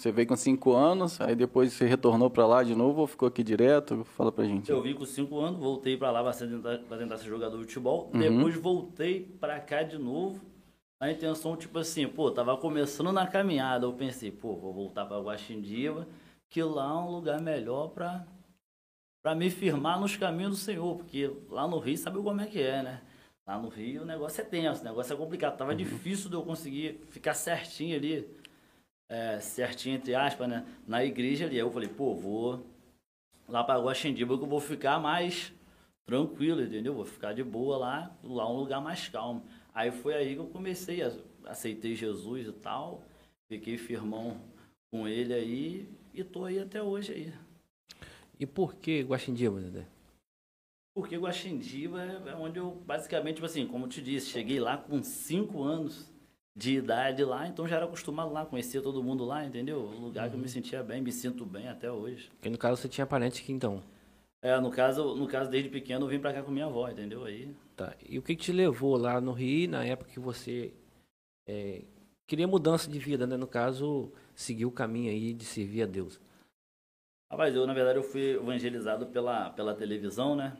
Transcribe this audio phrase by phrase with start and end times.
[0.00, 3.28] Você veio com cinco anos, aí depois você retornou para lá de novo ou ficou
[3.28, 4.02] aqui direto?
[4.02, 4.70] Fala pra gente.
[4.70, 8.10] Eu vim com cinco anos, voltei para lá para tentar, tentar ser jogador de futebol.
[8.14, 8.18] Uhum.
[8.18, 10.40] Depois voltei para cá de novo.
[10.98, 13.84] A intenção, tipo assim, pô, tava começando na caminhada.
[13.84, 16.08] Eu pensei, pô, vou voltar para Guaxindiva,
[16.48, 18.26] que lá é um lugar melhor para
[19.22, 22.62] para me firmar nos caminhos do Senhor, porque lá no Rio sabe como é que
[22.62, 23.02] é, né?
[23.46, 25.58] Lá no Rio o negócio é tenso, o negócio é complicado.
[25.58, 25.76] Tava uhum.
[25.76, 28.39] difícil de eu conseguir ficar certinho ali,
[29.10, 30.64] é, certinho entre aspas, né?
[30.86, 31.56] Na igreja ali.
[31.56, 32.64] Aí eu falei, pô, vou
[33.48, 35.52] lá para Guaxindiba que eu vou ficar mais
[36.06, 36.94] tranquilo, entendeu?
[36.94, 39.44] Vou ficar de boa lá, lá um lugar mais calmo.
[39.74, 41.00] Aí foi aí que eu comecei,
[41.44, 43.02] aceitei Jesus e tal,
[43.50, 44.40] fiquei firmão
[44.92, 47.34] com ele aí e tô aí até hoje aí.
[48.38, 49.86] E por que Guaxindiba, Dedé?
[50.94, 55.02] Porque Guaxindiba é onde eu, basicamente, tipo assim, como eu te disse, cheguei lá com
[55.02, 56.10] 5 anos
[56.56, 59.78] de idade lá, então já era acostumado lá, conhecia todo mundo lá, entendeu?
[59.78, 60.30] O lugar uhum.
[60.30, 60.50] que eu me uhum.
[60.50, 62.30] sentia bem, me sinto bem até hoje.
[62.42, 63.82] E no caso você tinha parente aqui então?
[64.42, 67.24] É, no caso, no caso desde pequeno eu vim pra cá com minha avó, entendeu?
[67.24, 67.54] Aí.
[67.76, 67.94] Tá.
[68.08, 70.72] E o que, que te levou lá no Rio, na época que você
[71.46, 71.82] é,
[72.26, 73.36] queria mudança de vida, né?
[73.36, 76.20] No caso, seguir o caminho aí de servir a Deus.
[77.30, 80.56] Rapaz, eu na verdade eu fui evangelizado pela, pela televisão, né?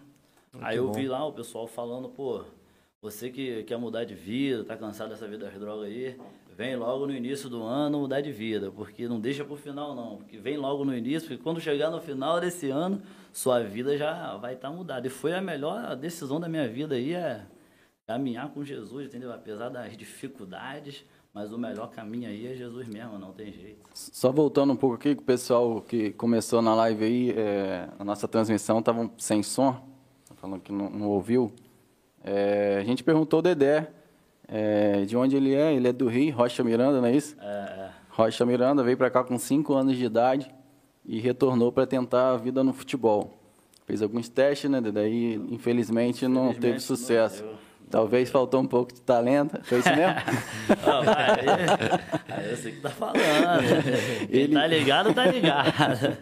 [0.52, 0.92] Muito aí eu bom.
[0.92, 2.44] vi lá o pessoal falando, pô,
[3.02, 6.18] você que quer mudar de vida, tá cansado dessa vida das drogas aí,
[6.54, 10.18] vem logo no início do ano mudar de vida, porque não deixa pro final não,
[10.18, 13.00] porque vem logo no início, porque quando chegar no final desse ano,
[13.32, 15.06] sua vida já vai estar tá mudada.
[15.06, 17.46] E foi a melhor decisão da minha vida aí, é
[18.06, 19.32] caminhar com Jesus, entendeu?
[19.32, 23.80] Apesar das dificuldades, mas o melhor caminho aí é Jesus mesmo, não tem jeito.
[23.94, 28.28] Só voltando um pouco aqui, o pessoal que começou na live aí, é, a nossa
[28.28, 29.72] transmissão estava sem som,
[30.28, 31.50] tá falando que não, não ouviu.
[32.24, 33.88] É, a gente perguntou o Dedé
[34.46, 37.36] é, de onde ele é, ele é do Rio, Rocha Miranda, não é isso?
[37.40, 37.44] É.
[37.46, 37.90] é.
[38.10, 40.50] Rocha Miranda veio para cá com 5 anos de idade
[41.06, 43.38] e retornou para tentar a vida no futebol.
[43.86, 45.08] Fez alguns testes, né, Dedé?
[45.08, 45.54] E infelizmente,
[46.24, 47.44] infelizmente não teve sucesso.
[47.44, 49.58] Não Talvez faltou um pouco de talento.
[49.64, 50.14] Foi isso mesmo?
[50.86, 53.18] oh, aí, aí eu sei que tá falando.
[54.30, 56.18] Ele, Ele tá ligado, tá ligado.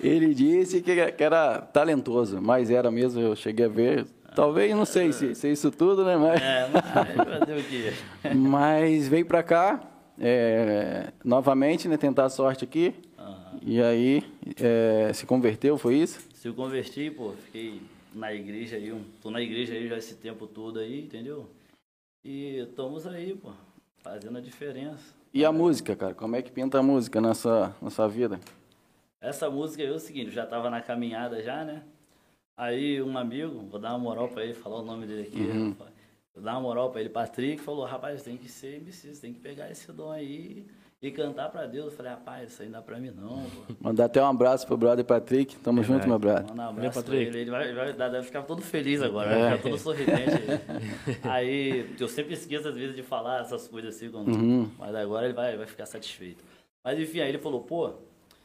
[0.00, 4.06] Ele disse que era talentoso, mas era mesmo, eu cheguei a ver.
[4.34, 6.16] Talvez, não sei se, se é isso tudo, né?
[6.16, 7.92] Mas, é, mas fazer o quê?
[8.34, 9.80] mas veio para cá,
[10.18, 11.96] é, novamente, né?
[11.96, 12.94] Tentar a sorte aqui.
[13.16, 13.58] Uhum.
[13.62, 14.24] E aí,
[14.60, 16.20] é, se converteu, foi isso?
[16.34, 17.80] Se eu converti, pô, fiquei
[18.12, 21.48] na igreja aí, um, tô na igreja aí já esse tempo todo aí, entendeu?
[22.24, 23.52] E estamos aí, pô,
[24.02, 25.14] fazendo a diferença.
[25.32, 26.14] E a música, cara?
[26.14, 28.40] Como é que pinta a música na sua, na sua vida?
[29.20, 31.82] Essa música é o seguinte, eu já tava na caminhada já, né?
[32.56, 35.74] Aí um amigo, vou dar uma moral pra ele, falar o nome dele aqui, uhum.
[36.34, 39.40] vou dar uma moral pra ele, Patrick, falou, rapaz, tem que ser MC, tem que
[39.40, 40.64] pegar esse dom aí
[41.06, 41.86] e cantar para Deus.
[41.86, 43.42] Eu falei, rapaz, isso aí não dá para mim não.
[43.42, 43.74] Pô.
[43.80, 45.54] Mandar até um abraço pro brother Patrick.
[45.56, 46.48] Tamo é, junto, meu brother.
[46.48, 47.26] Manda um abraço Patrick.
[47.26, 47.40] ele.
[47.40, 49.38] Ele vai, vai, deve ficar todo feliz agora, é.
[49.38, 50.32] vai ficar todo sorridente.
[51.28, 54.70] aí, eu sempre esqueço às vezes de falar essas coisas assim, quando, uhum.
[54.78, 56.42] mas agora ele vai, vai ficar satisfeito.
[56.82, 57.92] Mas enfim, aí ele falou, pô,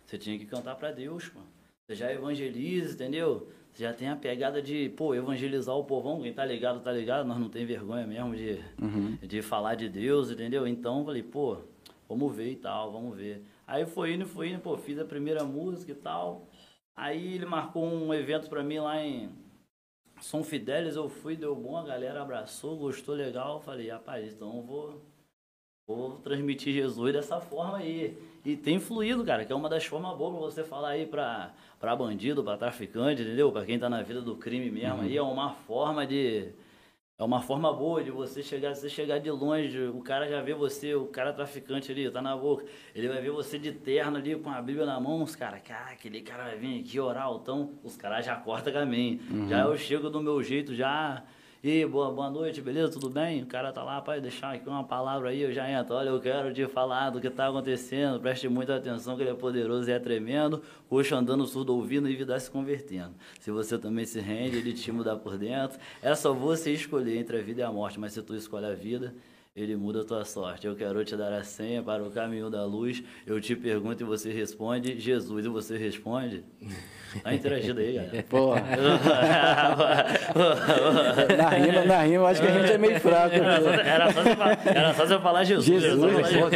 [0.05, 1.39] você tinha que cantar para Deus, pô.
[1.87, 3.47] Você já evangeliza, entendeu?
[3.75, 7.40] Já tem a pegada de, pô, evangelizar o povão, quem tá ligado, tá ligado, nós
[7.40, 9.18] não tem vergonha mesmo de, uhum.
[9.22, 10.68] de falar de Deus, entendeu?
[10.68, 11.57] Então, falei, pô,
[12.07, 13.44] vamos ver e tal, vamos ver.
[13.66, 16.47] Aí foi indo, foi indo, pô, fiz a primeira música e tal.
[16.96, 19.30] Aí ele marcou um evento pra mim lá em
[20.19, 23.62] São Fidélis, eu fui, deu bom, a galera abraçou, gostou legal.
[23.62, 25.01] Falei, rapaz, então eu vou,
[25.88, 28.18] vou transmitir Jesus dessa forma aí.
[28.44, 31.53] E tem fluído, cara, que é uma das formas boas pra você falar aí pra,
[31.79, 33.51] pra bandido, pra traficante, entendeu?
[33.51, 35.01] Pra quem tá na vida do crime mesmo uhum.
[35.01, 36.51] aí, é uma forma de
[37.17, 40.53] é uma forma boa de você chegar, você chegar de longe, o cara já vê
[40.53, 44.38] você, o cara traficante ali, tá na boca, ele vai ver você de terno ali
[44.38, 47.72] com a Bíblia na mão, os caras, cara, aquele cara vai vir aqui orar, então
[47.84, 49.19] os caras já cortam caminho.
[49.29, 49.50] Uhum.
[49.50, 51.22] Já eu chego do meu jeito, já
[51.61, 52.93] e boa, boa noite, beleza?
[52.93, 53.43] Tudo bem?
[53.43, 55.93] O cara tá lá, pai, deixar aqui uma palavra aí, eu já entro.
[55.93, 58.17] Olha, eu quero te falar do que tá acontecendo.
[58.17, 60.63] Preste muita atenção que ele é poderoso e é tremendo.
[60.88, 63.13] Coxo andando surdo ouvindo e vida se convertendo.
[63.41, 65.77] Se você também se rende, ele te muda por dentro.
[66.01, 68.73] É só você escolher entre a vida e a morte, mas se tu escolhe a
[68.73, 69.13] vida,
[69.61, 70.67] ele muda a tua sorte.
[70.67, 73.01] Eu quero te dar a senha para o caminho da luz.
[73.25, 76.44] Eu te pergunto e você responde, Jesus, e você responde.
[77.23, 78.23] Tá interagindo aí, cara.
[78.23, 78.61] Porra.
[81.38, 83.35] na rima, na rima, acho que a gente é meio fraco.
[83.35, 85.65] Era só, era só, você, falar, era só você falar Jesus.
[85.65, 86.53] Jesus, falar Jesus.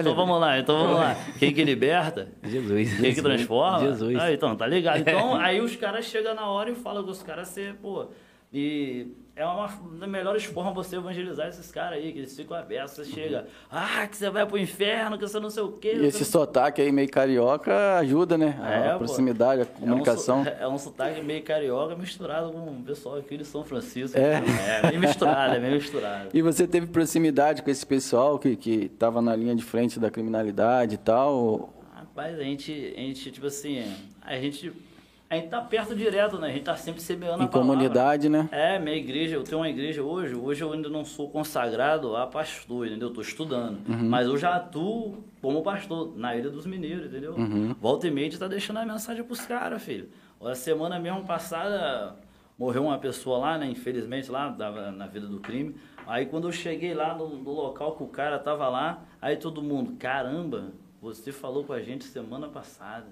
[0.00, 1.16] então vamos lá, então vamos lá.
[1.38, 2.28] Quem que liberta?
[2.44, 3.00] Jesus.
[3.00, 3.80] Quem que transforma?
[3.80, 4.16] Jesus.
[4.20, 5.00] Ah, então, tá ligado.
[5.00, 8.06] Então, aí os caras chegam na hora e falam com os caras, você, pô
[8.52, 9.68] E é uma
[9.98, 12.94] das melhores formas você evangelizar esses caras aí, que eles ficam abertos.
[12.94, 15.92] Você chega, ah, que você vai pro inferno, que você não sei o quê.
[15.94, 18.58] E esse sotaque aí meio carioca ajuda, né?
[18.64, 19.00] É, a pô.
[19.00, 20.38] proximidade, a comunicação.
[20.46, 24.18] É um, é um sotaque meio carioca misturado com o pessoal aqui de São Francisco.
[24.18, 24.42] É.
[24.82, 26.30] É, meio misturado, é meio misturado.
[26.32, 30.10] E você teve proximidade com esse pessoal que, que tava na linha de frente da
[30.10, 31.74] criminalidade e tal?
[31.94, 33.84] Rapaz, a gente, a gente, tipo assim,
[34.22, 34.72] a gente,
[35.28, 36.48] a gente tá perto direto, né?
[36.48, 37.72] A gente tá sempre semeando Em a palavra.
[37.74, 38.48] comunidade, né?
[38.52, 42.26] É, minha igreja, eu tenho uma igreja hoje, hoje eu ainda não sou consagrado a
[42.26, 43.08] pastor, entendeu?
[43.08, 43.78] Eu tô estudando.
[43.88, 44.08] Uhum.
[44.08, 47.34] Mas eu já atuo como pastor na Ilha dos Mineiros, entendeu?
[47.34, 47.74] Uhum.
[47.80, 50.08] Volta e meia tá deixando a mensagem pros caras, filho.
[50.40, 52.14] A semana mesmo passada
[52.58, 53.66] morreu uma pessoa lá, né?
[53.68, 54.50] Infelizmente, lá
[54.92, 55.74] na vida do crime.
[56.06, 59.60] Aí quando eu cheguei lá no, no local que o cara tava lá, aí todo
[59.60, 63.06] mundo, caramba, você falou com a gente semana passada.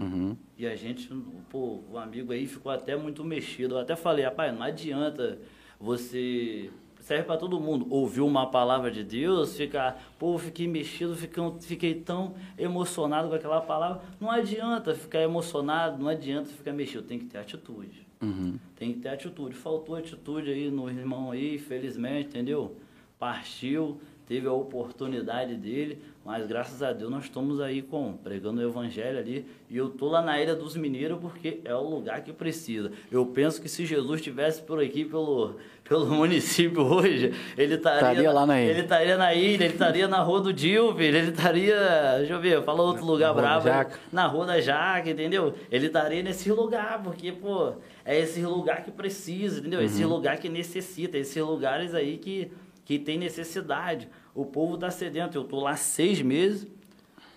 [0.00, 0.36] Uhum.
[0.56, 1.08] E a gente,
[1.48, 3.74] pô, o amigo aí ficou até muito mexido.
[3.74, 5.38] Eu até falei, rapaz, não adianta
[5.78, 6.70] você.
[7.00, 7.86] Serve para todo mundo.
[7.90, 13.60] Ouvir uma palavra de Deus, ficar, pô, fiquei mexido, fiquei, fiquei tão emocionado com aquela
[13.60, 14.02] palavra.
[14.20, 18.06] Não adianta ficar emocionado, não adianta ficar mexido, tem que ter atitude.
[18.22, 18.56] Uhum.
[18.76, 19.56] Tem que ter atitude.
[19.56, 22.76] Faltou atitude aí no irmão aí, felizmente, entendeu?
[23.18, 28.64] Partiu, teve a oportunidade dele, mas graças a Deus nós estamos aí com pregando o
[28.64, 29.46] evangelho ali.
[29.68, 32.92] E eu tô lá na Ilha dos Mineiros porque é o lugar que precisa.
[33.10, 38.46] Eu penso que se Jesus estivesse por aqui pelo pelo município hoje, ele estaria lá
[38.46, 38.70] na ilha.
[38.70, 42.62] Ele estaria na ilha, ele estaria na Rua do Dilve, ele estaria, deixa eu ver,
[42.62, 43.66] fala outro lugar Rua da brabo.
[43.66, 43.98] Jaca.
[44.12, 45.54] Na Rua da Jaca, entendeu?
[45.70, 47.72] Ele estaria nesse lugar, porque, pô,
[48.04, 49.80] é esse lugar que precisa, entendeu?
[49.80, 49.86] Uhum.
[49.86, 52.50] Esse lugar que necessita, esses lugares aí que,
[52.84, 54.08] que tem necessidade.
[54.34, 55.36] O povo tá sedento.
[55.36, 56.66] Eu tô lá seis meses.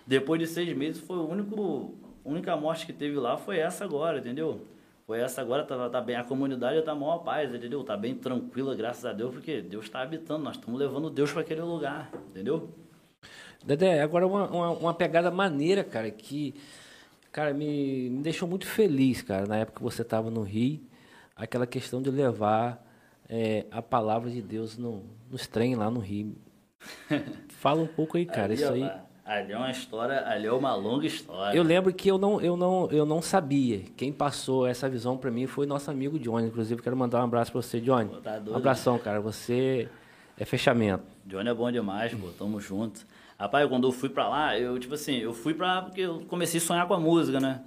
[0.06, 1.94] Depois de seis meses, foi o único,
[2.24, 4.64] única morte que teve lá foi essa agora, entendeu?
[5.06, 7.84] Foi essa agora, tá, tá bem, a comunidade tá maior paz, entendeu?
[7.84, 11.42] Tá bem tranquila, graças a Deus, porque Deus está habitando, nós estamos levando Deus para
[11.42, 12.70] aquele lugar, entendeu?
[13.64, 16.54] Dedé, agora uma, uma, uma pegada maneira, cara, que
[17.30, 20.80] cara, me, me deixou muito feliz, cara, na época que você estava no Rio,
[21.36, 22.84] aquela questão de levar
[23.28, 26.34] é, a palavra de Deus no, nos trem lá no Rio.
[27.48, 28.90] Fala um pouco aí, cara, ali, isso aí.
[29.24, 31.56] Ali é uma história, ali é uma longa história.
[31.56, 33.80] Eu lembro que eu não, eu não, eu não sabia.
[33.96, 36.46] Quem passou essa visão para mim foi nosso amigo Johnny.
[36.46, 38.08] Inclusive, quero mandar um abraço para você, Johnny.
[38.08, 39.20] Pô, tá um abração, cara.
[39.20, 39.88] Você
[40.38, 41.02] é fechamento.
[41.24, 43.04] Johnny é bom demais, pô, tamo junto.
[43.36, 45.82] Rapaz, quando eu fui pra lá, eu, tipo assim, eu fui pra.
[45.82, 47.62] Porque eu comecei a sonhar com a música, né?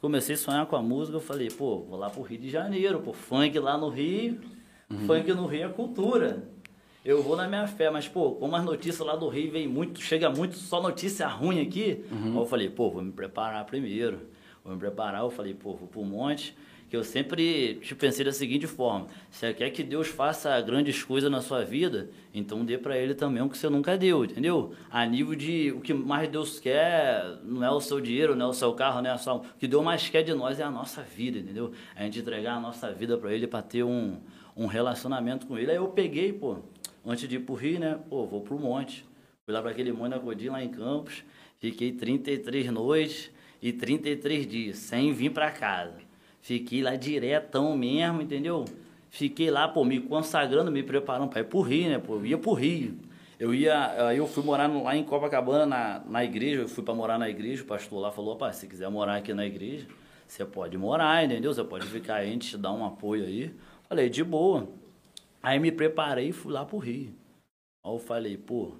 [0.00, 3.00] Comecei a sonhar com a música, eu falei, pô, vou lá pro Rio de Janeiro,
[3.00, 4.40] pô, funk lá no Rio,
[5.06, 6.42] funk no Rio é cultura.
[7.04, 10.00] Eu vou na minha fé, mas, pô, como as notícias lá do Rio vem muito,
[10.00, 14.20] chega muito só notícia ruim aqui, aí eu falei, pô, vou me preparar primeiro.
[14.64, 16.56] Vou me preparar, eu falei, pô, vou pro monte.
[16.88, 21.30] Que eu sempre te pensei da seguinte forma: você quer que Deus faça grandes coisas
[21.30, 24.74] na sua vida, então dê para Ele também o que você nunca deu, entendeu?
[24.90, 28.48] A nível de o que mais Deus quer não é o seu dinheiro, não é
[28.50, 29.38] o seu carro, não é só.
[29.38, 31.72] O que Deus mais quer de nós é a nossa vida, entendeu?
[31.96, 34.18] A gente entregar a nossa vida para Ele para ter um,
[34.54, 35.70] um relacionamento com Ele.
[35.70, 36.58] Aí eu peguei, pô,
[37.04, 37.98] antes de ir pro Rio, né?
[38.08, 39.04] Pô, vou pro monte.
[39.44, 41.24] Fui lá para aquele monte da Codim, lá em Campos.
[41.58, 45.98] Fiquei 33 noites e 33 dias, sem vir para casa.
[46.40, 48.64] Fiquei lá diretão mesmo, entendeu?
[49.08, 51.98] Fiquei lá, pô, me consagrando, me preparando para ir pro Rio, né?
[51.98, 52.96] Pô, eu ia pro Rio.
[53.38, 57.18] Eu ia, eu fui morar lá em Copacabana, na, na igreja, eu fui para morar
[57.18, 59.86] na igreja, o pastor lá falou, rapaz, se quiser morar aqui na igreja,
[60.26, 61.52] você pode morar, entendeu?
[61.52, 63.54] Você pode ficar aí, a gente te dá um apoio aí.
[63.88, 64.68] Falei, de boa.
[65.42, 67.12] Aí me preparei e fui lá pro Rio.
[67.84, 68.74] Aí eu falei, pô,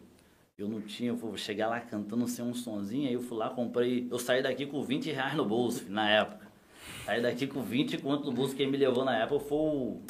[0.57, 3.51] eu não tinha, eu vou chegar lá cantando sem um sonzinho, aí eu fui lá,
[3.51, 6.47] comprei, eu saí daqui com 20 reais no bolso, na época.
[7.05, 10.01] Saí daqui com 20 conto no bolso, quem me levou na época foi o,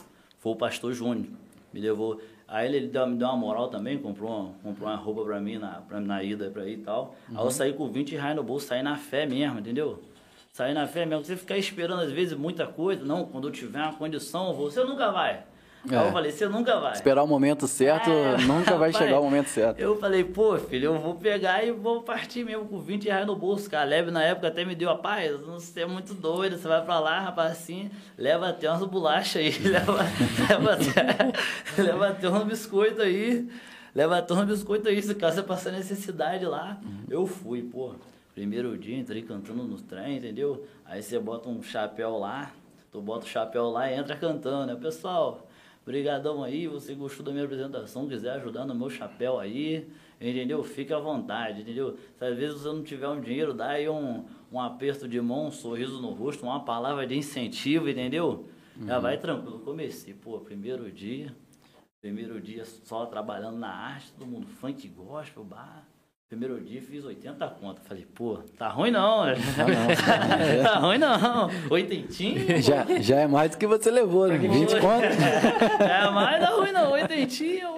[0.41, 1.27] foi o pastor Júnior.
[1.73, 2.21] Me levou.
[2.47, 5.57] Aí ele deu, me deu uma moral também, comprou uma, comprou uma roupa pra mim
[5.57, 7.17] na, pra, na ida pra ir e tal.
[7.31, 10.03] Aí eu saí com 20 reais no bolso, saí na fé mesmo, entendeu?
[10.53, 11.25] Saí na fé mesmo.
[11.25, 15.11] Você ficar esperando às vezes muita coisa, não, quando eu tiver uma condição, você nunca
[15.11, 15.47] vai.
[15.89, 16.09] Aí É.
[16.09, 16.93] eu falei, você nunca vai.
[16.93, 19.79] Esperar o momento certo, É, nunca vai rapaz, chegar o momento certo.
[19.81, 23.35] Eu falei, pô, filho, eu vou pegar e vou partir mesmo com 20 reais no
[23.35, 23.69] bolso.
[23.69, 27.01] Cara, leve na época até me deu, rapaz, você é muito doido, você vai pra
[27.01, 30.07] lá, rapaz, assim, leva até umas bolachas aí, leva,
[30.49, 31.33] leva, até,
[31.83, 33.49] leva até uns biscoitos aí,
[33.95, 36.79] leva até uns biscoitos aí, se caso você passar necessidade lá.
[37.11, 37.93] Eu fui, pô.
[38.35, 40.65] Primeiro dia, entrei cantando no trem, entendeu?
[40.87, 42.51] Aí você bota um chapéu lá,
[42.91, 44.79] tu bota o chapéu lá e entra cantando, né?
[44.81, 45.47] Pessoal,
[45.85, 49.89] Brigadão aí, você gostou da minha apresentação, quiser ajudar no meu chapéu aí,
[50.21, 50.63] entendeu?
[50.63, 51.97] Fique à vontade, entendeu?
[52.17, 55.49] Se às vezes você não tiver um dinheiro, dá aí um, um aperto de mão,
[55.49, 58.47] um sorriso no rosto, uma palavra de incentivo, entendeu?
[58.77, 58.87] Uhum.
[58.87, 59.59] Já vai tranquilo.
[59.59, 61.35] Comecei, pô, primeiro dia,
[62.01, 65.85] primeiro dia só trabalhando na arte, todo mundo funk, gospel, bar.
[66.33, 67.87] Primeiro dia fiz 80 contas.
[67.87, 69.27] Falei, pô, tá ruim não.
[69.27, 69.35] Né?
[69.55, 70.65] Tá, não.
[70.65, 71.51] tá ruim não.
[71.71, 72.63] Oitentinho.
[72.63, 74.39] Já, já é mais do que você levou, né?
[74.39, 75.13] 20 contas.
[75.79, 76.93] É, mais não ruim não.
[76.93, 77.69] Oitentinho.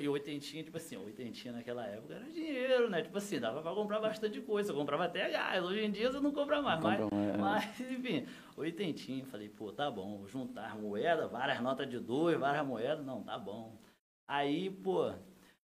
[0.00, 3.02] E oitentinho, tipo assim, oitentinho naquela época era dinheiro, né?
[3.02, 4.72] Tipo assim, dava pra comprar bastante coisa.
[4.72, 5.62] Eu comprava até gás.
[5.62, 6.82] Hoje em dia você não compra mais.
[6.82, 7.36] Mas, é.
[7.38, 8.26] mas, enfim,
[8.56, 9.24] oitentinho.
[9.26, 10.18] Falei, pô, tá bom.
[10.18, 13.06] Vou juntar moeda, várias notas de dois, várias moedas.
[13.06, 13.78] Não, tá bom.
[14.26, 15.12] Aí, pô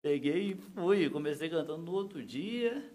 [0.02, 2.92] Peguei e fui, comecei cantando no outro dia,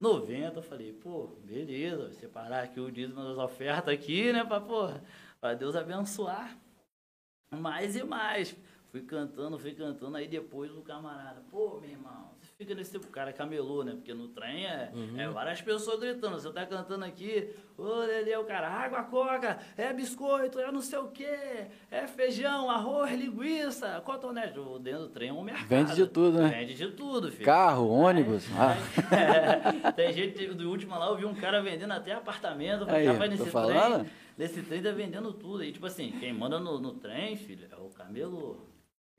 [0.00, 4.88] 90, falei, pô, beleza, vou separar aqui o dízimo das ofertas aqui, né, pra, pô,
[5.40, 6.58] pra Deus abençoar.
[7.52, 8.56] Mais e mais.
[8.90, 12.29] Fui cantando, fui cantando, aí depois o camarada, pô, meu irmão,
[12.60, 13.92] fica nesse tipo, o cara camelô, né?
[13.92, 15.18] Porque no trem é, uhum.
[15.18, 16.38] é várias pessoas gritando.
[16.38, 17.48] Você tá cantando aqui,
[17.78, 22.68] ô Lelê, o cara, água, coca, é biscoito, é não sei o quê, é feijão,
[22.68, 24.60] arroz, linguiça, cotonete.
[24.82, 25.68] Dentro do trem é um mercado.
[25.68, 26.48] Vende de tudo, né?
[26.50, 27.46] Vende de tudo, filho.
[27.46, 28.44] Carro, ônibus.
[28.58, 28.76] ah.
[29.14, 32.84] é, tem gente, do último lá, eu vi um cara vendendo até apartamento.
[32.90, 35.64] Aí, rapaz, nesse trem, nesse trem tá vendendo tudo.
[35.64, 38.69] E tipo assim, quem manda no, no trem, filho, é o camelô.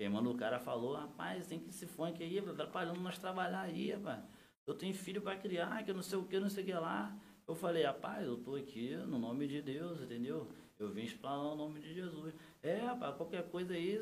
[0.02, 4.24] Queimando o cara falou, rapaz, tem que esse funk aí, atrapalhando nós trabalhar aí, rapaz.
[4.66, 7.16] Eu tenho filho para criar, que não sei o que, não sei o que lá.
[7.48, 10.48] Eu falei, rapaz, eu tô aqui no nome de Deus, entendeu?
[10.80, 12.34] Eu vim explanar o nome de Jesus.
[12.64, 14.00] É, rapaz, qualquer coisa aí,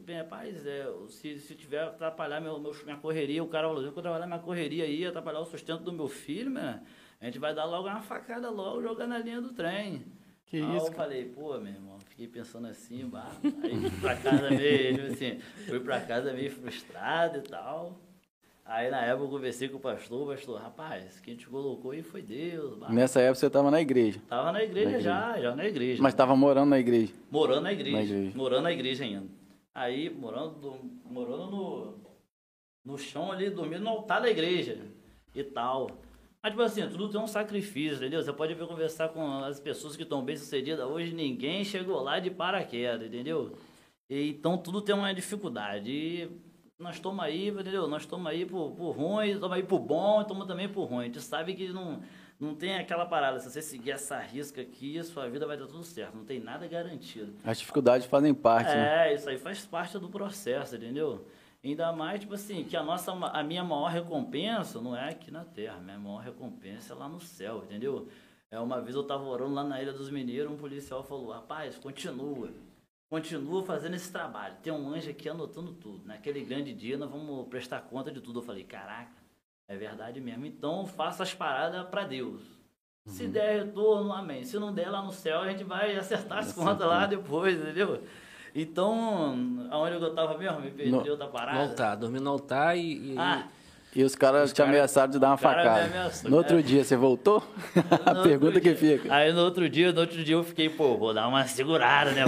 [0.00, 3.92] bem, rapaz, é, se, se tiver atrapalhar meu, meu, minha correria, o cara falou, eu
[3.92, 6.80] trabalhar minha correria aí, atrapalhar o sustento do meu filho, man,
[7.20, 10.02] a gente vai dar logo uma facada logo, jogar na linha do trem.
[10.46, 10.86] Que aí isso?
[10.86, 15.38] eu falei, pô, meu irmão, fiquei pensando assim, bah, aí fui pra casa meio, assim,
[15.66, 17.98] fui pra casa meio frustrado e tal.
[18.64, 22.02] Aí na época eu conversei com o pastor, o pastor, rapaz, quem te colocou aí
[22.02, 22.78] foi Deus.
[22.90, 24.20] Nessa época você estava na igreja?
[24.28, 26.02] Tava na igreja, na igreja, já, já na igreja.
[26.02, 27.12] Mas estava morando na igreja?
[27.30, 29.26] Morando na igreja, na igreja, morando na igreja ainda.
[29.74, 30.74] Aí, morando,
[31.06, 31.94] morando no,
[32.84, 34.78] no chão ali, dormindo no altar da igreja
[35.34, 35.90] e tal.
[36.42, 38.20] Mas, tipo assim, tudo tem um sacrifício, entendeu?
[38.20, 42.30] Você pode conversar com as pessoas que estão bem sucedidas hoje, ninguém chegou lá de
[42.30, 43.56] paraquedas, entendeu?
[44.10, 45.88] E, então, tudo tem uma dificuldade.
[45.88, 46.30] E
[46.80, 47.86] nós estamos aí, entendeu?
[47.86, 51.02] Nós estamos aí por, por ruim, estamos aí por bom, estamos também por ruim.
[51.02, 52.02] A gente sabe que não,
[52.40, 53.38] não tem aquela parada.
[53.38, 56.16] Se você seguir essa risca aqui, a sua vida vai dar tudo certo.
[56.16, 57.32] Não tem nada garantido.
[57.44, 59.12] As dificuldades fazem parte, é, né?
[59.12, 61.24] É, isso aí faz parte do processo, entendeu?
[61.64, 65.44] Ainda mais, tipo assim, que a nossa, a minha maior recompensa não é aqui na
[65.44, 68.08] Terra, minha maior recompensa é lá no céu, entendeu?
[68.50, 71.78] É, uma vez eu tava orando lá na Ilha dos Mineiros, um policial falou, rapaz,
[71.78, 72.50] continua,
[73.08, 74.56] continua fazendo esse trabalho.
[74.60, 76.04] Tem um anjo aqui anotando tudo.
[76.04, 78.40] Naquele grande dia nós vamos prestar conta de tudo.
[78.40, 79.22] Eu falei, caraca,
[79.68, 80.44] é verdade mesmo.
[80.44, 82.42] Então faça as paradas para Deus.
[83.06, 83.12] Uhum.
[83.12, 84.44] Se der retorno, amém.
[84.44, 88.02] Se não der lá no céu, a gente vai acertar as contas lá depois, entendeu?
[88.54, 90.60] Então, aonde eu tava mesmo?
[90.60, 91.58] Me perdi no, outra parada.
[91.58, 93.12] No altar, dormindo no altar e...
[93.12, 93.18] e...
[93.18, 93.46] Ah,
[93.94, 95.84] e os caras te cara, ameaçaram de dar uma facada.
[95.84, 97.42] Ameaçou, no outro dia, você voltou?
[98.06, 99.14] a pergunta que fica.
[99.14, 102.24] Aí no outro dia, no outro dia eu fiquei, pô, vou dar uma segurada, né?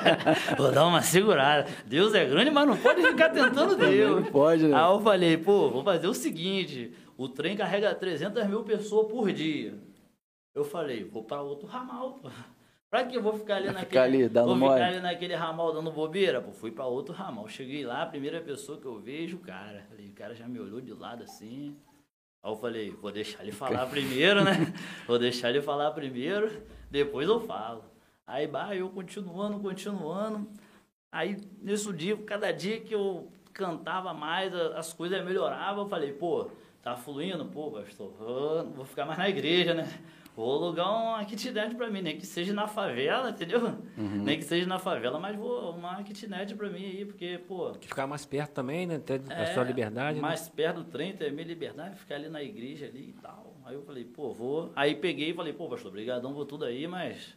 [0.56, 1.68] vou dar uma segurada.
[1.84, 4.24] Deus é grande, mas não pode ficar tentando Deus.
[4.24, 4.74] Não pode, né?
[4.74, 9.30] Aí eu falei, pô, vou fazer o seguinte, o trem carrega 300 mil pessoas por
[9.30, 9.74] dia.
[10.54, 12.30] Eu falei, vou para outro ramal, pô.
[12.92, 13.86] Pra que eu vou ficar ali naquele.
[13.86, 16.42] Ficar ali, dando vou ficar ali naquele ramal dando bobeira?
[16.42, 17.48] Pô, fui pra outro ramal.
[17.48, 19.86] Cheguei lá, a primeira pessoa que eu vejo, o cara.
[19.88, 21.74] Falei, o cara já me olhou de lado assim.
[22.42, 24.52] Aí eu falei, vou deixar ele falar primeiro, né?
[25.08, 26.50] Vou deixar ele falar primeiro,
[26.90, 27.82] depois eu falo.
[28.26, 30.46] Aí, bah, eu continuando, continuando.
[31.10, 35.84] Aí, nesse dia, cada dia que eu cantava mais, as coisas melhoravam.
[35.84, 36.50] Eu falei, pô,
[36.82, 37.46] tá fluindo?
[37.46, 39.88] Pô, pastor, vou, vou ficar mais na igreja, né?
[40.36, 43.60] Vou alugar uma kitnet para mim, nem que seja na favela, entendeu?
[43.96, 44.22] Uhum.
[44.22, 47.74] Nem que seja na favela, mas vou uma kitnet para mim aí, porque, pô...
[47.74, 48.98] Ficar mais perto também, né?
[48.98, 50.16] Ter é, a sua liberdade.
[50.16, 50.22] Né?
[50.22, 50.52] Mais né?
[50.54, 53.56] perto do trem, ter a minha liberdade, ficar ali na igreja ali e tal.
[53.64, 54.72] Aí eu falei, pô, vou...
[54.74, 57.36] Aí peguei e falei, pô, pastor, obrigadão, vou tudo aí, mas...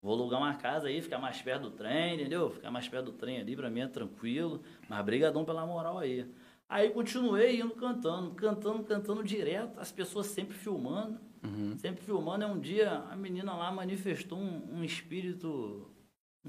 [0.00, 2.50] Vou alugar uma casa aí, ficar mais perto do trem, entendeu?
[2.50, 4.62] Ficar mais perto do trem ali, para mim é tranquilo.
[4.88, 6.24] Mas brigadão pela moral aí.
[6.68, 11.18] Aí continuei indo cantando, cantando, cantando direto, as pessoas sempre filmando.
[11.42, 11.76] Uhum.
[11.78, 15.90] Sempre filmando, é um dia a menina lá manifestou um, um, espírito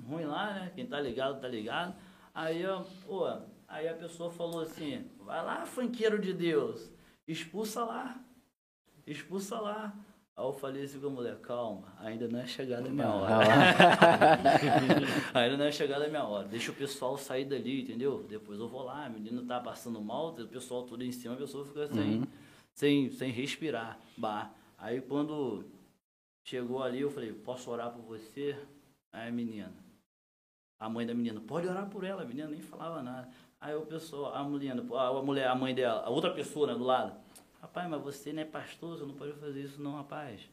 [0.07, 0.71] ruim lá, né?
[0.75, 1.95] Quem tá ligado, tá ligado.
[2.33, 2.63] Aí,
[3.05, 3.27] pô,
[3.67, 6.91] aí a pessoa falou assim, vai lá, fanqueiro de Deus,
[7.27, 8.19] expulsa lá,
[9.05, 9.93] expulsa lá.
[10.35, 13.35] Aí eu falei assim com a mulher, calma, ainda não é chegada a minha hora.
[15.33, 16.47] ainda não é chegada a minha hora.
[16.47, 18.25] Deixa o pessoal sair dali, entendeu?
[18.27, 21.37] Depois eu vou lá, a menina tá passando mal, o pessoal tudo em cima, a
[21.37, 22.27] pessoa fica sem, uhum.
[22.71, 23.99] sem, sem respirar.
[24.17, 24.49] Bah.
[24.79, 25.65] Aí quando
[26.43, 28.57] chegou ali, eu falei, posso orar por você?
[29.11, 29.73] Aí menina,
[30.79, 33.29] a mãe da menina, pode orar por ela, a menina nem falava nada.
[33.59, 36.85] Aí o pessoal, a mulher, a mulher, a mãe dela, a outra pessoa né, do
[36.85, 37.13] lado,
[37.61, 40.49] rapaz, mas você não é pastor, você não pode fazer isso não, rapaz.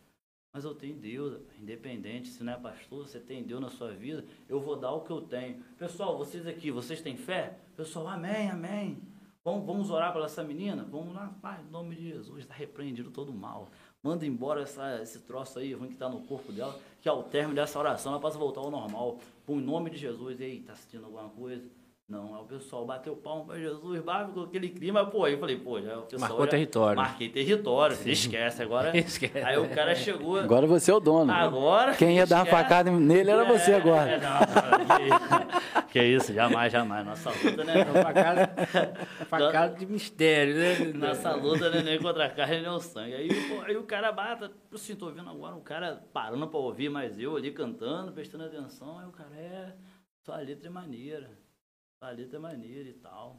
[0.52, 4.24] Mas eu tenho Deus, independente, se não é pastor, você tem Deus na sua vida,
[4.48, 5.62] eu vou dar o que eu tenho.
[5.78, 7.58] Pessoal, vocês aqui, vocês têm fé?
[7.76, 9.00] Pessoal, amém, amém.
[9.44, 10.82] Vamos, vamos orar para essa menina?
[10.90, 13.70] Vamos lá, Pai, em nome de Jesus, está repreendido todo mal.
[14.06, 17.56] Manda embora essa, esse troço aí ruim que está no corpo dela, que ao término
[17.56, 19.18] dessa oração ela possa voltar ao normal.
[19.44, 21.68] Por nome de Jesus, ei, está sentindo alguma coisa?
[22.08, 24.00] Não, aí o pessoal bateu palma para Jesus,
[24.32, 26.20] com aquele clima, pô, aí eu falei, pô, já o pessoal.
[26.20, 26.96] Marcou já, território.
[27.02, 28.94] Marquei território, você esquece agora.
[28.96, 29.38] esquece.
[29.38, 30.38] Aí o cara chegou.
[30.38, 31.32] Agora você é o dono.
[31.32, 31.96] Agora.
[31.96, 34.08] Quem ia dar uma facada nele era é, você agora.
[34.08, 37.04] É, não, que, que isso, jamais, jamais.
[37.04, 37.84] Nossa luta, né?
[37.84, 38.54] Facada,
[39.26, 40.92] facada de mistério, né?
[40.94, 41.82] Nossa luta, né?
[41.82, 43.14] Nem contra a carne, nem o sangue.
[43.14, 46.88] Aí, pô, aí o cara bata, assim, tô vendo agora um cara parando para ouvir,
[46.88, 48.96] mas eu ali cantando, prestando atenção.
[48.96, 49.72] Aí o cara, é,
[50.22, 51.45] sua letra é maneira
[51.98, 53.36] paleta é maneira e tal.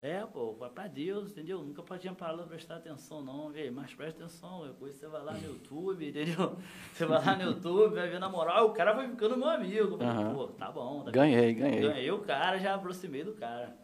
[0.00, 1.60] É, pô, vai pra Deus, entendeu?
[1.60, 3.72] Nunca tinha parado pra prestar atenção, não, velho.
[3.72, 6.56] Mas presta atenção, depois você vai lá no YouTube, entendeu?
[6.94, 9.96] Você vai lá no YouTube, vai ver na moral, o cara vai ficando meu amigo.
[9.96, 10.34] Uhum.
[10.34, 11.02] Pô, tá bom.
[11.02, 11.80] Tá ganhei, ganhei.
[11.80, 13.76] Ganhei o cara, já aproximei do cara.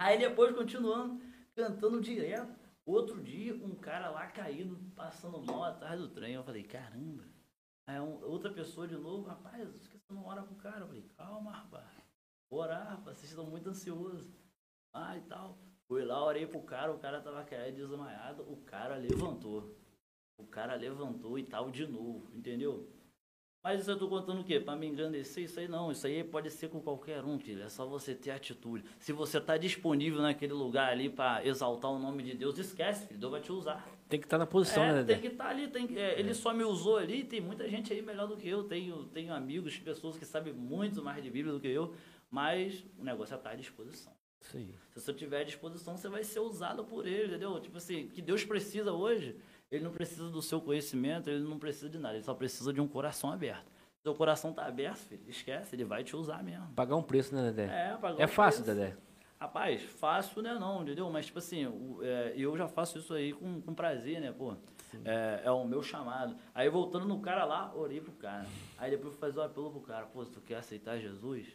[0.00, 1.22] Aí depois, continuando,
[1.54, 2.58] cantando direto.
[2.84, 6.34] Outro dia, um cara lá caído, passando mal atrás do trem.
[6.34, 7.22] Eu falei, caramba.
[7.86, 10.80] Aí um, outra pessoa de novo, rapaz, você não ora pro cara?
[10.80, 11.97] Eu falei, calma, rapaz
[12.50, 14.30] orar, vocês estão muito ansiosos.
[14.92, 15.58] Ah, e tal.
[15.86, 19.74] Fui lá, orei pro cara, o cara tava caído, desmaiado, o cara levantou.
[20.36, 22.88] O cara levantou e tal de novo, entendeu?
[23.62, 24.60] Mas isso eu tô contando o quê?
[24.60, 25.44] Para me engrandecer?
[25.44, 25.90] Isso aí não.
[25.90, 27.62] Isso aí pode ser com qualquer um, filho.
[27.62, 28.84] É só você ter atitude.
[29.00, 33.18] Se você tá disponível naquele lugar ali para exaltar o nome de Deus, esquece, filho.
[33.18, 33.86] Deus vai te usar.
[34.08, 35.04] Tem que estar tá na posição, é, né?
[35.04, 35.68] Tem que estar tá ali.
[35.68, 37.24] Tem, é, ele só me usou ali.
[37.24, 38.62] Tem muita gente aí melhor do que eu.
[38.62, 41.94] Tenho, tenho amigos, pessoas que sabem muito mais de Bíblia do que eu.
[42.30, 44.12] Mas o negócio é estar à disposição.
[44.40, 44.72] Sim.
[44.90, 47.58] Se você tiver à disposição, você vai ser usado por ele, entendeu?
[47.60, 49.36] Tipo assim, o que Deus precisa hoje,
[49.70, 52.80] ele não precisa do seu conhecimento, ele não precisa de nada, ele só precisa de
[52.80, 53.66] um coração aberto.
[54.02, 56.68] Seu coração tá aberto, filho, esquece, ele vai te usar mesmo.
[56.74, 57.64] Pagar um preço, né, Dedé?
[57.64, 58.78] É, pagar É um fácil, preço.
[58.78, 58.96] Dedé?
[59.40, 61.08] Rapaz, fácil né não, entendeu?
[61.10, 61.64] Mas, tipo assim,
[62.02, 64.54] é, eu já faço isso aí com, com prazer, né, pô?
[65.04, 66.34] É, é, o meu chamado.
[66.54, 68.46] Aí, voltando no cara lá, orei pro cara.
[68.78, 70.06] Aí, depois fui fazer o apelo pro cara.
[70.06, 71.46] Pô, se tu quer aceitar Jesus,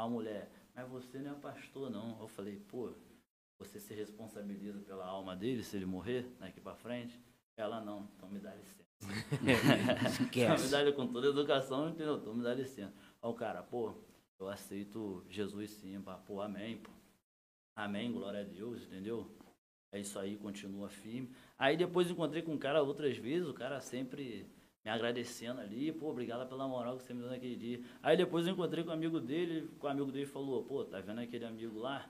[0.00, 2.18] a mulher, mas você não é pastor, não.
[2.20, 2.92] Eu falei, pô,
[3.58, 7.18] você se responsabiliza pela alma dele se ele morrer daqui para frente?
[7.56, 8.82] Ela não, então me dá licença.
[10.32, 12.16] então me dá com toda a educação, entendeu?
[12.16, 12.94] Então me dá licença.
[13.20, 13.94] Aí o cara, pô,
[14.40, 16.16] eu aceito Jesus sim, pá.
[16.16, 16.90] pô, amém, pô.
[17.76, 19.30] Amém, glória a Deus, entendeu?
[19.92, 21.34] É isso aí, continua firme.
[21.58, 24.50] Aí depois encontrei com o cara outras vezes, o cara sempre
[24.84, 27.80] me agradecendo ali, pô, obrigado pela moral que você me deu naquele dia.
[28.02, 31.00] Aí depois eu encontrei com um amigo dele, com o amigo dele falou, pô, tá
[31.00, 32.08] vendo aquele amigo lá?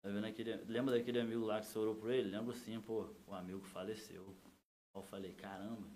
[0.00, 2.30] Tá vendo aquele, lembra daquele amigo lá que você orou por ele?
[2.30, 4.24] Lembro sim, pô, o amigo faleceu.
[4.94, 5.86] Eu falei, caramba,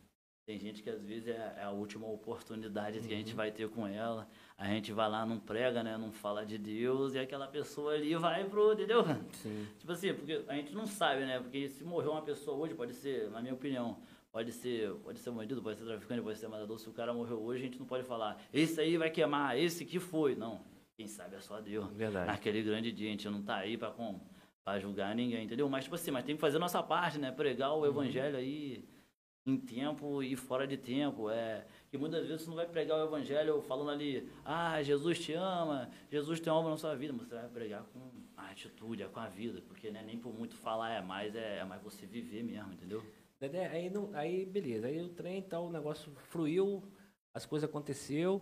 [0.45, 3.07] tem gente que às vezes é, é a última oportunidade uhum.
[3.07, 3.37] que a gente uhum.
[3.37, 4.29] vai ter com ela.
[4.59, 5.97] A gente vai lá, não prega, né?
[5.97, 9.05] Não fala de Deus e aquela pessoa ali vai pro, entendeu?
[9.35, 9.69] Sim.
[9.79, 11.38] Tipo assim, porque a gente não sabe, né?
[11.38, 13.97] Porque se morrer uma pessoa hoje, pode ser, na minha opinião,
[14.33, 16.79] Pode ser, pode ser bandido, pode ser traficante, pode ser matador.
[16.79, 19.85] Se o cara morreu hoje, a gente não pode falar, esse aí vai queimar, esse
[19.85, 20.35] que foi.
[20.35, 20.64] Não.
[20.97, 21.92] Quem sabe é só Deus.
[21.92, 22.29] Verdade.
[22.29, 25.68] Naquele grande dia, a gente não tá aí para julgar ninguém, entendeu?
[25.68, 27.31] Mas, tipo assim, mas tem que fazer a nossa parte, né?
[27.31, 27.87] Pregar o uhum.
[27.87, 28.88] evangelho aí
[29.45, 31.29] em tempo e fora de tempo.
[31.29, 35.35] É, que muitas vezes você não vai pregar o evangelho falando ali, ah, Jesus te
[35.35, 38.01] ama, Jesus tem alma na sua vida, mas você vai pregar com
[38.35, 41.64] a atitude, com a vida, porque né, nem por muito falar é mais, é, é
[41.64, 43.05] mais você viver mesmo, entendeu?
[43.72, 46.83] Aí, não, aí beleza, aí o trem e tal, o negócio fluiu,
[47.35, 48.40] as coisas aconteceu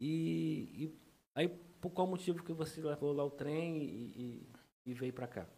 [0.00, 0.98] e, e,
[1.34, 1.48] aí
[1.80, 4.46] por qual motivo que você levou lá o trem e, e,
[4.86, 5.48] e veio para cá?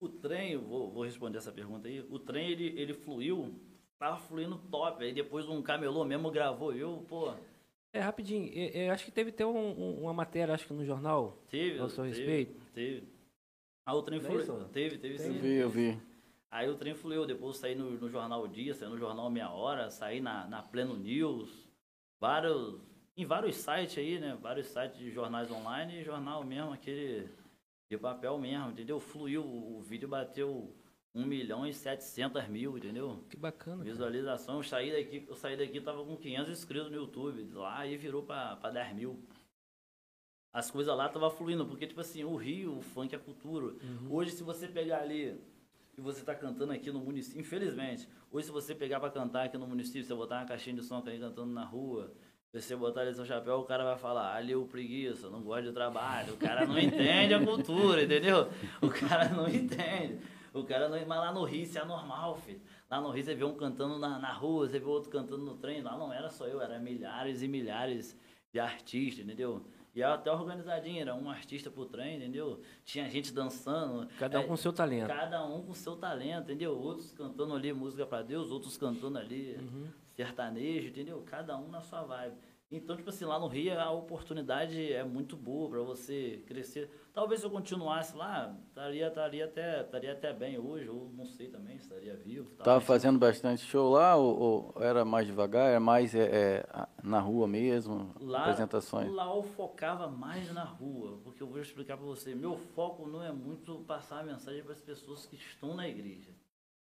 [0.00, 3.52] O trem, vou, vou responder essa pergunta aí, o trem ele, ele fluiu,
[3.98, 7.34] tava fluindo top, aí depois um camelô mesmo gravou eu, pô...
[7.92, 10.84] É, rapidinho, eu, eu acho que teve até um, um, uma matéria, acho que no
[10.84, 12.60] jornal, teve, ao seu teve, respeito.
[12.72, 13.08] Teve.
[13.84, 14.40] Ah, o trem foi...
[14.40, 15.34] É teve, teve sim.
[15.34, 16.13] Eu vi, eu vi.
[16.54, 19.90] Aí o trem fluiu, depois saí no, no Jornal Dia, saí no Jornal Meia Hora,
[19.90, 21.68] saí na, na Pleno News,
[22.20, 22.80] vários,
[23.16, 24.38] em vários sites aí, né?
[24.40, 27.28] Vários sites de jornais online e jornal mesmo, aquele
[27.90, 29.00] de papel mesmo, entendeu?
[29.00, 30.72] Fluiu, o, vídeo bateu
[31.12, 33.24] 1 milhão e 700 mil, entendeu?
[33.28, 33.82] Que bacana.
[33.82, 37.96] Visualização, eu saí daqui, eu saí daqui, tava com 500 inscritos no YouTube, lá aí
[37.96, 39.20] virou para 10 mil
[40.52, 43.74] as coisas lá tava fluindo, porque, tipo assim, o Rio, o funk, a cultura.
[43.82, 44.06] Uhum.
[44.08, 45.36] Hoje, se você pegar ali
[45.96, 49.56] e você está cantando aqui no município, infelizmente, hoje se você pegar para cantar aqui
[49.56, 52.12] no município, você botar uma caixinha de som cantando na rua,
[52.52, 55.72] você botar ali seu chapéu, o cara vai falar, ali o preguiça, não gosta de
[55.72, 56.34] trabalho.
[56.34, 58.48] O cara não entende a cultura, entendeu?
[58.80, 60.20] O cara não entende.
[60.52, 60.96] O cara não.
[61.04, 62.60] Mas lá no Rio isso é normal, filho.
[62.88, 65.56] Lá no Rio você vê um cantando na, na rua, você vê outro cantando no
[65.56, 65.82] trem.
[65.82, 68.16] Lá não era só eu, era milhares e milhares
[68.52, 69.66] de artistas, entendeu?
[69.94, 72.60] E era até organizadinho, era um artista por trem, entendeu?
[72.84, 74.08] Tinha gente dançando.
[74.18, 75.06] Cada um é, com seu talento.
[75.06, 76.76] Cada um com seu talento, entendeu?
[76.76, 79.86] Outros cantando ali música para Deus, outros cantando ali uhum.
[80.16, 81.22] sertanejo, entendeu?
[81.24, 82.36] Cada um na sua vibe.
[82.76, 86.90] Então, tipo assim, lá no Rio a oportunidade é muito boa para você crescer.
[87.12, 91.46] Talvez se eu continuasse lá, estaria, estaria, até, estaria até bem hoje, ou não sei
[91.46, 92.50] também, estaria vivo.
[92.58, 97.20] Estava fazendo bastante show lá, ou, ou, era mais devagar, era mais é, é, na
[97.20, 99.12] rua mesmo, lá, apresentações?
[99.12, 103.22] Lá eu focava mais na rua, porque eu vou explicar para você, meu foco não
[103.22, 106.30] é muito passar a mensagem para as pessoas que estão na igreja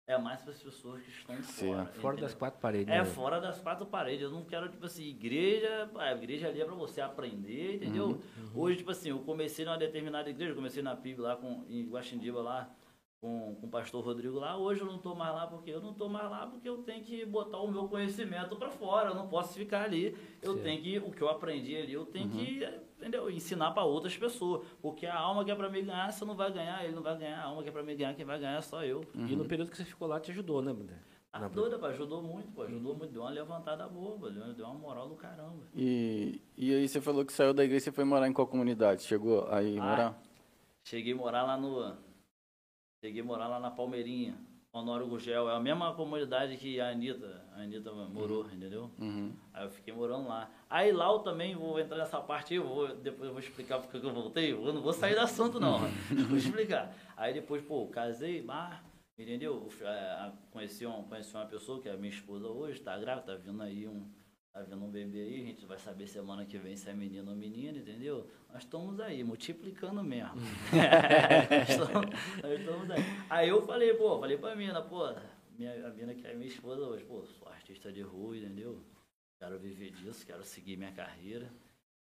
[0.08, 1.86] é mais para as pessoas que estão Sim, fora.
[1.86, 2.30] Fora entendeu?
[2.30, 2.94] das quatro paredes.
[2.94, 3.06] É, né?
[3.06, 4.22] fora das quatro paredes.
[4.22, 5.90] Eu não quero, tipo assim, igreja.
[5.96, 8.08] A igreja ali é para você aprender, entendeu?
[8.08, 8.52] Uhum, uhum.
[8.54, 12.40] Hoje, tipo assim, eu comecei numa determinada igreja, comecei na PIB lá com, em Guaxindiba
[12.40, 12.70] lá,
[13.20, 14.56] com, com o pastor Rodrigo lá.
[14.56, 17.04] Hoje eu não estou mais lá porque eu não estou mais lá porque eu tenho
[17.04, 19.10] que botar o meu conhecimento para fora.
[19.10, 20.16] Eu não posso ficar ali.
[20.40, 20.62] Eu Sim.
[20.62, 22.32] tenho que o que eu aprendi ali, eu tenho uhum.
[22.32, 23.30] que entendeu?
[23.30, 24.66] ensinar para outras pessoas.
[24.82, 27.18] Porque a alma que é para me ganhar, você não vai ganhar, ele não vai
[27.18, 27.40] ganhar.
[27.40, 29.02] A alma que é para me ganhar, quem vai ganhar é só eu.
[29.14, 29.28] Uhum.
[29.28, 30.92] E no período que você ficou lá te ajudou, né, Bruno?
[31.32, 34.74] Ah, doida, pô, ajudou muito, pô, ajudou muito, deu uma levantada boa, pô, deu uma
[34.76, 35.68] moral do caramba.
[35.76, 39.04] E, e aí você falou que saiu da igreja e foi morar em qual comunidade?
[39.04, 40.22] Chegou aí ah, morar?
[40.86, 41.94] Cheguei a morar lá no
[43.04, 44.36] Cheguei a morar lá na Palmeirinha,
[44.80, 45.50] Honório Gugel.
[45.50, 48.52] É a mesma comunidade que a Anitta, a Anitta morou, uhum.
[48.52, 48.92] entendeu?
[49.00, 49.34] Uhum.
[49.54, 50.50] Aí eu fiquei morando lá.
[50.70, 53.98] Aí lá eu também vou entrar nessa parte, eu vou, depois eu vou explicar porque
[53.98, 54.52] eu voltei.
[54.52, 55.80] Eu não vou sair do assunto, não.
[56.28, 56.94] vou explicar.
[57.16, 58.78] Aí depois, pô, casei, mas,
[59.18, 59.70] entendeu?
[59.82, 63.36] É, conheci, um, conheci uma pessoa que é a minha esposa hoje, tá grávida, tá
[63.36, 64.06] vindo aí um
[64.56, 67.30] Tá vendo um bebê aí, a gente vai saber semana que vem se é menino
[67.30, 68.26] ou menina, entendeu?
[68.48, 70.40] Nós estamos aí, multiplicando mesmo.
[71.70, 72.06] estamos,
[72.42, 73.04] nós estamos aí.
[73.30, 75.14] Aí eu falei, pô, falei pra mina, pô,
[75.58, 78.82] minha, a mina que é minha esposa hoje, pô, sou artista de rua, entendeu?
[79.42, 81.52] Quero viver disso, quero seguir minha carreira.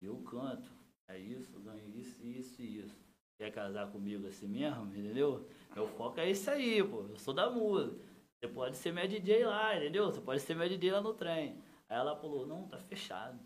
[0.00, 0.72] Eu canto.
[1.10, 2.96] É isso, ganho isso, isso e isso.
[3.36, 5.46] Quer casar comigo assim mesmo, entendeu?
[5.74, 7.02] Meu foco é isso aí, pô.
[7.02, 8.02] Eu sou da música.
[8.40, 10.06] Você pode ser minha DJ lá, entendeu?
[10.06, 11.68] Você pode ser minha DJ lá no trem.
[11.90, 13.36] Aí ela falou, não, tá fechado.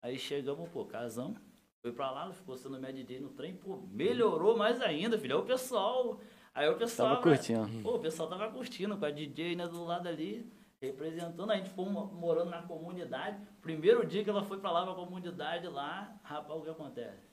[0.00, 1.36] Aí chegamos, pô, casamos.
[1.82, 5.34] Foi pra lá, ficou sendo minha DJ no trem, pô, melhorou mais ainda, filho.
[5.34, 6.20] Aí o pessoal.
[6.54, 7.16] Aí o pessoal.
[7.16, 7.82] Tava curtindo.
[7.82, 10.48] Pô, o pessoal tava curtindo com a DJ, né, do lado ali,
[10.80, 11.50] representando.
[11.50, 13.44] A gente foi morando na comunidade.
[13.60, 17.32] Primeiro dia que ela foi pra lá pra comunidade lá, rapaz, o que acontece?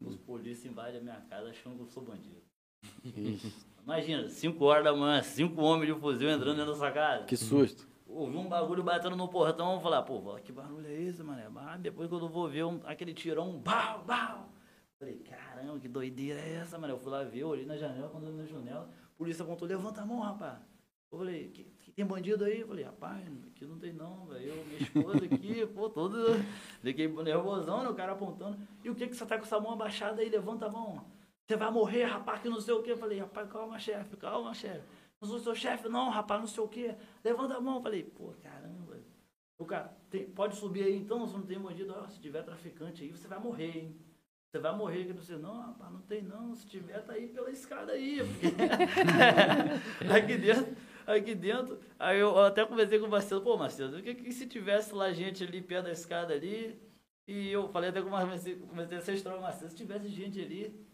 [0.00, 2.42] Os polícias invadem a minha casa achando que eu sou bandido.
[3.82, 7.24] Imagina, 5 horas da manhã, cinco homens de fuzil entrando dentro da sua casa.
[7.24, 11.22] Que susto ouvi um bagulho batendo no portão, vou falar, pô, que barulho é esse,
[11.22, 11.48] mané?
[11.56, 14.48] Ah, depois quando eu vou ver um, aquele tirão, bau, bau.
[14.98, 16.94] Falei, caramba, que doideira é essa, mano?
[16.94, 19.66] Eu fui lá ver, eu olhei na janela, quando eu na janela, a polícia contou,
[19.66, 20.58] levanta a mão, rapaz.
[21.10, 22.60] Eu falei, que, que tem bandido aí?
[22.60, 24.48] Eu falei, rapaz, aqui não tem não, velho.
[24.48, 26.16] Eu, minha esposa aqui, pô, todo.
[26.82, 27.88] Fiquei nervosão, né?
[27.88, 28.58] O cara apontando.
[28.82, 30.28] E o que que você tá com essa mão abaixada aí?
[30.28, 31.04] Levanta a mão.
[31.46, 32.92] Você vai morrer, rapaz, que não sei o quê.
[32.92, 34.82] Eu falei, rapaz, calma, chefe, calma, chefe.
[35.24, 36.94] Sou seu chefe, não, rapaz, não sei o quê.
[37.22, 37.82] Levanta a mão.
[37.82, 38.98] Falei, pô, caramba.
[39.58, 41.94] O cara, tem, pode subir aí então, se não tem bandido.
[42.08, 43.96] Se tiver traficante aí, você vai morrer, hein?
[44.50, 45.06] Você vai morrer.
[45.06, 46.54] Que você, não, rapaz, não tem não.
[46.54, 48.20] Se tiver, tá aí pela escada aí.
[50.14, 51.78] aqui dentro, aqui dentro.
[51.98, 55.12] Aí eu até conversei com o Marcelo, pô, Marcelo, o que, que se tivesse lá
[55.12, 56.80] gente ali perto da escada ali?
[57.26, 60.40] E eu falei até com o Marcelo, comecei a ser estranho, Marcelo, se tivesse gente
[60.40, 60.86] ali,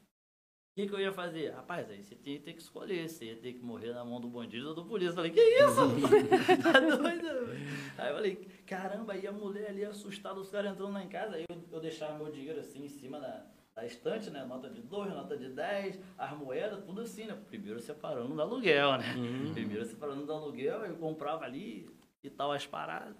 [0.80, 1.50] que, que eu ia fazer?
[1.50, 4.68] Rapaz, aí você ter que escolher, você ia ter que morrer na mão do bandido
[4.68, 5.10] ou do polícia.
[5.10, 5.80] Eu falei, que isso?
[6.62, 7.50] tá doido?
[7.98, 11.36] Aí eu falei, caramba, aí a mulher ali assustada, os caras entrando lá em casa,
[11.36, 14.44] aí eu, eu deixava meu dinheiro assim em cima da, da estante, né?
[14.44, 17.38] Nota de 2, nota de 10, as moedas, tudo assim, né?
[17.46, 19.14] Primeiro separando do aluguel, né?
[19.16, 19.52] Uhum.
[19.52, 21.88] Primeiro separando do aluguel, eu comprava ali
[22.22, 23.16] e tal as paradas.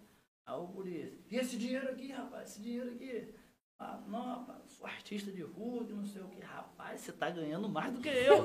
[0.46, 3.34] Aí o polícia, e esse dinheiro aqui, rapaz, esse dinheiro aqui?
[3.82, 6.42] Ah, não, rapaz, sou artista de rua, que não sei o que.
[6.42, 8.44] Rapaz, você tá ganhando mais do que eu.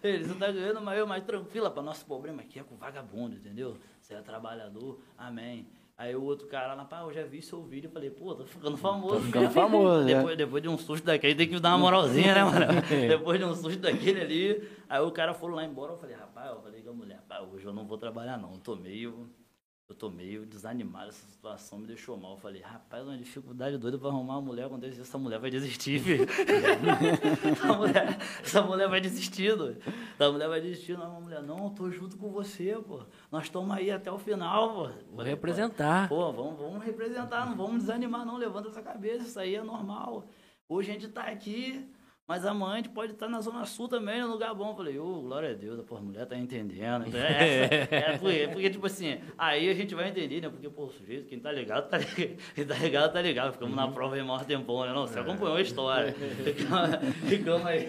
[0.00, 1.72] Ele, você tá ganhando mais, eu mais tranquila.
[1.72, 3.76] Para nosso problema aqui é com vagabundo, entendeu?
[4.00, 5.66] Você é trabalhador, amém.
[5.96, 7.88] Aí o outro cara lá, pá, eu já vi seu vídeo.
[7.88, 9.16] Eu falei, pô, tô ficando famoso.
[9.16, 10.14] Tô ficando famoso, né?
[10.14, 12.66] depois, depois de um susto daquele, tem que dar uma moralzinha, né, mano?
[13.08, 14.70] depois de um susto daquele ali.
[14.88, 15.94] Aí o cara foi lá embora.
[15.94, 18.56] Eu falei, rapaz, eu falei com a mulher, pá, hoje eu não vou trabalhar não.
[18.60, 19.28] Tô meio
[19.88, 22.32] eu tô meio desanimado, essa situação me deixou mal.
[22.32, 25.98] Eu falei, rapaz, uma dificuldade doida pra arrumar uma mulher quando essa mulher vai desistir,
[25.98, 26.26] filho.
[27.50, 29.80] essa, mulher, essa mulher vai desistir, doido.
[30.14, 33.00] Essa mulher vai desistir, não, uma mulher, não, eu tô junto com você, pô.
[33.32, 34.90] Nós estamos aí até o final, pô.
[35.10, 36.06] Vou representar.
[36.06, 38.36] Pô, vamos, vamos representar, não vamos desanimar, não.
[38.36, 40.26] Levanta essa cabeça, isso aí é normal.
[40.68, 41.88] Hoje a gente tá aqui,
[42.28, 44.68] mas a gente pode estar na Zona Sul também, num lugar bom.
[44.68, 47.06] Eu falei, ô, oh, glória a Deus, a mulher tá entendendo.
[47.08, 50.50] Então, é, é, é, porque, porque, tipo assim, aí a gente vai entender, né?
[50.50, 52.36] Porque, pô, o sujeito, quem tá ligado, tá ligado.
[52.54, 53.52] Quem tá ligado, tá ligado.
[53.52, 53.86] Ficamos uhum.
[53.86, 54.92] na prova aí maior tempão, né?
[54.92, 56.12] Não, você acompanhou a história.
[57.26, 57.88] Ficamos, aí.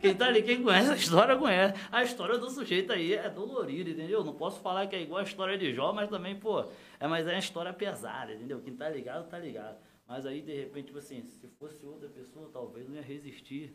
[0.00, 1.74] Quem tá ali, quem conhece a história, conhece.
[1.90, 4.22] A história do sujeito aí é dolorida, entendeu?
[4.22, 6.64] Não posso falar que é igual a história de Jó, mas também, pô,
[7.00, 8.60] é, mas é uma história pesada, entendeu?
[8.60, 9.76] Quem tá ligado, tá ligado.
[10.10, 13.74] Mas aí, de repente, tipo assim, se fosse outra pessoa, talvez não ia resistir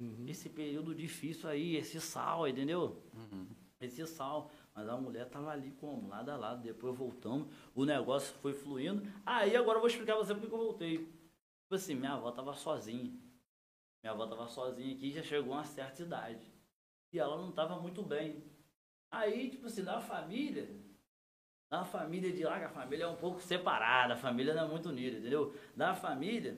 [0.00, 0.26] Uhum.
[0.28, 3.02] Esse período difícil aí, esse sal, entendeu?
[3.14, 3.46] Uhum.
[3.80, 4.50] Esse sal.
[4.74, 6.08] Mas a mulher tava ali como?
[6.08, 6.62] Lado a lado.
[6.62, 9.08] Depois voltamos, o negócio foi fluindo.
[9.24, 10.98] Aí agora eu vou explicar pra você porque eu voltei.
[10.98, 13.12] Tipo assim, minha avó tava sozinha.
[14.02, 16.52] Minha avó tava sozinha aqui já chegou a uma certa idade.
[17.12, 18.42] E ela não tava muito bem.
[19.10, 20.68] Aí, tipo assim, da família,
[21.74, 24.68] da família de lá, que a família é um pouco separada, a família não é
[24.68, 25.52] muito unida, entendeu?
[25.74, 26.56] Da família,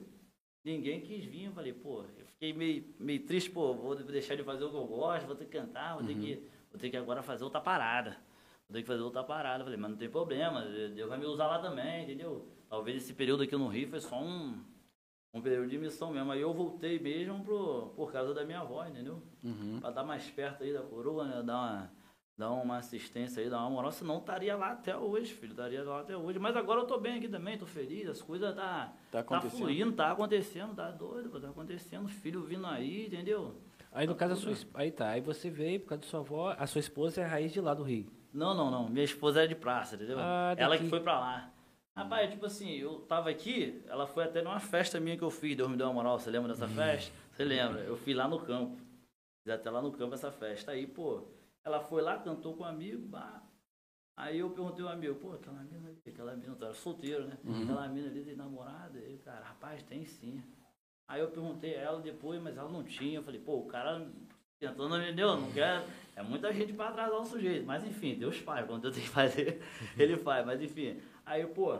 [0.63, 1.45] ninguém quis vir.
[1.45, 4.75] Eu falei, pô, eu fiquei meio, meio triste, pô, vou deixar de fazer o que
[4.75, 6.07] eu gosto, vou ter que cantar, vou, uhum.
[6.07, 8.11] ter, que, vou ter que agora fazer outra parada.
[8.67, 9.61] Vou ter que fazer outra parada.
[9.61, 12.47] Eu falei, mas não tem problema, Deus vai me usar lá também, entendeu?
[12.69, 14.61] Talvez esse período aqui no Rio foi só um,
[15.33, 16.31] um período de missão mesmo.
[16.31, 19.23] Aí eu voltei mesmo pro, por causa da minha avó, entendeu?
[19.43, 19.79] Uhum.
[19.79, 21.41] Pra dar mais perto aí da coroa, né?
[21.43, 21.96] Dar uma
[22.37, 26.01] dar uma assistência aí, dar uma moral, senão estaria lá até hoje, filho, estaria lá
[26.01, 26.37] até hoje.
[26.37, 29.91] Mas agora eu tô bem aqui também, tô feliz, as coisas tá, tá, tá fluindo,
[29.93, 33.55] tá acontecendo, tá doido, tá acontecendo, filho vindo aí, entendeu?
[33.91, 36.19] Aí no tá caso a sua aí tá, aí você veio por causa da sua
[36.19, 38.05] avó, a sua esposa é a raiz de lá do Rio.
[38.31, 40.17] Não, não, não, minha esposa é de praça, entendeu?
[40.19, 41.51] Ah, ela que foi pra lá.
[41.95, 45.57] Rapaz, tipo assim, eu tava aqui, ela foi até numa festa minha que eu fiz,
[45.57, 46.75] Deus me deu uma moral, você lembra dessa uhum.
[46.75, 47.11] festa?
[47.31, 47.79] Você lembra?
[47.79, 48.77] Eu fui lá no campo.
[49.43, 50.73] Fiz até lá no campo essa festa.
[50.73, 51.23] Aí, pô,
[51.67, 53.43] ela foi lá, cantou com um amigo, bah.
[54.15, 57.37] Aí eu perguntei ao amigo, pô, aquela mina ali, aquela mina, eu era solteiro, né?
[57.43, 57.63] Uhum.
[57.63, 58.97] Aquela mina ali tem namorada?
[58.99, 60.41] E o cara, rapaz, tem sim.
[61.07, 63.19] Aí eu perguntei a ela depois, mas ela não tinha.
[63.19, 64.09] Eu falei, pô, o cara
[64.59, 65.85] tentando me deu, não quer.
[66.15, 67.65] É muita gente para atrasar o sujeito.
[67.65, 68.65] Mas enfim, Deus faz.
[68.65, 69.61] Quando eu tenho que fazer,
[69.95, 70.45] ele faz.
[70.45, 70.99] Mas enfim.
[71.25, 71.77] Aí, pô,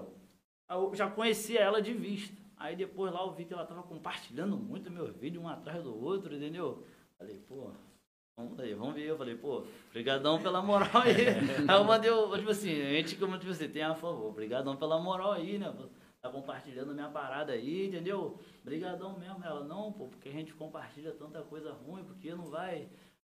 [0.69, 2.38] eu já conhecia ela de vista.
[2.56, 5.95] Aí depois lá eu vi que ela tava compartilhando muito meus vídeos, um atrás do
[5.95, 6.86] outro, entendeu?
[7.17, 7.71] Falei, pô,
[8.38, 9.08] Vamos aí, vamos ver.
[9.08, 11.28] Eu falei, pô, brigadão pela moral aí.
[11.67, 15.00] aí eu mandei, tipo assim, a gente, como tipo assim, tem a favor, brigadão pela
[15.00, 15.73] moral aí, né?
[16.21, 18.39] Tá compartilhando minha parada aí, entendeu?
[18.63, 19.43] Brigadão mesmo.
[19.43, 22.88] Ela, não, pô, porque a gente compartilha tanta coisa ruim, porque não vai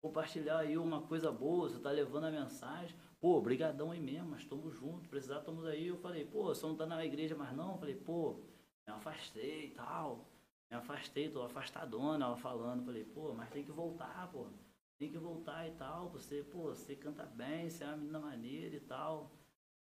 [0.02, 2.96] compartilhar aí uma coisa boa, você tá levando a mensagem.
[3.20, 5.86] Pô, brigadão aí mesmo, mas estamos juntos, precisar, estamos aí.
[5.86, 7.72] Eu falei, pô, você não tá na igreja mais não?
[7.72, 8.40] Eu falei, pô,
[8.84, 10.26] me afastei e tal.
[10.68, 12.80] Me afastei, tô afastadona, ela falando.
[12.80, 14.48] Eu falei, pô, mas tem que voltar, pô
[14.98, 18.74] tem que voltar e tal, você, pô, você canta bem, você é uma menina maneira
[18.74, 19.30] e tal.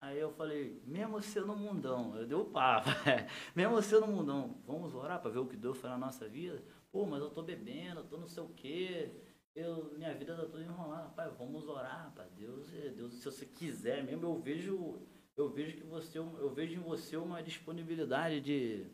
[0.01, 2.89] Aí eu falei, mesmo no mundão, eu dei o papo,
[3.55, 6.61] mesmo no mundão, vamos orar para ver o que Deus foi na nossa vida?
[6.91, 9.13] Pô, mas eu tô bebendo, eu tô não sei o quê,
[9.55, 13.47] eu, minha vida tá toda enrolada, pai, vamos orar, para Deus, é, Deus, se você
[13.47, 14.99] quiser mesmo, eu vejo,
[15.37, 18.87] eu vejo que você, eu vejo em você uma disponibilidade de,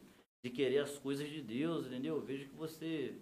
[0.43, 2.17] de querer as coisas de Deus, entendeu?
[2.17, 3.17] Eu vejo que você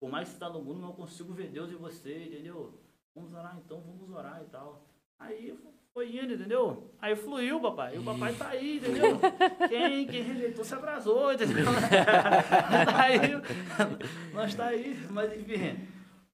[0.00, 2.72] por mais que você está no mundo, não consigo ver Deus em você, entendeu?
[3.14, 4.86] Vamos orar então, vamos orar e tal.
[5.18, 5.54] Aí
[5.92, 6.90] foi indo, entendeu?
[6.98, 7.96] Aí fluiu, papai.
[7.96, 9.18] E o papai tá aí, entendeu?
[9.68, 11.66] Quem, quem rejeitou se abrasou, entendeu?
[11.66, 13.18] tá aí,
[14.32, 15.86] nós tá aí, mas enfim.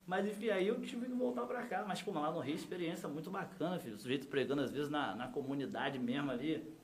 [0.07, 1.85] Mas enfim, aí eu tive que voltar para cá.
[1.89, 3.97] Mas como lá no Rio, experiência muito bacana, filho.
[3.97, 6.76] O sujeito pregando às vezes na, na comunidade mesmo ali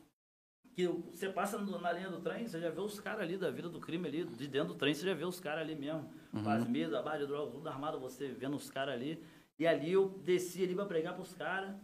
[0.75, 3.69] que você passa na linha do trem, você já vê os caras ali da vida
[3.69, 6.09] do crime ali, de dentro do trem, você já vê os caras ali mesmo.
[6.33, 6.43] Uhum.
[6.43, 9.23] Com as mesas, a barra de droga, tudo armado, você vendo os caras ali.
[9.59, 11.75] E ali eu desci ali pra pregar pros caras.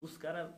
[0.00, 0.50] Os caras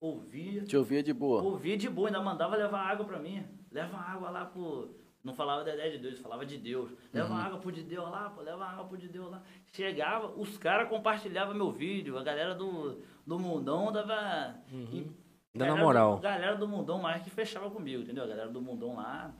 [0.00, 0.64] ouviam.
[0.64, 1.42] Te ouvia de boa?
[1.42, 3.44] Ouvia de boa, ainda mandava levar água pra mim.
[3.70, 4.94] Leva água lá pro.
[5.24, 6.92] Não falava da ideia de Deus, falava de Deus.
[7.12, 7.40] Leva uhum.
[7.40, 9.42] água pro de Deus lá, pô, leva água pro de Deus lá.
[9.72, 14.56] Chegava, os caras compartilhavam meu vídeo, a galera do, do mundão dava.
[14.70, 15.12] Uhum.
[15.54, 16.16] Dando moral.
[16.16, 18.24] Do, galera do mundão mais que fechava comigo, entendeu?
[18.24, 19.34] A galera do mundão lá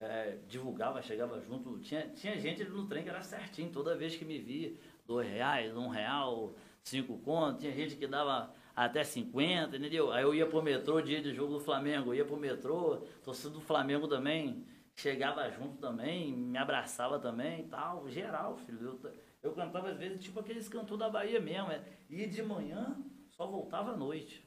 [0.00, 1.78] é, divulgava, chegava junto.
[1.80, 4.74] Tinha, tinha gente no trem que era certinho, toda vez que me via,
[5.06, 7.60] dois reais, um real, cinco contos.
[7.60, 10.10] Tinha gente que dava até 50, entendeu?
[10.10, 13.50] Aí eu ia pro metrô, dia de jogo do Flamengo, eu ia pro metrô, torcida
[13.50, 18.98] do Flamengo também, chegava junto também, me abraçava também e tal, geral, filho.
[19.02, 22.96] Eu, eu cantava às vezes tipo aqueles cantores da Bahia mesmo, é, ia de manhã,
[23.30, 24.42] só voltava à noite.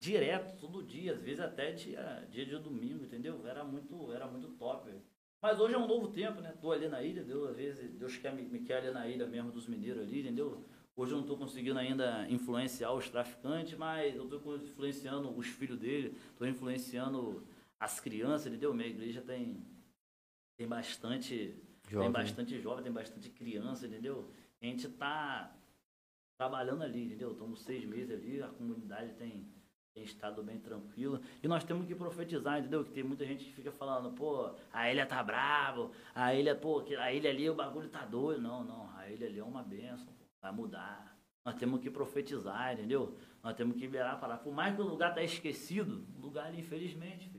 [0.00, 3.46] Direto, todo dia, às vezes até dia, dia de domingo, entendeu?
[3.46, 4.90] Era muito, era muito top.
[5.42, 6.54] Mas hoje é um novo tempo, né?
[6.60, 9.26] Tô ali na ilha, Deus, às vezes, Deus quer me, me quer ali na ilha
[9.26, 10.64] mesmo dos mineiros ali, entendeu?
[10.96, 15.78] Hoje eu não estou conseguindo ainda influenciar os traficantes, mas eu estou influenciando os filhos
[15.78, 17.46] dele, estou influenciando
[17.78, 18.72] as crianças, entendeu?
[18.72, 19.62] Minha igreja tem,
[20.56, 21.54] tem bastante
[21.86, 22.06] jovem.
[22.06, 24.30] tem bastante jovem, tem bastante criança, entendeu?
[24.60, 25.54] A gente está
[26.38, 27.32] trabalhando ali, entendeu?
[27.32, 29.46] Estamos seis meses ali, a comunidade tem
[30.02, 31.20] estado bem tranquila.
[31.42, 32.84] E nós temos que profetizar, entendeu?
[32.84, 36.84] Que tem muita gente que fica falando, pô, a ilha tá bravo, a ilha, pô,
[36.98, 38.40] a ilha ali o bagulho tá doido.
[38.40, 41.16] Não, não, a ilha ali é uma benção vai mudar.
[41.44, 43.16] Nós temos que profetizar, entendeu?
[43.42, 46.60] Nós temos que virar para Por mais que o lugar está esquecido, o lugar ali,
[46.60, 47.30] infelizmente,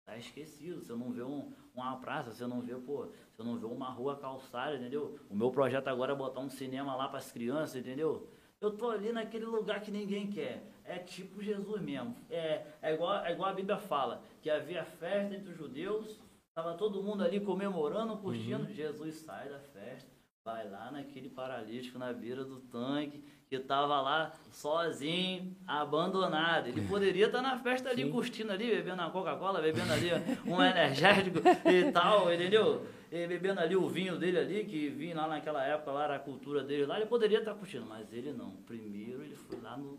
[0.00, 0.84] está esquecido.
[0.84, 4.16] Você não vê um, uma praça, você não vê, pô, você não vê uma rua
[4.16, 5.18] calçada, entendeu?
[5.28, 8.28] O meu projeto agora é botar um cinema lá para as crianças, entendeu?
[8.60, 10.64] Eu tô ali naquele lugar que ninguém quer.
[10.88, 12.16] É tipo Jesus mesmo.
[12.30, 16.74] É, é, igual, é igual a Bíblia fala, que havia festa entre os judeus, estava
[16.74, 18.64] todo mundo ali comemorando, curtindo.
[18.64, 18.72] Uhum.
[18.72, 24.32] Jesus sai da festa vai lá naquele paralítico na beira do tanque, que estava lá
[24.52, 26.68] sozinho, abandonado.
[26.68, 28.12] Ele poderia estar tá na festa ali, Sim.
[28.12, 30.10] curtindo ali, bebendo uma Coca-Cola, bebendo ali
[30.46, 32.86] um energético e tal, entendeu?
[33.10, 36.20] E bebendo ali o vinho dele ali, que vinha lá naquela época, lá era a
[36.20, 38.52] cultura dele lá, ele poderia estar tá curtindo, mas ele não.
[38.68, 39.98] Primeiro ele foi lá no,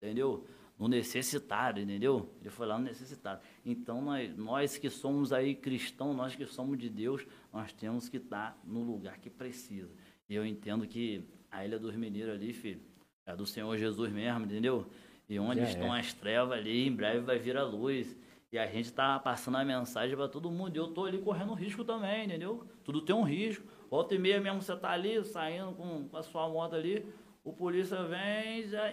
[0.00, 0.46] entendeu?
[0.78, 2.30] no necessitado, entendeu?
[2.40, 3.40] Ele foi lá no necessitado.
[3.64, 8.18] Então, nós, nós que somos aí cristãos, nós que somos de Deus, nós temos que
[8.18, 9.90] estar no lugar que precisa.
[10.28, 12.80] E eu entendo que a Ilha dos Mineiros ali, filho,
[13.24, 14.86] é do Senhor Jesus mesmo, entendeu?
[15.28, 16.00] E onde Já estão é.
[16.00, 18.16] as trevas ali, em breve vai vir a luz.
[18.52, 20.76] E a gente está passando a mensagem para todo mundo.
[20.76, 22.64] E eu estou ali correndo risco também, entendeu?
[22.84, 23.66] Tudo tem um risco.
[23.90, 27.04] Volta e meia mesmo você está ali, saindo com, com a sua moto ali,
[27.42, 28.92] o polícia vem já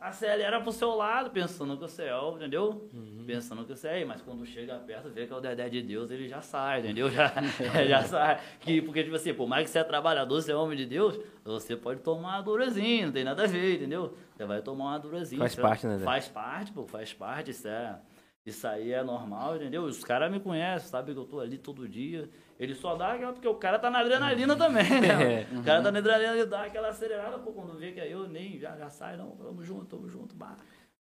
[0.00, 2.88] acelera pro seu lado, pensando que você é, entendeu?
[2.92, 3.24] Uhum.
[3.26, 6.10] Pensando que você é, mas quando chega perto, vê que é o Dedé de Deus,
[6.10, 7.10] ele já sai, entendeu?
[7.10, 7.32] Já,
[7.88, 8.40] já sai.
[8.60, 11.18] Que, porque, tipo assim, por mais que você é trabalhador, você é homem de Deus,
[11.44, 14.14] você pode tomar uma durazinha, não tem nada a ver, entendeu?
[14.36, 15.38] Você vai tomar uma durazinha.
[15.40, 15.98] Faz parte, né?
[15.98, 17.98] Faz parte, pô, faz parte, isso é...
[18.44, 19.82] Isso aí é normal, entendeu?
[19.82, 22.30] Os caras me conhecem, sabem que eu tô ali todo dia.
[22.58, 24.58] Ele só dá aquela, porque o cara tá na adrenalina uhum.
[24.58, 25.46] também, né?
[25.52, 25.58] É.
[25.58, 28.26] O cara tá na adrenalina e dá aquela acelerada, pô, quando vê que é eu,
[28.28, 30.56] nem já, já sai, não, tamo junto, tamo junto, bah.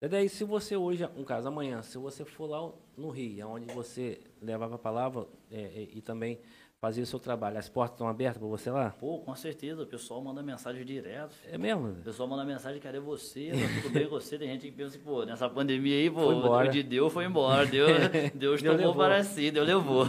[0.02, 3.74] E daí, se você hoje, um caso amanhã, se você for lá no Rio, onde
[3.74, 6.40] você levava a palavra é, é e também
[6.86, 7.58] fazer o seu trabalho.
[7.58, 8.94] As portas estão abertas para você lá?
[9.00, 9.82] Pô, com certeza.
[9.82, 11.36] O pessoal manda mensagem direto.
[11.52, 11.90] É mesmo?
[11.90, 13.50] O pessoal manda mensagem, cadê você?
[13.50, 14.38] Tá tudo bem com você?
[14.38, 17.66] Tem gente que pensa, pô, nessa pandemia aí, pô, o de Deus foi embora.
[17.66, 17.90] Deus,
[18.36, 18.94] Deus, Deus tomou levou.
[18.94, 20.06] para si, Deus levou.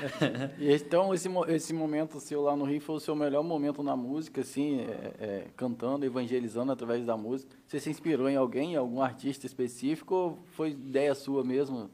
[0.58, 4.40] então, esse, esse momento seu lá no Rio foi o seu melhor momento na música,
[4.40, 7.54] assim, é, é, cantando, evangelizando através da música.
[7.66, 11.90] Você se inspirou em alguém, em algum artista específico, ou foi ideia sua mesmo?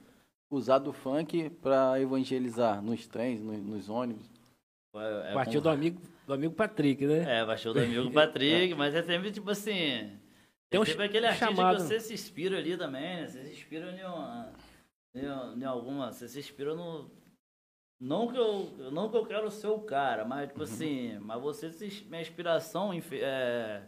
[0.50, 4.28] Usar do funk para evangelizar nos trens, nos, nos ônibus.
[4.94, 5.64] É, é partiu com...
[5.64, 7.40] do amigo do amigo Patrick, né?
[7.40, 10.16] É, partiu do amigo Patrick, mas é sempre tipo assim.
[10.68, 11.76] Tem um sempre aquele artista chamado...
[11.76, 13.26] que você se inspira ali também, né?
[13.26, 14.52] Você se inspira em, uma,
[15.14, 16.12] em, em alguma.
[16.12, 17.10] Você se inspira no.
[18.00, 20.64] Não que, eu, não que eu quero ser o cara, mas tipo uhum.
[20.64, 23.82] assim, mas você se, minha inspiração é,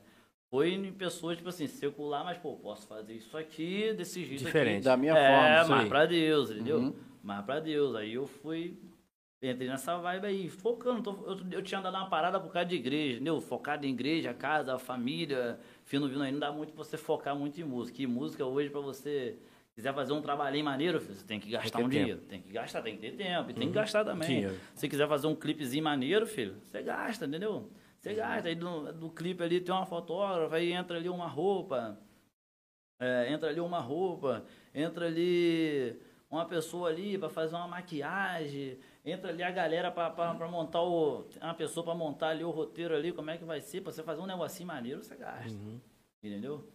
[0.52, 4.74] foi em pessoas, tipo assim, secular, mas, pô, posso fazer isso aqui desse jeito Diferente.
[4.74, 4.84] Aqui.
[4.84, 5.48] Da minha é, forma.
[5.48, 6.78] É, mais pra Deus, entendeu?
[6.78, 6.94] Uhum.
[7.22, 7.96] Mais pra Deus.
[7.96, 8.76] Aí eu fui,
[9.42, 11.02] entrei nessa vibe aí, focando.
[11.02, 13.40] Tô, eu, eu, tinha andado uma parada por causa de igreja, entendeu?
[13.40, 16.30] Focado em igreja, casa, família, fino vindo aí.
[16.30, 18.02] Não dá muito pra você focar muito em música.
[18.02, 19.38] E música hoje, pra você
[19.74, 21.98] quiser fazer um trabalhinho maneiro, filho, você tem que gastar tem um tempo.
[21.98, 22.20] dinheiro.
[22.28, 23.24] Tem que gastar, tem que ter tempo.
[23.24, 23.46] E uhum.
[23.46, 23.72] tem que uhum.
[23.72, 24.28] gastar também.
[24.28, 24.56] Dinheiro.
[24.74, 27.70] Se quiser fazer um clipezinho maneiro, filho, você gasta, entendeu?
[28.02, 31.96] Você gasta, aí no, no clipe ali tem uma fotógrafa, aí entra ali uma roupa,
[32.98, 35.96] é, entra ali uma roupa, entra ali
[36.28, 41.28] uma pessoa ali para fazer uma maquiagem, entra ali a galera para montar o.
[41.40, 44.02] Uma pessoa para montar ali o roteiro ali, como é que vai ser, para você
[44.02, 45.52] fazer um negocinho maneiro, você gasta.
[45.52, 45.80] Uhum.
[46.24, 46.68] Entendeu?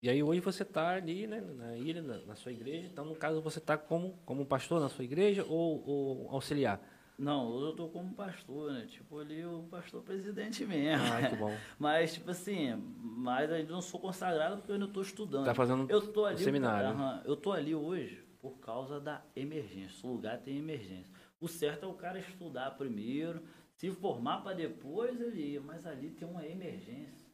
[0.00, 3.16] E aí hoje você está ali, né, na ilha, na, na, sua igreja, então no
[3.16, 6.80] caso você está como, como pastor na sua igreja ou, ou auxiliar?
[7.20, 8.86] Não, hoje eu tô como pastor, né?
[8.86, 11.04] Tipo, ali o pastor presidente mesmo.
[11.04, 11.54] Ah, que bom.
[11.78, 15.44] mas, tipo assim, mas ainda não sou consagrado porque eu ainda estou estudando.
[15.44, 16.98] Tá fazendo eu tô ali, um seminário.
[17.26, 20.08] Eu tô ali hoje por causa da emergência.
[20.08, 21.12] O lugar tem emergência.
[21.38, 23.42] O certo é o cara estudar primeiro,
[23.74, 25.60] se formar para depois ele ir.
[25.60, 27.28] Mas ali tem uma emergência.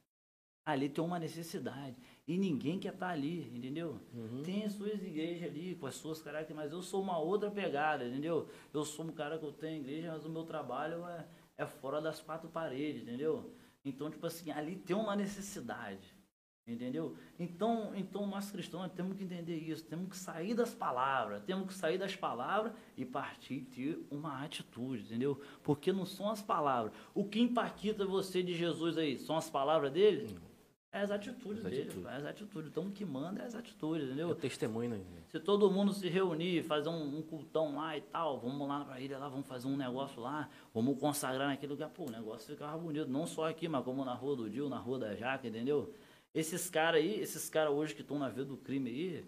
[0.64, 1.96] Ali tem uma necessidade.
[2.26, 4.00] E ninguém quer estar tá ali, entendeu?
[4.12, 4.42] Uhum.
[4.42, 8.04] Tem as suas igrejas ali, com as suas características, mas eu sou uma outra pegada,
[8.04, 8.48] entendeu?
[8.74, 11.24] Eu sou um cara que eu tenho igreja, mas o meu trabalho é,
[11.56, 13.52] é fora das quatro paredes, entendeu?
[13.84, 16.16] Então, tipo assim, ali tem uma necessidade.
[16.66, 17.16] Entendeu?
[17.38, 21.74] Então, então nós cristãos temos que entender isso, temos que sair das palavras, temos que
[21.74, 25.40] sair das palavras e partir ter uma atitude, entendeu?
[25.62, 26.92] Porque não são as palavras.
[27.14, 29.16] O que impacta você de Jesus aí?
[29.16, 30.36] São as palavras dele?
[30.96, 32.06] É as atitudes as atitudes.
[32.06, 32.70] é as atitudes.
[32.70, 34.30] Então o que manda é as atitudes, entendeu?
[34.30, 35.00] É o testemunho, né?
[35.28, 38.98] Se todo mundo se reunir, fazer um, um, cultão lá e tal, vamos lá pra
[38.98, 42.78] ilha lá, vamos fazer um negócio lá, vamos consagrar naquele lugar, pô, o negócio ficava
[42.78, 45.92] bonito, não só aqui, mas como na rua do Dio, na rua da Jaca, entendeu?
[46.32, 49.24] Esses caras aí, esses caras hoje que estão na vida do crime aí,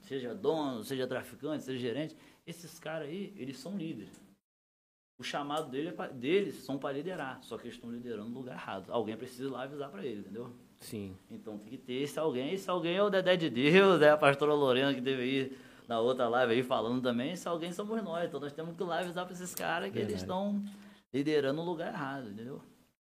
[0.00, 2.16] seja dono, seja traficante, seja gerente,
[2.46, 4.26] esses caras aí, eles são líderes.
[5.18, 8.38] O chamado dele é pra, deles são para liderar, só que eles estão liderando no
[8.38, 8.90] lugar errado.
[8.90, 10.56] Alguém precisa ir lá avisar para ele, entendeu?
[10.80, 11.16] Sim.
[11.30, 12.54] Então tem que ter esse alguém.
[12.54, 15.58] Esse alguém é o Dedé de Deus, é a pastora Lorena que deve ir
[15.88, 17.32] na outra live aí falando também.
[17.32, 18.26] Esse alguém somos nós.
[18.26, 20.12] Então nós temos que lá avisar para esses caras que Verdade.
[20.12, 20.62] eles estão
[21.12, 22.60] liderando no lugar errado, entendeu?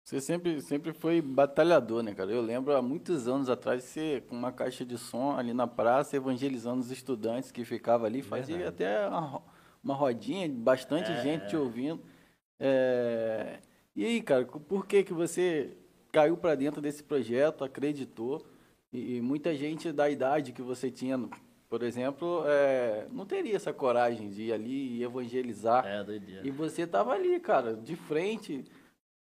[0.04, 2.30] Você sempre, sempre foi batalhador, né, cara?
[2.30, 6.18] Eu lembro há muitos anos atrás você com uma caixa de som ali na praça,
[6.18, 8.84] evangelizando os estudantes que ficavam ali, fazia Verdade.
[8.84, 9.42] até uma,
[9.82, 12.02] uma rodinha, bastante é, gente te ouvindo.
[12.60, 13.60] É...
[13.96, 15.78] E aí, cara, por que que você
[16.14, 18.46] caiu para dentro desse projeto, acreditou?
[18.94, 21.20] E, e, muita gente da idade que você tinha,
[21.68, 25.86] por exemplo, é, não teria essa coragem de ir ali e evangelizar.
[25.86, 26.48] É, doideira.
[26.48, 28.64] E você estava ali, cara, de frente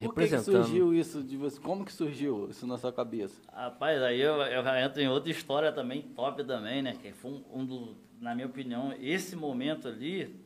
[0.01, 1.61] por que, que, surgiu isso de você?
[1.61, 3.39] Como que surgiu isso na sua cabeça?
[3.53, 6.97] Rapaz, aí eu, eu entro em outra história também, top também, né?
[6.97, 10.43] Que foi um, um do, na minha opinião, esse momento ali,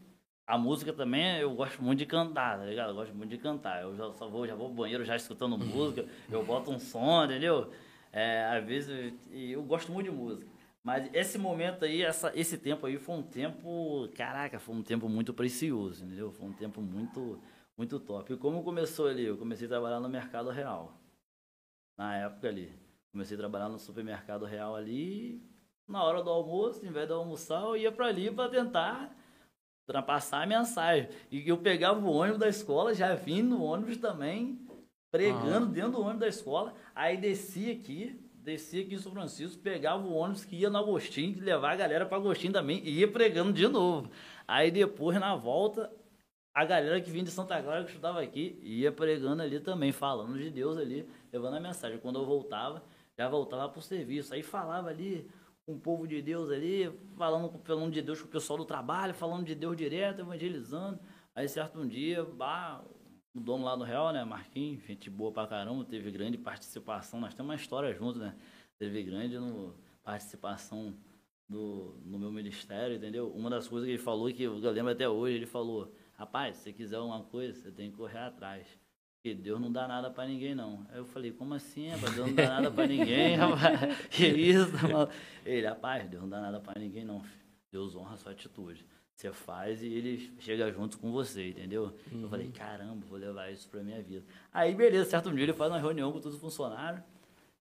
[0.47, 2.91] a música também, eu gosto muito de cantar, tá ligado?
[2.91, 3.83] Eu gosto muito de cantar.
[3.83, 7.25] Eu já, só vou, já vou pro banheiro já escutando música, eu boto um som,
[7.25, 7.71] entendeu?
[8.13, 10.47] É, às vezes eu, eu gosto muito de música.
[10.83, 15.09] Mas esse momento aí, essa, esse tempo aí foi um tempo, caraca, foi um tempo
[15.09, 16.31] muito precioso, entendeu?
[16.31, 17.41] Foi um tempo muito
[17.77, 18.33] muito top.
[18.33, 19.25] E como começou ali?
[19.25, 20.93] Eu comecei a trabalhar no Mercado Real.
[21.97, 22.73] Na época ali.
[23.13, 25.41] Comecei a trabalhar no supermercado real ali.
[25.87, 29.15] Na hora do almoço, em vez de almoçar, eu ia para ali para tentar
[29.87, 31.09] ultrapassar a mensagem.
[31.31, 34.59] E eu pegava o ônibus da escola, já vim no ônibus também,
[35.11, 35.71] pregando ah.
[35.71, 36.75] dentro do ônibus da escola.
[36.95, 41.43] Aí descia aqui, descia aqui em São Francisco, pegava o ônibus que ia no Agostinho,
[41.43, 44.11] levar a galera para Agostinho também, e ia pregando de novo.
[44.49, 45.93] Aí depois, na volta,
[46.55, 50.39] a galera que vinha de Santa Clara que estudava aqui ia pregando ali também, falando
[50.39, 51.99] de Deus ali, levando a mensagem.
[51.99, 52.83] Quando eu voltava,
[53.19, 54.33] já voltava para o serviço.
[54.33, 55.29] Aí falava ali
[55.67, 59.15] com o povo de Deus ali, falando, falando de Deus com o pessoal do trabalho,
[59.15, 60.99] falando de Deus direto, evangelizando.
[61.35, 62.85] Aí certo um dia, bah,
[63.35, 67.21] o dono lá do Real, né, Marquinhos, gente boa pra caramba, teve grande participação.
[67.21, 68.37] Nós temos uma história junto, né?
[68.79, 70.95] Teve grande no, participação
[71.49, 73.31] do, no meu ministério, entendeu?
[73.35, 76.63] Uma das coisas que ele falou, que eu lembro até hoje, ele falou Rapaz, se
[76.65, 78.67] você quiser uma coisa, você tem que correr atrás.
[79.25, 80.87] Porque Deus não dá nada para ninguém, não.
[80.91, 82.15] Aí eu falei, como assim, rapaz?
[82.15, 84.07] Deus não dá nada para ninguém, rapaz.
[84.11, 85.09] Que isso, mano?
[85.47, 87.21] Ele, rapaz, Deus não dá nada para ninguém, não.
[87.21, 87.45] Filho.
[87.73, 88.85] Deus honra a sua atitude.
[89.17, 91.95] Você faz e ele chega junto com você, entendeu?
[92.13, 92.25] Uhum.
[92.25, 94.27] Eu falei, caramba, vou levar isso pra minha vida.
[94.53, 97.03] Aí, beleza, certo dia ele faz uma reunião com todos os funcionários.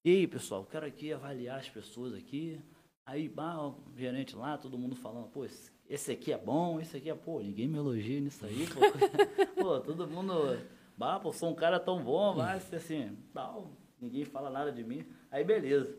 [0.03, 2.59] E aí, pessoal, quero aqui avaliar as pessoas aqui.
[3.05, 5.45] Aí, bah, o gerente lá, todo mundo falando, pô,
[5.89, 8.81] esse aqui é bom, esse aqui é, pô, ninguém me elogia nisso aí, pô.
[9.55, 10.57] pô, todo mundo,
[10.97, 15.05] bah, pô, sou um cara tão bom, mas assim, tal, ninguém fala nada de mim.
[15.31, 15.97] Aí beleza.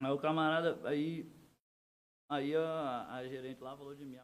[0.00, 1.30] Aí o camarada, aí,
[2.28, 4.18] aí a, a gerente lá falou de mim,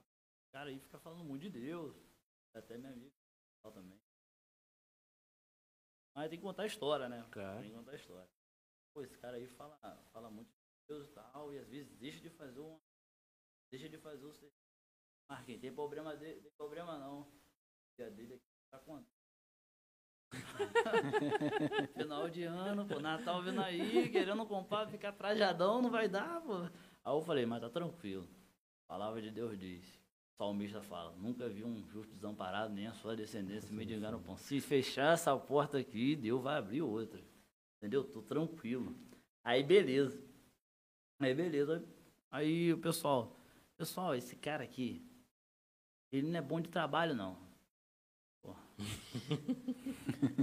[0.52, 1.94] cara aí fica falando muito de Deus,
[2.54, 3.12] até minha amiga
[3.72, 4.00] também.
[6.14, 7.24] Mas tem que contar a história, né?
[7.30, 7.60] Claro.
[7.60, 8.30] Tem que contar a história.
[8.94, 9.78] Pô, esse cara aí fala,
[10.12, 10.56] fala muito de
[10.88, 12.80] Deus e tal, e às vezes deixa de fazer um.
[13.70, 14.52] Deixa de fazer o
[15.30, 17.20] Marquinhos, tem problema dele, tem problema não.
[17.20, 19.17] O dele aqui tá quanto?
[21.96, 26.54] Final de ano, pô, Natal vindo aí, querendo comprar, ficar trajadão, não vai dar, pô.
[27.04, 28.28] Aí eu falei, mas tá tranquilo.
[28.84, 29.84] A palavra de Deus diz.
[30.34, 34.36] O salmista fala, nunca vi um justo desamparado, nem a sua descendência mendigar no pão.
[34.36, 37.20] Se fechar essa porta aqui, Deus vai abrir outra.
[37.78, 38.04] Entendeu?
[38.04, 38.94] Tô tranquilo.
[39.42, 40.22] Aí beleza.
[41.18, 41.84] Aí beleza.
[42.30, 43.36] Aí o pessoal,
[43.76, 45.02] pessoal, esse cara aqui,
[46.12, 47.47] ele não é bom de trabalho, não.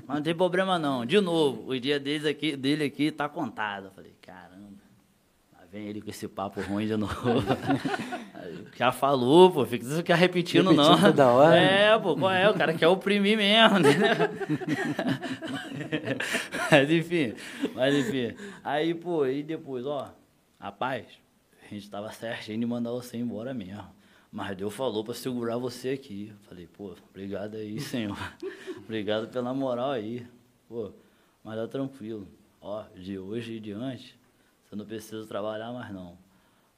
[0.07, 1.05] Mas não tem problema não.
[1.05, 3.85] De novo, o dia deles aqui, dele aqui tá contado.
[3.85, 4.81] Eu falei, caramba,
[5.53, 7.13] lá vem ele com esse papo ruim de novo.
[8.75, 10.99] Já falou, pô, fica isso ficar repetindo, repetindo não.
[10.99, 11.57] Toda hora.
[11.57, 12.49] É, pô, qual é?
[12.49, 14.09] O cara quer oprimir mesmo, entendeu?
[16.69, 17.33] mas enfim,
[17.73, 18.35] mas enfim.
[18.63, 20.13] Aí, pô, e depois, ó,
[20.59, 21.05] rapaz,
[21.63, 23.94] a gente tava certinho de mandar você embora mesmo.
[24.35, 26.27] Mas Deus falou para segurar você aqui.
[26.29, 28.17] Eu falei, pô, obrigado aí, Senhor.
[28.79, 30.27] obrigado pela moral aí.
[30.67, 30.91] Pô,
[31.41, 32.27] mas tá tranquilo.
[32.59, 34.19] Ó, de hoje e diante,
[34.65, 36.17] você não precisa trabalhar mais não.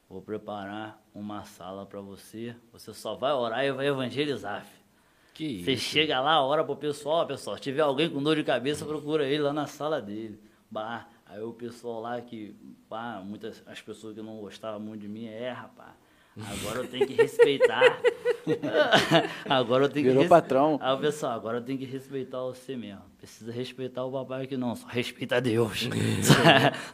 [0.07, 2.55] Vou preparar uma sala para você.
[2.71, 4.63] Você só vai orar e vai evangelizar.
[4.63, 4.83] Filho.
[5.33, 5.85] Que você isso?
[5.85, 9.41] chega lá, ora pro pessoal, pessoal, se tiver alguém com dor de cabeça, procura ele
[9.41, 10.39] lá na sala dele.
[10.69, 12.55] Bah, aí o pessoal lá que,
[12.87, 15.95] bah, muitas as pessoas que não gostavam muito de mim, é, rapaz.
[16.45, 17.99] Agora eu tenho que respeitar.
[19.49, 20.29] agora eu tenho Virou que res...
[20.29, 20.77] patrão.
[20.81, 23.01] Aí o pessoal, agora eu tenho que respeitar você mesmo.
[23.17, 25.81] Precisa respeitar o papai aqui não, só respeita Deus.
[26.23, 26.33] só,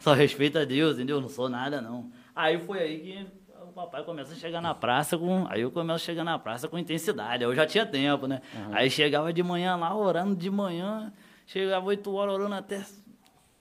[0.00, 1.20] só respeita Deus, entendeu?
[1.20, 2.10] Não sou nada não.
[2.34, 3.26] Aí foi aí que
[3.62, 5.46] o papai começa a chegar na praça com.
[5.48, 7.44] Aí eu começo a chegar na praça com intensidade.
[7.44, 8.40] Aí eu já tinha tempo, né?
[8.54, 8.74] Uhum.
[8.74, 11.12] Aí chegava de manhã lá, orando de manhã,
[11.46, 12.84] chegava 8 horas orando até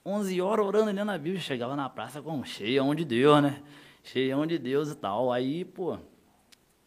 [0.05, 1.41] 11 horas orando ali na Bíblia.
[1.41, 3.61] Chegava na praça com cheia onde Deus, né?
[4.04, 5.32] Cheia de Deus e tal.
[5.32, 5.97] Aí, pô.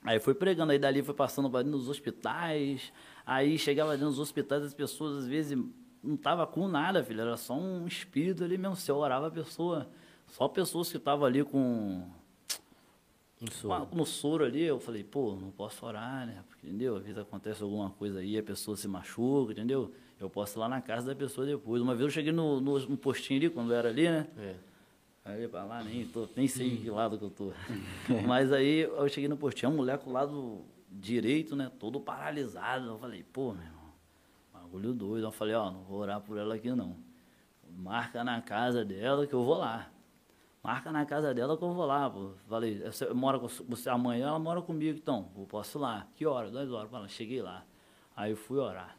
[0.04, 2.92] Aí foi pregando, aí dali foi passando nos hospitais.
[3.24, 5.58] Aí chegava nos hospitais, as pessoas às vezes
[6.02, 7.22] não tava com nada, filho.
[7.22, 8.76] Era só um espírito ali mesmo.
[8.76, 9.88] Você orava a pessoa
[10.28, 12.08] só pessoas que estavam ali com.
[13.40, 13.88] No soro.
[13.92, 16.42] no soro ali, eu falei, pô, não posso orar, né?
[16.48, 16.96] Porque, entendeu?
[16.96, 19.92] Às vezes acontece alguma coisa aí, a pessoa se machuca, entendeu?
[20.18, 21.82] Eu posso ir lá na casa da pessoa depois.
[21.82, 24.26] Uma vez eu cheguei no, no, no postinho ali, quando eu era ali, né?
[24.38, 24.54] É.
[25.26, 27.52] Aí pra lá, nem, tô, nem sei que lado que eu tô.
[28.28, 31.68] Mas aí eu cheguei no postinho, a mulher com o lado direito, né?
[31.80, 32.86] Todo paralisado.
[32.86, 33.92] Eu falei, pô, meu irmão,
[34.52, 35.26] bagulho doido.
[35.26, 36.96] Eu falei, ó, não vou orar por ela aqui não.
[37.68, 39.90] Marca na casa dela que eu vou lá.
[40.62, 42.08] Marca na casa dela que eu vou lá.
[42.08, 42.30] Pô.
[42.48, 45.28] Falei, você mora com você amanhã, ela mora comigo, então.
[45.36, 46.06] Eu posso ir lá.
[46.14, 46.52] Que hora?
[46.52, 46.88] Duas horas.
[46.88, 47.64] Falei, cheguei lá.
[48.14, 48.96] Aí eu fui orar.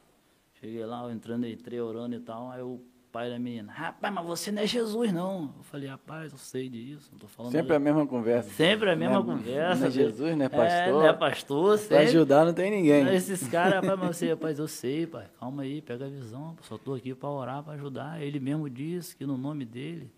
[0.59, 2.51] Cheguei lá, eu entrando, entrei orando e tal.
[2.51, 5.53] Aí o pai da menina, rapaz, mas você não é Jesus, não.
[5.57, 7.51] Eu falei, rapaz, eu sei disso, não tô falando.
[7.51, 8.49] Sempre a mesma conversa.
[8.51, 9.81] Sempre a mesma não, conversa.
[9.81, 10.69] Não é Jesus, não é pastor.
[10.69, 11.79] É, não é pastor.
[11.79, 13.07] Para ajudar não tem ninguém.
[13.13, 16.55] Esses caras, rapaz, mas você, rapaz, eu sei, pai, calma aí, pega a visão.
[16.61, 18.21] Só tô aqui para orar, para ajudar.
[18.21, 20.11] Ele mesmo disse que no nome dele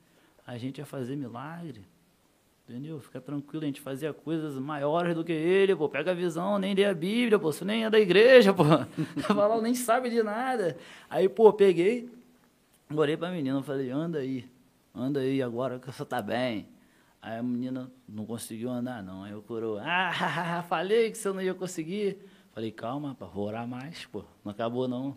[0.45, 1.85] a gente ia fazer milagre.
[2.67, 2.99] Entendeu?
[2.99, 5.89] Fica tranquilo, a gente fazia coisas maiores do que ele, pô.
[5.89, 7.51] Pega a visão, nem lê a Bíblia, pô.
[7.51, 8.63] Você nem é da igreja, pô.
[9.33, 10.77] Fala, nem sabe de nada.
[11.09, 12.07] Aí, pô, peguei,
[12.97, 14.49] orei pra menina, falei, anda aí.
[14.93, 16.67] Anda aí agora que você tá bem.
[17.21, 19.23] Aí a menina não conseguiu andar, não.
[19.23, 22.17] Aí eu curou, ah, falei que você não ia conseguir.
[22.51, 24.23] Falei, calma, pá, vou orar mais, pô.
[24.43, 25.15] Não acabou, não.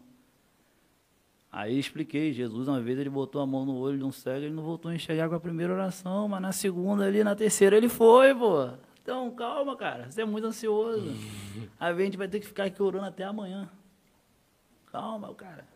[1.50, 4.54] Aí expliquei, Jesus uma vez ele botou a mão no olho de um cego, ele
[4.54, 7.90] não voltou a enxergar com a primeira oração, mas na segunda ali, na terceira ele
[7.90, 8.70] foi, pô.
[9.02, 11.10] Então, calma, cara, você é muito ansioso.
[11.78, 13.68] Aí a gente vai ter que ficar aqui orando até amanhã.
[14.90, 15.66] Calma, cara.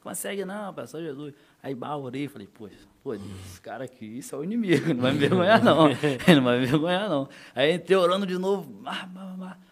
[0.00, 1.34] Consegue não, pai, só Jesus.
[1.62, 5.12] Aí bah, orei falei, poxa, pô, esse cara aqui, isso é o inimigo, não vai
[5.12, 5.88] me vergonhar não.
[5.90, 7.28] Ele não vai me vergonhar não.
[7.54, 8.82] Aí entrei orando de novo,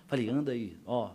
[0.06, 1.12] falei, anda aí, ó,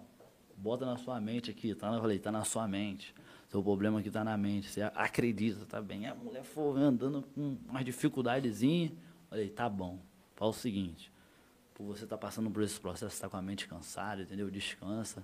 [0.57, 1.93] bota na sua mente aqui, tá?
[1.93, 3.14] Eu falei, tá na sua mente.
[3.49, 6.07] Seu problema que está na mente, você acredita, tá bem.
[6.07, 8.91] A mulher foi andando com umas dificuldadezinhas.
[9.30, 9.99] Falei, tá bom.
[10.36, 11.11] Fala o seguinte,
[11.76, 14.49] por você tá passando por esse processo, está com a mente cansada, entendeu?
[14.49, 15.24] Descansa.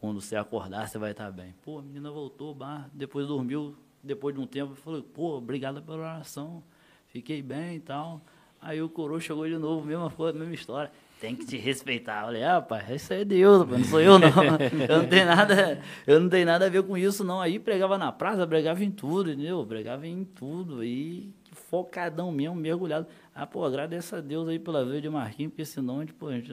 [0.00, 1.54] Quando você acordar, você vai estar bem.
[1.62, 2.56] Pô, a menina voltou,
[2.92, 6.62] depois dormiu, depois de um tempo, falou, pô, obrigado pela oração.
[7.08, 8.20] Fiquei bem e tal.
[8.60, 10.90] Aí o coroa chegou de novo, mesma coisa, mesma história
[11.20, 12.20] tem que te respeitar.
[12.20, 14.28] Eu falei, ah, pai, isso é Deus, não sou eu não.
[14.88, 17.40] Eu não tenho nada, eu não tenho nada a ver com isso, não.
[17.40, 19.64] Aí pregava na praça, pregava em tudo, entendeu?
[19.66, 20.80] Pregava em tudo.
[20.80, 23.06] Aí focadão mesmo, mergulhado.
[23.34, 26.52] Ah, pô, agradeço a Deus aí pela vida de Marquinhos, porque senão, tipo, a gente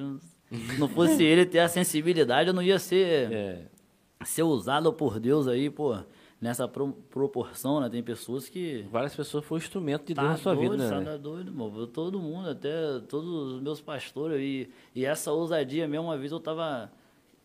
[0.53, 3.65] não, não fosse ele ter a sensibilidade, eu não ia ser, é.
[4.23, 5.97] ser usado por Deus aí, pô
[6.43, 7.89] nessa pro, proporção, né?
[7.89, 8.85] Tem pessoas que.
[8.91, 11.05] Várias pessoas foram instrumento de Deus tá na sua doido, vida, né?
[11.05, 11.87] Tá doido, irmão.
[11.87, 14.39] Todo mundo, até todos os meus pastores.
[14.41, 16.91] E, e essa ousadia mesmo, uma vez eu tava.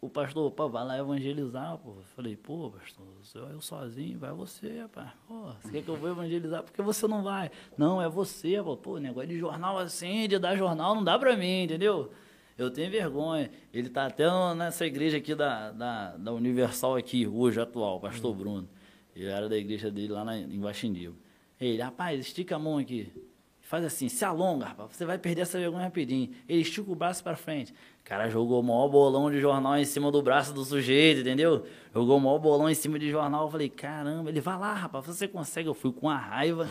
[0.01, 1.91] O pastor, pô, vai lá evangelizar, pô.
[1.91, 3.05] Eu falei, pô, pastor,
[3.35, 5.11] vai eu sozinho, vai você, rapaz.
[5.27, 6.63] Pô, você quer que eu vou evangelizar?
[6.63, 7.51] Por que você não vai?
[7.77, 8.77] Não, é você, pô.
[8.77, 12.13] Pô, negócio de jornal assim, de dar jornal, não dá pra mim, entendeu?
[12.59, 13.49] Eu tenho vergonha.
[13.73, 14.25] Ele tá até
[14.57, 18.37] nessa igreja aqui da, da, da Universal aqui, hoje, atual, pastor hum.
[18.37, 18.69] Bruno.
[19.15, 21.15] Eu era da igreja dele lá na, em Guaxindiba.
[21.61, 23.13] Ele, rapaz, estica a mão aqui.
[23.61, 24.91] Faz assim, se alonga, rapaz.
[24.93, 26.31] Você vai perder essa vergonha rapidinho.
[26.49, 27.73] Ele estica o braço para frente.
[28.01, 31.67] O cara jogou o maior bolão de jornal em cima do braço do sujeito, entendeu?
[31.95, 33.45] Jogou o maior bolão em cima de jornal.
[33.45, 35.69] Eu falei, caramba, ele vai lá, rapaz, você consegue.
[35.69, 36.69] Eu fui com a raiva.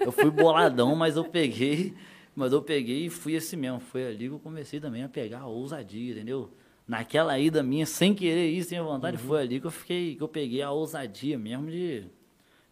[0.00, 1.94] eu fui boladão, mas eu peguei.
[2.38, 3.80] Mas eu peguei e fui assim mesmo.
[3.80, 6.50] Foi ali que eu comecei também a pegar a ousadia, entendeu?
[6.86, 9.28] naquela ida minha, sem querer ir, sem vontade, uhum.
[9.28, 12.06] foi ali que eu fiquei, que eu peguei a ousadia mesmo de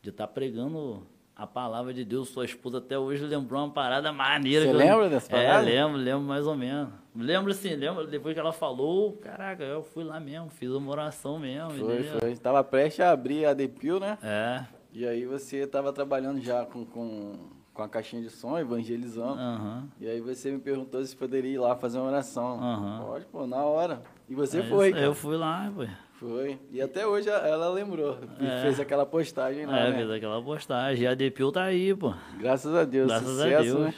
[0.07, 1.05] de estar tá pregando
[1.35, 2.29] a palavra de Deus.
[2.29, 4.64] Sua esposa até hoje lembrou uma parada maneira.
[4.64, 5.69] Você lembra eu, dessa parada?
[5.69, 6.91] É, lembro, lembro mais ou menos.
[7.14, 11.39] Lembro assim, lembro, depois que ela falou, caraca, eu fui lá mesmo, fiz uma oração
[11.39, 11.71] mesmo.
[11.71, 12.21] Foi, entendeu?
[12.21, 12.31] foi.
[12.31, 14.17] Estava prestes a abrir a Depil, né?
[14.23, 14.64] É.
[14.93, 17.35] E aí você estava trabalhando já com, com
[17.77, 19.39] com a caixinha de som, evangelizando.
[19.39, 19.87] Aham.
[20.01, 22.59] E aí você me perguntou se poderia ir lá fazer uma oração.
[22.59, 23.05] Aham.
[23.07, 24.03] Pode, pô, na hora.
[24.29, 24.99] E você É foi, isso.
[24.99, 25.85] Eu fui lá, pô.
[26.14, 26.59] Foi.
[26.72, 28.18] E até hoje ela lembrou.
[28.41, 28.62] É.
[28.62, 29.97] Fez aquela postagem lá, É, né?
[29.99, 31.05] fez aquela postagem.
[31.05, 32.14] E a Depil tá aí, pô.
[32.39, 33.09] Graças a Deus.
[33.09, 33.79] Graças a sucesso, Deus.
[33.81, 33.95] né?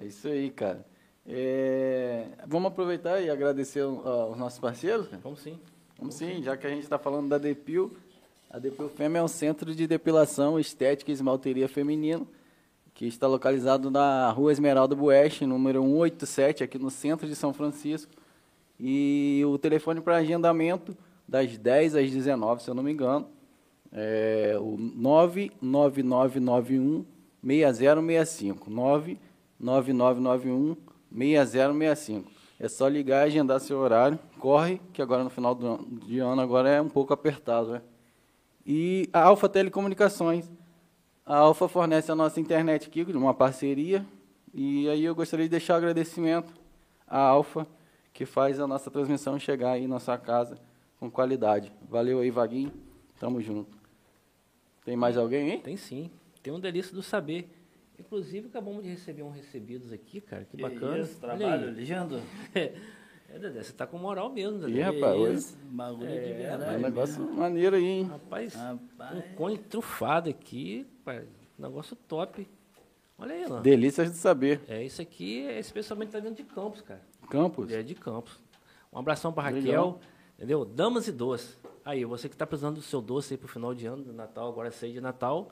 [0.00, 0.86] É isso aí, cara.
[1.26, 5.20] É, Vamos aproveitar e agradecer aos nossos parceiros, cara?
[5.22, 5.58] Vamos sim.
[5.98, 7.94] Vamos sim, já que a gente está falando da Depil.
[8.50, 12.26] A Depil Fem é um centro de depilação, estética e esmalteria feminino,
[13.00, 18.12] que está localizado na rua Esmeralda Bueste, número 187, aqui no centro de São Francisco.
[18.78, 20.94] E o telefone para agendamento,
[21.26, 23.26] das 10 às 19, se eu não me engano,
[23.90, 27.06] é o 99991
[27.42, 28.70] 6065.
[28.70, 30.76] 99991
[31.10, 32.30] 6065.
[32.60, 34.18] É só ligar e agendar seu horário.
[34.38, 37.80] Corre, que agora no final do an- de ano agora é um pouco apertado, né?
[38.66, 40.50] E a Alfa Telecomunicações.
[41.30, 44.04] A Alfa fornece a nossa internet aqui, uma parceria.
[44.52, 46.52] E aí eu gostaria de deixar o agradecimento
[47.06, 47.68] à Alfa,
[48.12, 50.58] que faz a nossa transmissão chegar aí na sua casa
[50.98, 51.72] com qualidade.
[51.88, 52.72] Valeu aí, Vaguinho.
[53.20, 53.78] Tamo junto.
[54.84, 55.60] Tem mais alguém, hein?
[55.60, 56.10] Tem sim.
[56.42, 57.48] Tem um delícia do saber.
[57.96, 60.44] Inclusive, acabamos de receber um recebidos aqui, cara.
[60.44, 60.98] Que, bacana.
[60.98, 62.72] Isso, Olha trabalho aí.
[63.32, 64.72] É, Dedé, você tá com moral mesmo, Dedé.
[64.72, 66.76] Ih, rapaz, hoje Isso, bagulho de É, é verdade.
[66.76, 68.02] um negócio maneiro aí, hein?
[68.04, 69.16] Rapaz, Rapaz.
[69.18, 71.26] um cone trufado aqui, pai,
[71.58, 72.48] negócio top.
[73.18, 73.60] Olha aí, lá.
[73.60, 74.60] Delícias de saber.
[74.66, 77.02] É, isso aqui é especialmente tá dentro de Campos, cara.
[77.28, 77.70] Campos.
[77.70, 78.38] É de Campos.
[78.92, 80.00] Um abração pra Raquel, Legal.
[80.36, 80.64] entendeu?
[80.64, 81.56] Damas e doces.
[81.84, 84.48] Aí, você que tá precisando do seu doce aí pro final de ano, do Natal,
[84.48, 85.50] agora é 6 de Natal,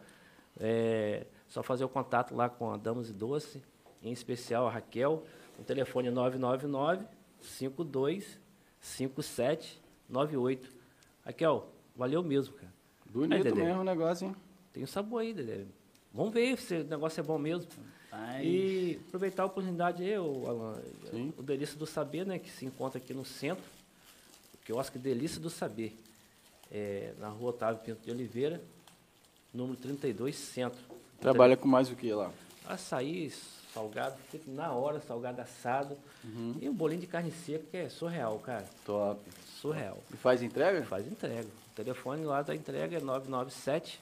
[0.58, 3.62] é só fazer o contato lá com a Damas e Doce,
[4.02, 5.22] em especial a Raquel,
[5.58, 7.06] o telefone é 999
[7.40, 8.38] 52
[8.80, 10.70] 5798.
[11.24, 12.72] Raquel, valeu mesmo, cara.
[13.06, 13.64] Bonito Aí, Dedé.
[13.64, 14.36] mesmo o negócio, hein?
[14.72, 15.64] Tem um sabor aí, Dedé.
[16.12, 17.68] Vamos ver se o negócio é bom mesmo.
[18.10, 18.44] Rapaz.
[18.44, 20.80] E aproveitar a oportunidade aí, o, Alan,
[21.10, 21.32] Sim.
[21.36, 23.64] o Delícia do Saber, né, que se encontra aqui no centro,
[24.54, 25.96] o quiosque Delícia do Saber,
[26.70, 28.62] é, na rua Otávio Pinto de Oliveira,
[29.52, 30.80] número 32, centro.
[31.20, 32.32] Trabalha com mais o que lá?
[32.66, 33.32] Açaí,
[33.72, 36.54] salgado, feito na hora, salgado assado, Uhum.
[36.60, 39.20] e um bolinho de carne seca que é surreal, cara, Top.
[39.60, 39.98] surreal.
[40.12, 40.82] E faz entrega?
[40.84, 41.46] Faz entrega.
[41.46, 44.00] O telefone lá da entrega é 997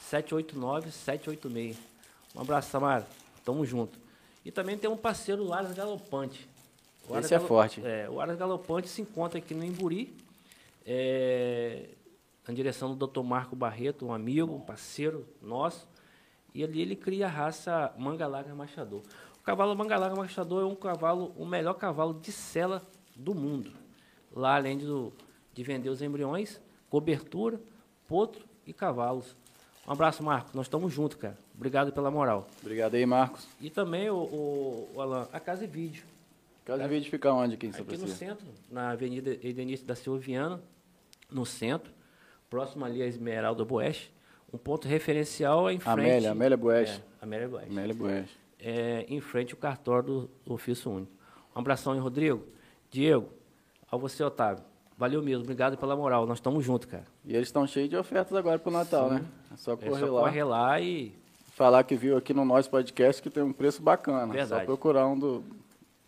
[0.00, 1.76] 789 786.
[2.34, 3.06] Um abraço, Samara.
[3.44, 3.98] Tamo junto.
[4.44, 6.48] E também tem um parceiro, o Aras Galopante.
[7.08, 7.80] O Aras Esse é forte.
[7.84, 10.14] É, o Aras Galopante se encontra aqui no Imburi,
[10.84, 11.88] é,
[12.46, 13.22] na direção do Dr.
[13.22, 15.86] Marco Barreto, um amigo, um parceiro nosso.
[16.56, 19.02] E ali ele cria a raça Mangalaga Machador.
[19.38, 22.82] O cavalo Mangalaga Machador é um cavalo, o melhor cavalo de sela
[23.14, 23.70] do mundo.
[24.34, 25.12] Lá, além do-
[25.52, 27.60] de vender os embriões, cobertura,
[28.08, 29.36] potro e cavalos.
[29.86, 30.50] Um abraço, Marco.
[30.54, 31.36] Nós estamos juntos, cara.
[31.54, 32.46] Obrigado pela moral.
[32.62, 33.46] Obrigado aí, Marcos.
[33.60, 36.04] E também, o, o, o Alan, a Casa e Vídeo.
[36.64, 39.94] Casa de vídeo fica onde aqui em São Aqui no centro, na Avenida Edenilson da
[39.94, 40.60] Silva Viana,
[41.30, 41.92] no centro,
[42.48, 44.10] próximo ali a Esmeralda Boeste.
[44.56, 46.00] Um ponto referencial é em frente...
[46.00, 47.02] Amélia, Amélia Boeste.
[47.20, 47.70] É, Amélia Boeste.
[47.70, 48.38] Amélia Boeste.
[48.58, 51.12] É, em frente ao cartório do Ofício Único.
[51.54, 52.42] Um abração aí, Rodrigo.
[52.90, 53.28] Diego,
[53.92, 54.64] a você, Otávio.
[54.96, 56.24] Valeu mesmo, obrigado pela moral.
[56.26, 57.04] Nós estamos juntos, cara.
[57.22, 59.22] E eles estão cheios de ofertas agora pro Natal, né?
[59.52, 60.20] É só É correr só lá.
[60.22, 61.12] correr lá e...
[61.52, 64.32] Falar que viu aqui no nosso podcast que tem um preço bacana.
[64.32, 64.62] Verdade.
[64.62, 65.44] Só procurar um do,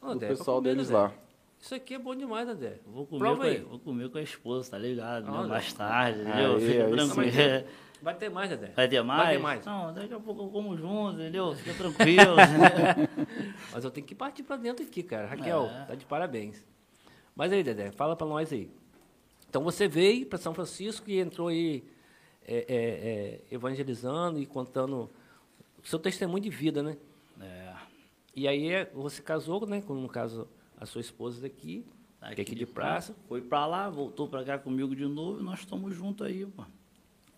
[0.01, 1.13] do pessoal comer, deles lá.
[1.61, 2.79] Isso aqui é bom demais, né, Dé?
[2.87, 3.59] Vou comer, Prova com, aí.
[3.59, 5.25] vou comer com a esposa, tá ligado?
[5.27, 5.33] né?
[5.33, 5.49] Olha.
[5.49, 6.61] Mais tarde, Aí, entendeu?
[6.61, 6.97] Fica aí sim.
[6.97, 7.65] tranquilo.
[8.01, 8.73] Vai ter mais, Dedé.
[8.77, 9.23] Vai ter mais?
[9.23, 9.67] Vai ter mais.
[9.67, 11.55] Não, daqui a pouco eu como junto, entendeu?
[11.57, 12.37] Fica tranquilo.
[13.73, 15.27] Mas eu tenho que partir pra dentro aqui, cara.
[15.27, 15.85] Raquel, É.
[15.87, 16.65] tá de parabéns.
[17.35, 18.71] Mas aí, Dedé, fala pra nós aí.
[19.49, 21.83] Então você veio para São Francisco e entrou aí
[22.47, 25.11] é, é, é, evangelizando e contando
[25.83, 26.97] o seu testemunho de vida, né?
[27.41, 27.75] é.
[28.37, 29.83] E aí é, você casou, né?
[29.83, 30.47] Com, no caso,
[30.77, 31.85] a sua esposa daqui,
[32.35, 33.17] que é aqui de praça.
[33.27, 36.65] Foi pra lá, voltou pra cá comigo de novo e nós estamos juntos aí, pô.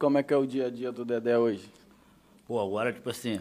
[0.00, 1.68] Como é que é o dia a dia do Dedé hoje?
[2.46, 3.38] Pô, agora, tipo assim,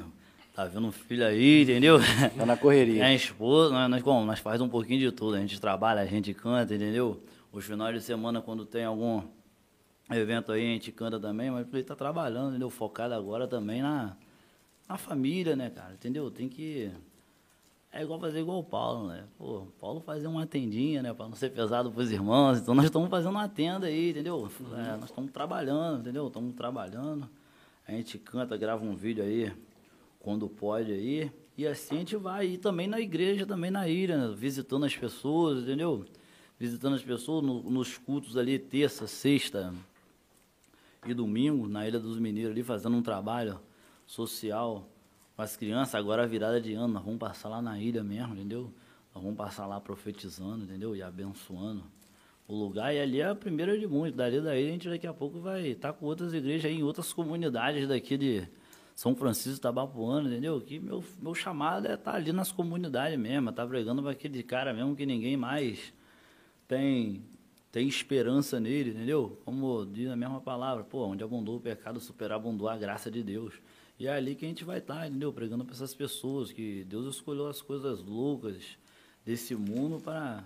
[0.54, 2.00] tá vendo um filho aí, entendeu?
[2.38, 3.02] Tá na correria.
[3.02, 5.38] É a esposa, nós, nós, como, nós faz um pouquinho de tudo.
[5.38, 7.24] A gente trabalha, a gente canta, entendeu?
[7.54, 9.24] Os finais de semana, quando tem algum
[10.12, 12.70] evento aí, a gente canta também, mas ele tá trabalhando, entendeu?
[12.70, 14.18] Focado agora também na,
[14.86, 15.94] na família, né, cara?
[15.94, 16.30] Entendeu?
[16.30, 16.92] Tem que.
[17.92, 19.24] É igual fazer igual o Paulo, né?
[19.38, 21.12] Pô, Paulo fazia uma tendinha, né?
[21.14, 22.60] Pra não ser pesado pros irmãos.
[22.60, 24.50] Então nós estamos fazendo uma tenda aí, entendeu?
[24.78, 26.28] É, nós estamos trabalhando, entendeu?
[26.28, 27.28] Estamos trabalhando.
[27.88, 29.52] A gente canta, grava um vídeo aí
[30.20, 31.32] quando pode aí.
[31.58, 34.36] E assim a gente vai e também na igreja, também na ilha, né?
[34.38, 36.06] visitando as pessoas, entendeu?
[36.60, 39.74] Visitando as pessoas no- nos cultos ali, terça, sexta
[41.06, 43.60] e domingo, na Ilha dos Mineiros ali, fazendo um trabalho
[44.06, 44.88] social
[45.40, 48.74] com as crianças, agora virada de ano, nós vamos passar lá na ilha mesmo, entendeu?
[49.16, 50.94] Nós vamos passar lá profetizando, entendeu?
[50.94, 51.86] E abençoando
[52.46, 52.94] o lugar.
[52.94, 54.18] E ali é a primeira de muitos.
[54.18, 56.84] Dali daí a gente daqui a pouco vai estar tá com outras igrejas aí, em
[56.84, 58.46] outras comunidades daqui de
[58.94, 60.60] São Francisco Tabapuano, entendeu?
[60.60, 64.12] Que meu, meu chamado é estar tá ali nas comunidades mesmo, estar tá pregando para
[64.12, 65.94] aquele cara mesmo que ninguém mais
[66.68, 67.24] tem
[67.72, 69.40] tem esperança nele, entendeu?
[69.46, 73.54] Como diz a mesma palavra, pô, onde abundou o pecado, superabundou a graça de Deus.
[74.00, 75.32] E é ali que a gente vai estar, entendeu?
[75.34, 78.78] Pregando para essas pessoas que Deus escolheu as coisas loucas
[79.26, 80.44] desse mundo para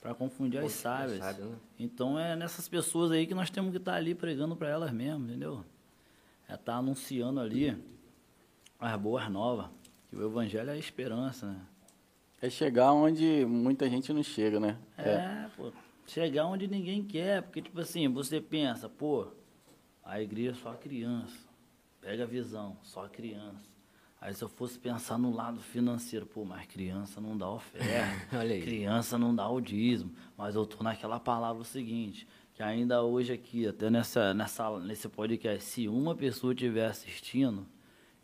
[0.00, 1.18] para confundir as sábias.
[1.18, 1.56] Sábio, né?
[1.80, 5.24] Então é nessas pessoas aí que nós temos que estar ali pregando para elas mesmo,
[5.24, 5.64] entendeu?
[6.48, 7.76] É estar tá anunciando ali
[8.78, 9.66] as boas novas,
[10.08, 11.60] que o evangelho é a esperança, né?
[12.40, 14.78] É chegar onde muita gente não chega, né?
[14.96, 15.72] É, é pô
[16.06, 19.28] chegar onde ninguém quer, porque tipo assim, você pensa, pô,
[20.04, 21.36] a igreja é só criança,
[22.06, 23.68] pega a visão, só criança.
[24.20, 29.18] Aí se eu fosse pensar no lado financeiro, pô, mas criança não dá oferta, criança
[29.18, 33.66] não dá o dízimo, mas eu tô naquela palavra o seguinte, que ainda hoje aqui,
[33.66, 37.66] até nessa, nessa, nesse podcast, se uma pessoa estiver assistindo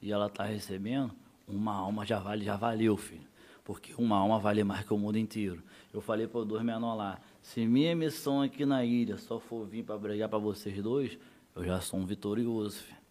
[0.00, 1.12] e ela tá recebendo,
[1.48, 3.26] uma alma já vale, já valeu, filho.
[3.64, 5.60] Porque uma alma vale mais que o mundo inteiro.
[5.92, 9.84] Eu falei para dois menor lá, se minha missão aqui na ilha só for vir
[9.84, 11.18] para brigar para vocês dois,
[11.56, 13.01] eu já sou um vitorioso, filho.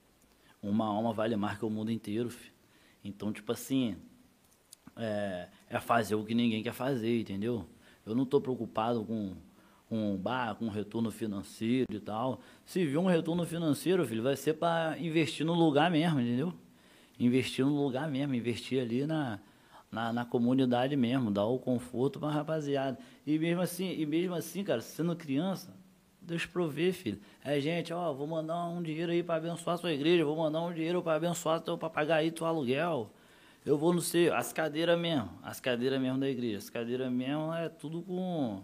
[0.61, 2.53] Uma alma vale mais que o mundo inteiro, filho.
[3.03, 3.95] Então, tipo assim,
[4.95, 7.65] é, é fazer o que ninguém quer fazer, entendeu?
[8.05, 9.35] Eu não estou preocupado com
[9.91, 12.39] com bar, com retorno financeiro e tal.
[12.65, 16.53] Se vir um retorno financeiro, filho, vai ser para investir no lugar mesmo, entendeu?
[17.19, 19.41] Investir no lugar mesmo, investir ali na,
[19.91, 22.97] na, na comunidade mesmo, dar o conforto para a rapaziada.
[23.27, 25.75] E mesmo assim, e mesmo assim, cara, sendo criança,
[26.21, 27.19] Deus provê, filho.
[27.43, 30.61] É, gente, ó, vou mandar um dinheiro aí para abençoar a sua igreja, vou mandar
[30.61, 33.11] um dinheiro para abençoar teu, para pagar aí teu aluguel.
[33.65, 37.53] Eu vou no sei, as cadeiras mesmo, as cadeiras mesmo da igreja, as cadeiras mesmo
[37.53, 38.63] é tudo com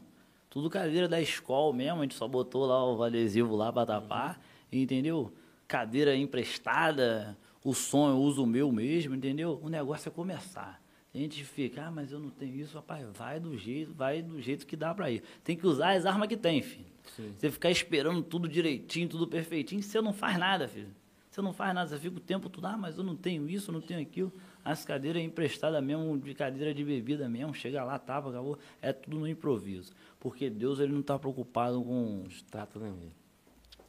[0.50, 4.40] tudo cadeira da escola mesmo, a gente só botou lá o adesivo lá para tapar,
[4.72, 4.80] uhum.
[4.80, 5.32] entendeu?
[5.68, 9.60] Cadeira emprestada, o som eu uso o meu mesmo, entendeu?
[9.62, 10.82] O negócio é começar.
[11.14, 14.42] A gente fica, ah, mas eu não tenho isso, rapaz, vai do jeito, vai do
[14.42, 15.22] jeito que dá para ir.
[15.44, 16.97] Tem que usar as armas que tem, filho.
[17.16, 17.34] Sim.
[17.38, 20.94] Você ficar esperando tudo direitinho, tudo perfeitinho, você não faz nada, filho.
[21.30, 23.70] Você não faz nada, você fica o tempo todo, ah, mas eu não tenho isso,
[23.70, 24.34] eu não tenho aquilo.
[24.66, 28.58] As cadeiras emprestadas mesmo, de cadeira de bebida mesmo, chega lá, tapa, acabou.
[28.82, 29.94] É tudo no improviso.
[30.20, 32.92] Porque Deus ele não está preocupado com o status, né?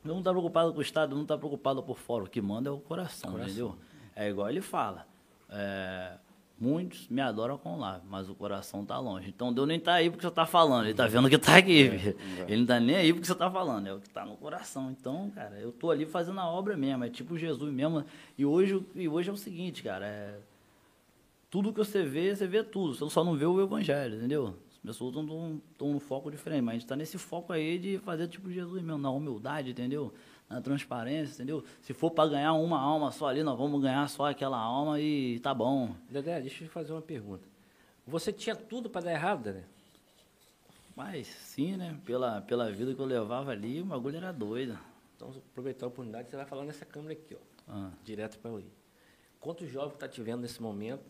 [0.04, 2.24] Não está preocupado com o Estado, não está preocupado por fora.
[2.24, 3.50] O que manda é o coração, coração.
[3.50, 3.78] entendeu?
[4.14, 5.06] É igual ele fala.
[5.48, 6.18] É,
[6.60, 9.28] Muitos me adoram com lá, mas o coração está longe.
[9.28, 11.86] Então Deus nem está aí porque você está falando, ele está vendo que está aqui.
[11.86, 12.44] É, é.
[12.48, 14.90] Ele não está nem aí porque você está falando, é o que está no coração.
[14.90, 18.04] Então, cara, eu estou ali fazendo a obra mesmo, é tipo Jesus mesmo.
[18.36, 20.38] E hoje, e hoje é o seguinte, cara, é,
[21.48, 24.56] tudo que você vê, você vê tudo, você só não vê o evangelho, entendeu?
[24.70, 28.26] As pessoas estão num foco diferente, mas a gente está nesse foco aí de fazer
[28.26, 30.12] tipo Jesus mesmo, na humildade, entendeu?
[30.48, 31.62] Na transparência, entendeu?
[31.82, 35.38] Se for para ganhar uma alma só ali, nós vamos ganhar só aquela alma e
[35.40, 35.94] tá bom.
[36.08, 37.46] Dedé, deixa eu te fazer uma pergunta.
[38.06, 39.64] Você tinha tudo para dar errado, Dedé?
[40.96, 42.00] Mas sim, né?
[42.04, 44.78] Pela, pela vida que eu levava ali, o bagulho era doido.
[45.14, 47.38] Então, aproveitar a oportunidade, você vai falar nessa câmera aqui, ó.
[47.68, 47.90] Ah.
[48.02, 48.72] Direto para ali.
[49.38, 51.04] Quantos jovens está te vendo nesse momento?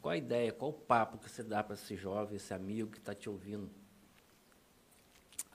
[0.00, 2.98] Qual a ideia, qual o papo que você dá para esse jovem, esse amigo que
[2.98, 3.70] está te ouvindo?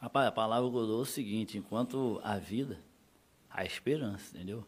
[0.04, 2.78] Rapaz, a palavra que eu dou é o seguinte, enquanto a vida,
[3.50, 4.66] a esperança, entendeu?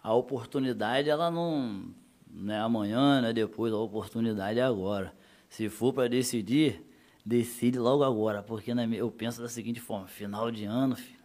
[0.00, 1.92] A oportunidade, ela não,
[2.30, 5.12] não é amanhã, não é depois, a oportunidade é agora.
[5.48, 6.80] Se for para decidir,
[7.24, 11.18] decide logo agora, porque né, eu penso da seguinte forma, final de ano, filho,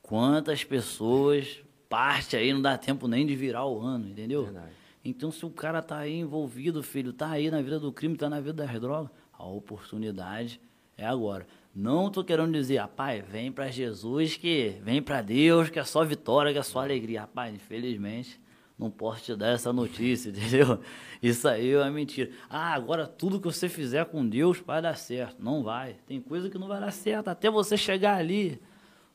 [0.00, 4.44] quantas pessoas parte aí, não dá tempo nem de virar o ano, entendeu?
[4.44, 4.72] Verdade.
[5.04, 8.30] Então, se o cara tá aí envolvido, filho, tá aí na vida do crime, tá
[8.30, 10.60] na vida das drogas, a oportunidade
[10.96, 11.44] é agora.
[11.74, 16.04] Não estou querendo dizer, rapaz, vem para Jesus, que vem para Deus, que é só
[16.04, 17.22] vitória, que é só alegria.
[17.22, 18.38] Rapaz, infelizmente,
[18.78, 20.80] não posso te dar essa notícia, entendeu?
[21.22, 22.30] Isso aí é mentira.
[22.50, 25.42] Ah, agora tudo que você fizer com Deus vai dar certo.
[25.42, 25.96] Não vai.
[26.06, 27.28] Tem coisa que não vai dar certo.
[27.28, 28.60] Até você chegar ali,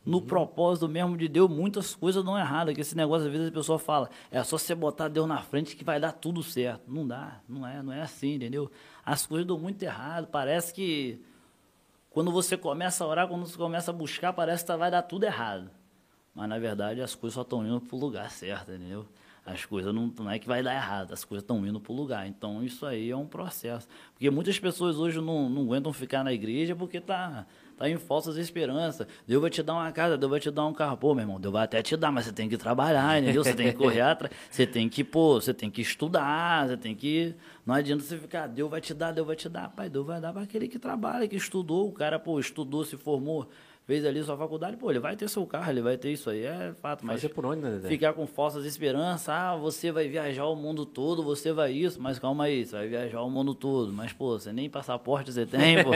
[0.04, 0.26] no uhum.
[0.26, 2.74] propósito mesmo de Deus, muitas coisas dão errado.
[2.74, 5.76] Que esse negócio, às vezes, a pessoa fala, é só você botar Deus na frente
[5.76, 6.84] que vai dar tudo certo.
[6.88, 8.72] Não dá, não é, não é assim, entendeu?
[9.06, 10.28] As coisas dão muito errado.
[10.28, 11.22] Parece que
[12.18, 15.26] quando você começa a orar, quando você começa a buscar, parece que vai dar tudo
[15.26, 15.70] errado.
[16.34, 19.06] Mas na verdade as coisas só estão indo para o lugar certo, entendeu?
[19.46, 21.96] As coisas não, não é que vai dar errado, as coisas estão indo para o
[21.96, 22.28] lugar.
[22.28, 23.88] Então, isso aí é um processo.
[24.14, 27.46] Porque muitas pessoas hoje não, não aguentam ficar na igreja porque tá,
[27.78, 29.08] tá em falsas esperanças.
[29.26, 30.98] Deus vai te dar uma casa, Deus vai te dar um carro.
[30.98, 33.44] Pô, meu irmão, Deus vai até te dar, mas você tem que trabalhar, entendeu?
[33.44, 36.96] Você tem que correr atrás, você tem que, pô, você tem que estudar, você tem
[36.96, 37.36] que.
[37.66, 39.70] Não adianta você ficar, Deus vai te dar, Deus vai te dar.
[39.70, 41.88] Pai, Deus vai dar para aquele que trabalha, que estudou.
[41.88, 43.48] O cara, pô, estudou, se formou
[43.88, 46.44] fez ali sua faculdade, pô, ele vai ter seu carro, ele vai ter isso aí,
[46.44, 47.06] é fato.
[47.06, 47.88] Mas Fazer por onde, né, Dedé?
[47.88, 52.20] ficar com falsas esperanças, ah, você vai viajar o mundo todo, você vai isso, mas
[52.20, 55.82] calma aí, você vai viajar o mundo todo, mas, pô, você nem passaporte você tem,
[55.86, 55.92] pô.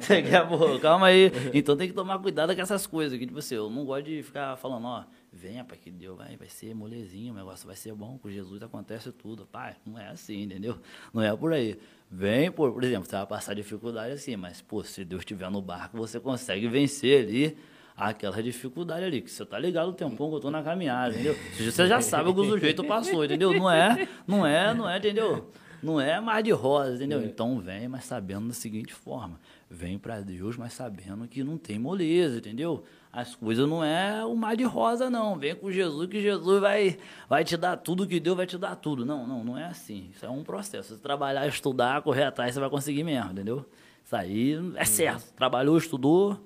[0.00, 1.32] você quer, pô, calma aí.
[1.52, 4.22] Então tem que tomar cuidado com essas coisas, que, tipo assim, eu não gosto de
[4.22, 5.02] ficar falando, ó,
[5.32, 8.62] venha, pai, que Deus vai, vai ser molezinho, o negócio vai ser bom, com Jesus
[8.62, 9.46] acontece tudo.
[9.46, 10.78] Pai, não é assim, entendeu?
[11.12, 11.78] Não é por aí.
[12.10, 15.62] Vem, por, por exemplo, você vai passar dificuldade assim, mas, pô, se Deus estiver no
[15.62, 17.56] barco, você consegue vencer ali
[17.96, 21.36] aquela dificuldade ali, que você tá ligado o tempão que eu tô na caminhada, entendeu?
[21.56, 23.52] Você já sabe o que o sujeito passou, entendeu?
[23.52, 25.50] Não é, não é, não é, entendeu?
[25.82, 27.20] Não é mar de rosa, entendeu?
[27.20, 27.24] É.
[27.24, 31.78] Então vem, mas sabendo da seguinte forma: vem para Deus, mas sabendo que não tem
[31.78, 32.84] moleza, entendeu?
[33.12, 35.38] As coisas não é o mar de rosa, não.
[35.38, 36.96] Vem com Jesus que Jesus vai,
[37.28, 39.04] vai te dar tudo, que Deus vai te dar tudo.
[39.04, 40.08] Não, não, não é assim.
[40.14, 40.94] Isso é um processo.
[40.94, 43.66] Se trabalhar, estudar, correr atrás, você vai conseguir mesmo, entendeu?
[44.02, 45.30] Isso aí é certo.
[45.34, 46.40] Trabalhou, estudou,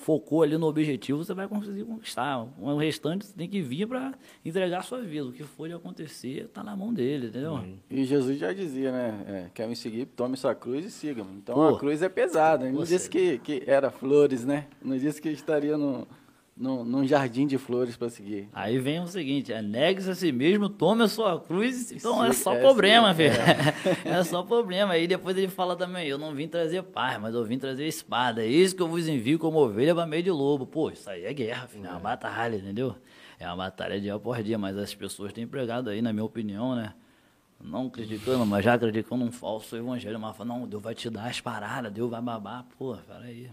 [0.00, 2.48] focou ali no objetivo, você vai conseguir conquistar.
[2.58, 5.26] O restante você tem que vir para entregar a sua vida.
[5.26, 7.52] O que for de acontecer está na mão dele, entendeu?
[7.52, 7.76] Uhum.
[7.90, 9.24] E Jesus já dizia, né?
[9.26, 11.36] É, quer me seguir, tome sua cruz e siga-me.
[11.36, 12.66] Então Pô, a cruz é pesada.
[12.66, 14.66] Ele não disse que, que era flores, né?
[14.82, 16.08] Não disse que estaria no,
[16.60, 18.46] no, num jardim de flores para seguir.
[18.52, 22.34] Aí vem o seguinte, é negue-se a si mesmo, tome a sua cruz, então é
[22.34, 23.32] só é, problema, filho.
[24.04, 24.08] É.
[24.20, 24.22] é.
[24.22, 24.92] só problema.
[24.92, 28.44] Aí depois ele fala também, eu não vim trazer paz, mas eu vim trazer espada.
[28.44, 30.66] É isso que eu vos envio como ovelha para meio de lobo.
[30.66, 32.02] Pô, isso aí é guerra, filho, é uma é.
[32.02, 32.94] batalha, entendeu?
[33.38, 36.76] É uma batalha dia por dia, mas as pessoas têm pregado aí, na minha opinião,
[36.76, 36.92] né?
[37.58, 41.26] Não criticando, mas já criticando um falso evangelho, mas falando, não, Deus vai te dar
[41.26, 42.66] as paradas, Deus vai babar.
[42.78, 43.50] Pô, peraí.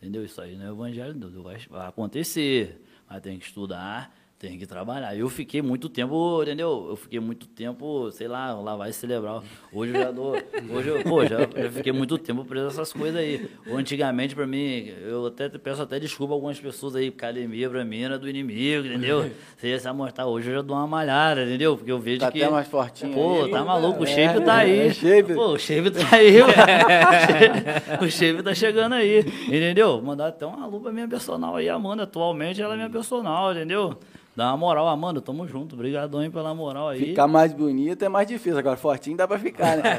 [0.00, 0.24] Entendeu?
[0.24, 4.66] Isso aí não é o evangelho, vai, vai acontecer, mas tem que estudar, tem que
[4.66, 5.14] trabalhar.
[5.14, 6.86] Eu fiquei muito tempo, entendeu?
[6.88, 9.44] Eu fiquei muito tempo, sei lá, lavar cerebral.
[9.70, 10.34] Hoje eu já dou.
[10.70, 13.50] Hoje eu, pô, já, já fiquei muito tempo preso essas coisas aí.
[13.70, 18.00] Antigamente, pra mim, eu até peço até desculpa a algumas pessoas aí, academia pra mim
[18.00, 19.30] era do inimigo, entendeu?
[19.58, 20.26] Você ia se amostrar.
[20.26, 21.76] Hoje eu já dou uma malhada, entendeu?
[21.76, 22.40] Porque eu vejo tá que.
[22.40, 23.12] Tá até mais fortinho.
[23.12, 24.86] Pô, aí, tá maluco, o shape é, tá aí.
[24.86, 25.34] É, shape.
[25.34, 26.54] Pô, o shape tá aí, mano.
[28.06, 30.00] o shape tá chegando aí, entendeu?
[30.00, 32.04] Mandar até uma lupa minha personal aí, Amanda.
[32.04, 33.98] Atualmente ela é minha personal, entendeu?
[34.34, 35.74] Dá uma moral, Amanda, tamo junto.
[35.74, 37.06] Obrigadão aí pela moral aí.
[37.06, 38.58] Ficar mais bonito é mais difícil.
[38.58, 39.98] Agora, fortinho dá pra ficar, né?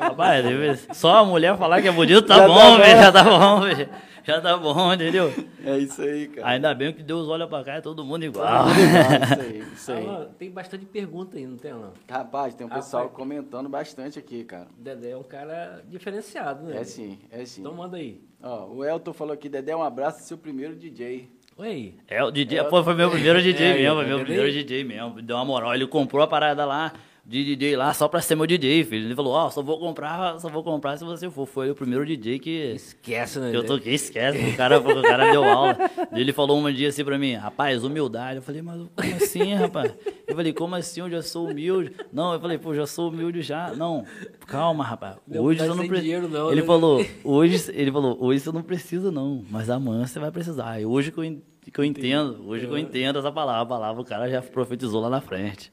[0.00, 3.00] Rapaz, só a mulher falar que é bonito, tá já bom, tá velho.
[3.00, 3.88] Já tá bom, velho.
[4.24, 5.30] Já tá bom, entendeu?
[5.62, 6.48] É isso aí, cara.
[6.48, 8.68] Ainda bem que Deus olha pra cá, é todo mundo igual.
[8.70, 10.06] isso aí, isso aí.
[10.08, 11.92] Ah, tem bastante pergunta aí, não tem, não?
[12.08, 14.66] Rapaz, tem um Rapaz, pessoal comentando bastante aqui, cara.
[14.78, 16.78] Dedé é um cara diferenciado, né?
[16.78, 17.60] É sim, é sim.
[17.60, 18.22] Então manda aí.
[18.42, 21.28] Ó, o Elton falou aqui, Dedé, um abraço, seu primeiro DJ.
[21.56, 21.94] Oi.
[22.08, 24.82] É, o DJ, é, pô, foi meu primeiro DJ é, mesmo, foi meu primeiro DJ
[24.82, 25.22] mesmo.
[25.22, 26.92] Deu uma moral, ele comprou a parada lá
[27.26, 29.06] de DJ lá só pra ser meu DJ, filho.
[29.06, 31.46] Ele falou, ó, oh, só vou comprar, só vou comprar se você for.
[31.46, 32.50] Foi o primeiro DJ que.
[32.74, 33.50] Esquece, né?
[33.54, 34.50] Eu toquei, esquece.
[34.50, 35.76] O cara, o cara deu aula.
[36.12, 38.36] Ele falou um dia assim pra mim, rapaz, humildade.
[38.36, 39.94] Eu falei, mas como assim, rapaz?
[40.26, 41.00] Eu falei, como assim?
[41.00, 41.92] Eu já sou humilde.
[42.12, 43.74] Não, eu falei, pô, já sou humilde já.
[43.74, 44.04] Não,
[44.46, 45.16] calma, rapaz.
[45.26, 46.50] Hoje eu não preciso.
[46.50, 46.66] Ele né?
[46.66, 49.42] falou, hoje, ele falou, hoje você não precisa, não.
[49.50, 50.78] Mas amanhã você vai precisar.
[50.78, 54.02] E hoje que eu, que eu entendo, hoje que eu entendo essa palavra, a palavra,
[54.02, 55.72] o cara já profetizou lá na frente.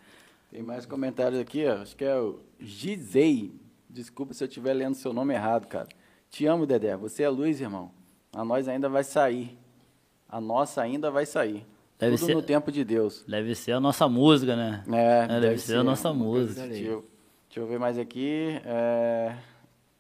[0.52, 1.82] Tem mais comentários aqui, ó.
[1.82, 3.54] Acho que é o Gizei.
[3.90, 5.88] Desculpa se eu estiver lendo seu nome errado, cara.
[6.30, 6.98] Te amo, Dedé.
[6.98, 7.90] Você é luz, irmão.
[8.34, 9.58] A nós ainda vai sair.
[10.28, 11.66] A nossa ainda vai sair.
[11.98, 13.24] Deve Tudo ser, no tempo de Deus.
[13.26, 14.84] Deve ser a nossa música, né?
[14.92, 16.68] É, é deve, deve, ser, a nossa música.
[16.68, 17.06] Deixa eu,
[17.48, 18.60] deixa eu ver mais aqui.
[18.66, 19.38] É,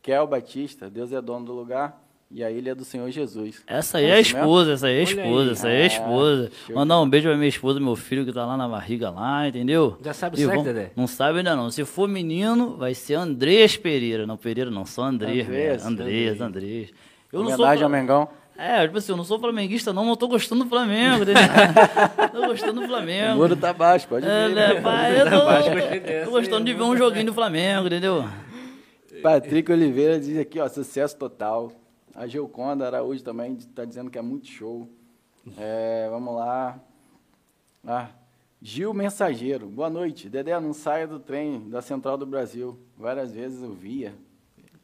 [0.02, 2.04] Kel Batista, Deus é dono do lugar.
[2.34, 3.62] E a ilha do Senhor Jesus.
[3.68, 5.52] Essa aí é, é a esposa, essa aí é a esposa, aí.
[5.52, 6.52] essa aí é a esposa.
[6.70, 9.48] Ah, Mandar um beijo pra minha esposa, meu filho que tá lá na barriga lá,
[9.48, 9.98] entendeu?
[10.02, 10.92] Já sabe o sexo, Dedé?
[10.96, 11.70] Não sabe ainda não.
[11.70, 14.26] Se for menino, vai ser Andrés Pereira.
[14.26, 15.46] Não, Pereira não, só Andrés.
[15.46, 16.90] Andrés, Andrés, Andrés.
[17.34, 18.30] Eu não sou ao Mengão.
[18.58, 21.26] É, tipo assim, eu não sou flamenguista não, mas eu tô gostando do Flamengo,
[22.32, 23.34] tô gostando do Flamengo.
[23.34, 24.54] O muro tá baixo, pode é, ver.
[24.54, 28.24] Né, pai, eu tô, tô gostando de ver um joguinho do Flamengo, entendeu?
[29.24, 31.72] Patrick Oliveira diz aqui, ó, sucesso total.
[32.16, 34.88] A Geuconda Araújo também está dizendo que é muito show.
[35.57, 36.80] É, vamos lá.
[37.86, 38.09] Ah,
[38.62, 40.30] Gil Mensageiro, boa noite.
[40.30, 42.78] Dedé, não saia do trem da Central do Brasil.
[42.97, 44.14] Várias vezes eu via.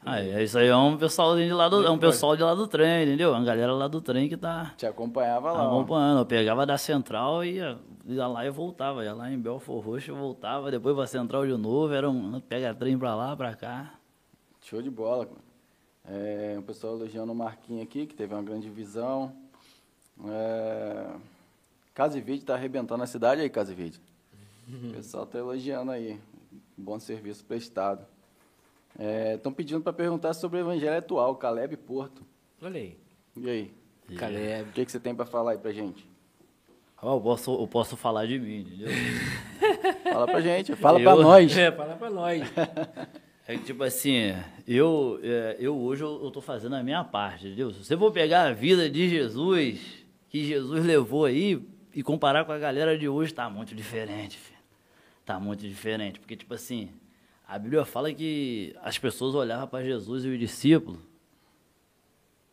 [0.04, 2.56] Ah, é, isso aí é um pessoalzinho de lá do, é um pessoal de lá
[2.56, 3.32] do trem, entendeu?
[3.32, 5.68] Uma galera lá do trem que tá Te acompanhava lá.
[5.68, 6.20] acompanhando.
[6.20, 9.04] Eu pegava da central e ia, ia lá e voltava.
[9.04, 11.94] Ia lá em Belfort Roxo, voltava, depois pra central de novo.
[11.94, 13.96] Era um pega trem pra lá, pra cá.
[14.62, 15.26] Show de bola.
[15.26, 15.47] cara.
[16.10, 19.34] É, o pessoal elogiando o Marquinhos aqui, que teve uma grande visão.
[20.26, 21.06] É,
[21.94, 24.00] Casa e Vídeo tá arrebentando a cidade aí, Casa e Vídeo.
[24.70, 26.20] O pessoal tá elogiando aí.
[26.78, 28.06] Bom serviço prestado.
[29.36, 32.22] Estão pedindo para perguntar sobre o evangelho atual, Caleb Porto.
[32.62, 32.98] Olha aí.
[33.36, 33.74] E aí?
[34.18, 34.70] Caleb.
[34.70, 36.08] O que, que você tem para falar aí pra gente?
[37.02, 38.90] Ó, eu, posso, eu posso falar de mim, entendeu?
[40.12, 41.58] Fala pra gente, fala Eu- pra nós.
[41.58, 42.42] É, fala pra nós.
[43.48, 44.36] É que, tipo assim,
[44.68, 47.72] eu, é, eu hoje eu, tô fazendo a minha parte, entendeu?
[47.72, 49.80] Se você for pegar a vida de Jesus,
[50.28, 54.60] que Jesus levou aí, e comparar com a galera de hoje, tá muito diferente, filho.
[55.26, 56.20] Tá muito diferente.
[56.20, 56.90] Porque, tipo assim,
[57.48, 61.00] a Bíblia fala que as pessoas olhavam para Jesus e os discípulos,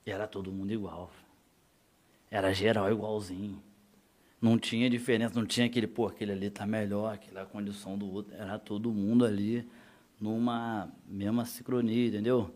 [0.06, 1.10] e era todo mundo igual.
[2.30, 3.60] Era geral igualzinho.
[4.40, 8.32] Não tinha diferença, não tinha aquele, pô, aquele ali tá melhor, aquela condição do outro.
[8.36, 9.68] Era todo mundo ali
[10.20, 12.50] numa mesma sincronia, entendeu?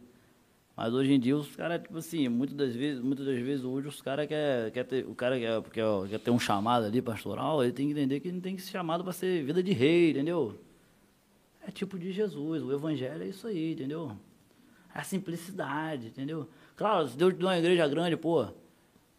[0.77, 3.89] Mas hoje em dia os caras, tipo assim, muitas das vezes, muitas das vezes hoje
[3.89, 7.65] os caras quer, quer ter, o cara quer, quer, quer ter um chamado ali pastoral,
[7.65, 10.11] ele tem que entender que não tem que ser chamado para ser vida de rei,
[10.11, 10.57] entendeu?
[11.67, 14.17] É tipo de Jesus, o evangelho é isso aí, entendeu?
[14.95, 16.49] É a simplicidade, entendeu?
[16.77, 18.47] Claro, se Deus te deu uma igreja grande, pô,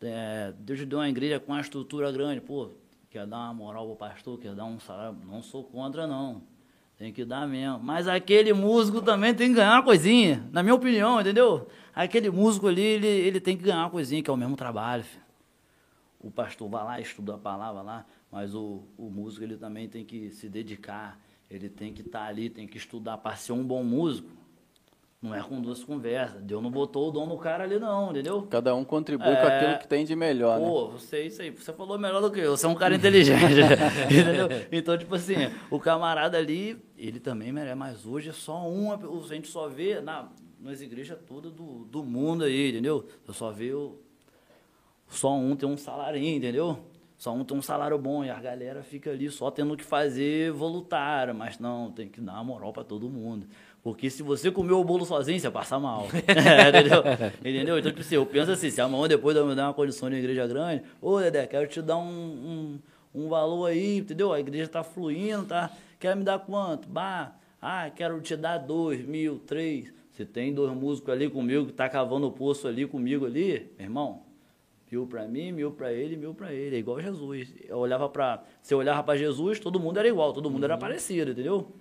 [0.02, 2.70] é, Deus te deu uma igreja com uma estrutura grande, pô,
[3.10, 6.42] quer dar uma moral pro pastor, quer dar um salário, não sou contra não.
[7.00, 7.80] Tem que dar mesmo.
[7.80, 11.66] Mas aquele músico também tem que ganhar uma coisinha, na minha opinião, entendeu?
[11.96, 15.06] Aquele músico ali, ele, ele tem que ganhar uma coisinha, que é o mesmo trabalho,
[15.06, 15.24] filho.
[16.20, 20.04] O pastor vai lá, estuda a palavra lá, mas o, o músico ele também tem
[20.04, 21.18] que se dedicar,
[21.50, 24.30] ele tem que estar ali, tem que estudar para ser um bom músico.
[25.22, 26.42] Não é com duas conversas.
[26.42, 28.44] Deus não botou o dom no cara ali, não, entendeu?
[28.44, 29.58] Cada um contribui com É.
[29.58, 30.66] aquilo que tem de melhor, né?
[30.66, 33.44] Pô, você, isso aí, você falou melhor do que eu, você é um cara inteligente,
[34.10, 34.48] entendeu?
[34.72, 35.36] Então, tipo assim,
[35.70, 40.00] o camarada ali, ele também merece, mas hoje é só uma, a gente só vê
[40.00, 43.06] na, nas igrejas todas do, do mundo aí, entendeu?
[43.28, 44.00] Eu só vê o,
[45.10, 46.80] só um tem um salarinho, entendeu?
[47.18, 50.54] Só um tem um salário bom e a galera fica ali só tendo que fazer
[50.54, 53.46] voluntário, mas não, tem que dar moral pra todo mundo.
[53.82, 56.08] Porque se você comer o bolo sozinho, você passa mal.
[56.70, 57.04] entendeu?
[57.40, 57.80] entendeu?
[57.80, 60.10] Então, tipo assim, eu penso assim, se amanhã depois de eu me dar uma condição
[60.10, 62.80] de igreja grande, ô Dedé, quero te dar um, um,
[63.16, 64.34] um valor aí, entendeu?
[64.34, 65.72] A igreja tá fluindo, tá?
[66.00, 66.88] Quer me dar quanto?
[66.88, 69.94] Bah, ah, quero te dar dois mil, três.
[70.12, 73.86] Se tem dois músicos ali comigo que tá cavando o poço ali comigo ali, meu
[73.86, 74.22] irmão,
[74.92, 76.76] Mil para mim, mil para ele, mil para ele.
[76.76, 77.54] É igual Jesus.
[77.68, 80.78] Eu olhava para, se eu olhava para Jesus, todo mundo era igual, todo mundo era
[80.78, 81.72] parecido, entendeu?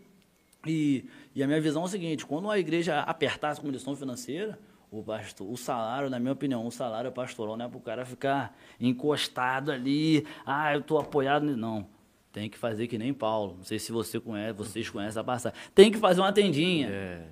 [0.66, 4.58] E, e a minha visão é o seguinte: quando a igreja apertasse a condição financeira,
[4.90, 8.04] o pastor, o salário, na minha opinião, o salário pastoral não é para o cara
[8.04, 11.44] ficar encostado ali, ah, eu estou apoiado.
[11.56, 11.86] Não.
[12.30, 13.54] Tem que fazer que nem Paulo.
[13.56, 15.58] Não sei se você conhece, vocês conhecem a passagem.
[15.74, 16.88] Tem que fazer uma tendinha.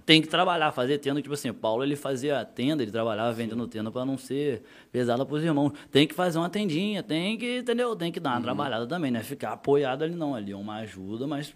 [0.06, 1.20] Tem que trabalhar, fazer tenda.
[1.20, 5.34] Tipo assim, Paulo ele fazia tenda, ele trabalhava vendendo tenda para não ser pesada para
[5.34, 5.72] os irmãos.
[5.90, 7.94] Tem que fazer uma tendinha, tem que, entendeu?
[7.94, 10.34] Tem que dar uma trabalhada também, não é ficar apoiado ali não.
[10.34, 11.54] Ali é uma ajuda, mas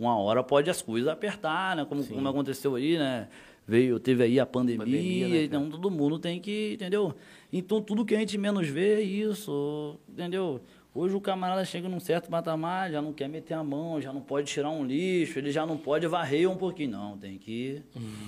[0.00, 1.84] uma hora pode as coisas apertar, né?
[1.84, 3.28] Como, como aconteceu aí, né?
[3.66, 7.14] Veio, teve aí a pandemia, Pandemia, né, então todo mundo tem que, entendeu?
[7.52, 10.60] Então tudo que a gente menos vê é isso, entendeu?
[10.92, 14.20] Hoje o camarada chega num certo patamar, já não quer meter a mão, já não
[14.20, 16.90] pode tirar um lixo, ele já não pode varrer um pouquinho.
[16.90, 17.80] Não, tem que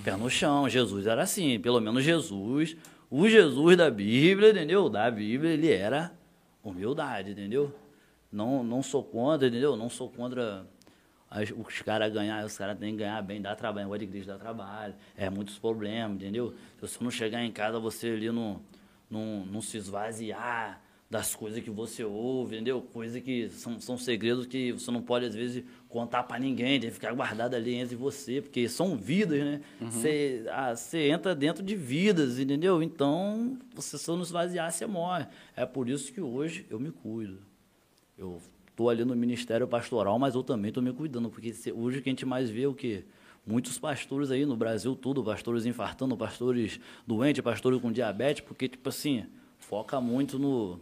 [0.04, 0.68] pé no chão.
[0.68, 2.76] Jesus era assim, pelo menos Jesus,
[3.10, 4.88] o Jesus da Bíblia, entendeu?
[4.88, 6.12] Da Bíblia, ele era
[6.62, 7.74] humildade, entendeu?
[8.30, 9.74] Não, não sou contra, entendeu?
[9.74, 10.64] Não sou contra
[11.34, 14.32] as- os caras ganhar, os caras têm que ganhar bem, dá trabalho, negócio de igreja
[14.34, 16.54] dá trabalho, é muitos problemas, entendeu?
[16.76, 18.60] Se você não chegar em casa, você ali não,
[19.10, 20.80] não, não se esvaziar
[21.10, 22.80] das coisas que você ouve, entendeu?
[22.80, 26.88] Coisas que são, são segredos que você não pode, às vezes, contar pra ninguém, tem
[26.88, 29.60] que ficar guardado ali entre você, porque são vidas, né?
[29.90, 32.82] Você ah, você entra dentro de vidas, entendeu?
[32.82, 35.26] Então, você se não esvaziar, você morre.
[35.54, 37.40] É por isso que hoje eu me cuido.
[38.16, 38.40] Eu
[38.72, 42.08] estou ali no ministério pastoral, mas eu também estou me cuidando, porque hoje o que
[42.08, 43.04] a gente mais vê é o quê?
[43.46, 48.88] Muitos pastores aí no Brasil, tudo, pastores infartando, pastores doentes, pastores com diabetes, porque, tipo
[48.88, 49.26] assim,
[49.58, 50.80] foca muito no,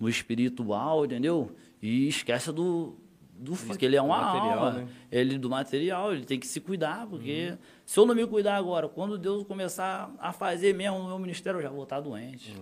[0.00, 1.54] no espiritual, entendeu?
[1.82, 2.96] E esquece do,
[3.38, 4.72] do que ele é uma material, alma.
[4.72, 4.88] né?
[5.12, 8.88] Ele do material, ele tem que se cuidar, porque se eu não me cuidar agora,
[8.88, 12.56] quando Deus começar a fazer mesmo no meu ministério, eu já vou estar doente.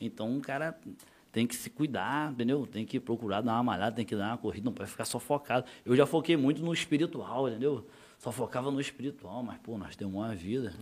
[0.00, 0.78] Então, o cara
[1.36, 2.66] tem que se cuidar, entendeu?
[2.66, 5.18] Tem que procurar dar uma malhada, tem que dar uma corrida, não pode ficar só
[5.18, 5.66] focado.
[5.84, 7.86] Eu já foquei muito no espiritual, entendeu?
[8.18, 10.72] Só focava no espiritual, mas, pô, nós temos uma vida.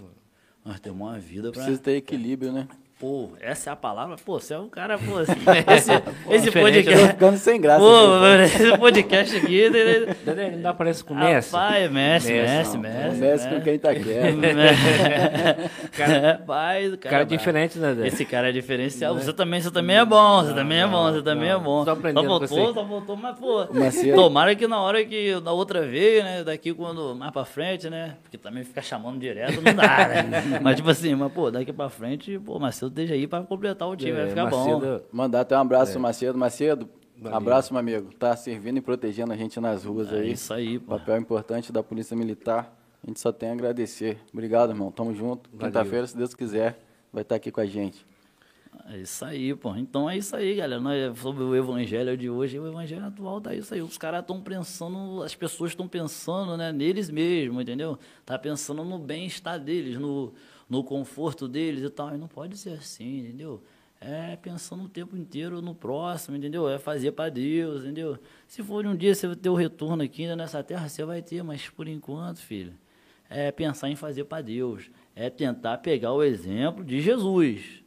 [0.65, 1.61] Nós temos uma vida pra...
[1.61, 2.69] Precisa ter equilíbrio, né?
[2.99, 4.15] Pô, essa é a palavra?
[4.25, 5.33] Pô, você é um cara, pô, assim,
[5.75, 5.91] esse,
[6.31, 7.03] esse podcast...
[7.03, 7.81] Tô ficando sem graça.
[7.81, 9.69] Pô, esse podcast aqui...
[10.25, 11.53] Dedé, não dá parece com o Messi?
[11.53, 13.19] Rapaz, Messi, Messi, Messi.
[13.19, 14.39] Messi com quem tá quieto.
[15.91, 18.07] cara, Rapaz, cara, cara diferente, né, Dedé?
[18.07, 19.13] Esse cara é diferencial.
[19.17, 21.85] Você também, você também é bom, você também é bom, você também é bom.
[21.85, 22.75] Tô aprendendo Só com voltou, você.
[22.75, 24.15] só voltou, mas, pô, Macedo.
[24.15, 28.15] tomara que na hora que, da outra vez, né, daqui quando, mais pra frente, né,
[28.23, 30.61] porque também ficar chamando direto não dá, né.
[30.63, 33.97] Mas, tipo assim, mas, pô, daqui pra frente, pô, Macedo esteja aí pra completar o
[33.97, 34.79] time, vai É, ficar bom.
[34.81, 36.39] Macedo- Mandar até um abraço pro Macedo.
[36.39, 37.37] Macedo, Valeu.
[37.39, 38.13] abraço, meu amigo.
[38.15, 40.33] Tá servindo e protegendo a gente nas ruas É aí.
[40.33, 40.93] isso aí, pô.
[40.99, 42.77] Papel importante da Polícia Militar.
[43.03, 44.19] A gente só tem a agradecer.
[44.33, 44.91] Obrigado, irmão.
[44.91, 45.51] Tamo junto.
[45.51, 46.79] Quinta-feira, se Deus quiser,
[47.13, 48.05] vai estar aqui com a gente.
[48.91, 49.75] É isso aí, pô.
[49.77, 50.81] Então é isso aí, galera.
[50.81, 53.81] Nós, sobre o evangelho de hoje, o evangelho atual tá isso aí.
[53.81, 57.99] Os caras estão pensando, as pessoas estão pensando, né, neles mesmos, entendeu?
[58.27, 60.33] Tá pensando no bem-estar deles, no,
[60.75, 62.15] no conforto deles e tal.
[62.15, 63.63] E não pode ser assim, entendeu?
[64.01, 66.69] É pensando o tempo inteiro no próximo, entendeu?
[66.69, 68.19] É fazer para Deus, entendeu?
[68.47, 71.43] Se for um dia você ter o retorno aqui ainda nessa terra, você vai ter,
[71.43, 72.75] mas por enquanto, filho,
[73.31, 74.91] é pensar em fazer para Deus.
[75.15, 77.85] É tentar pegar o exemplo de Jesus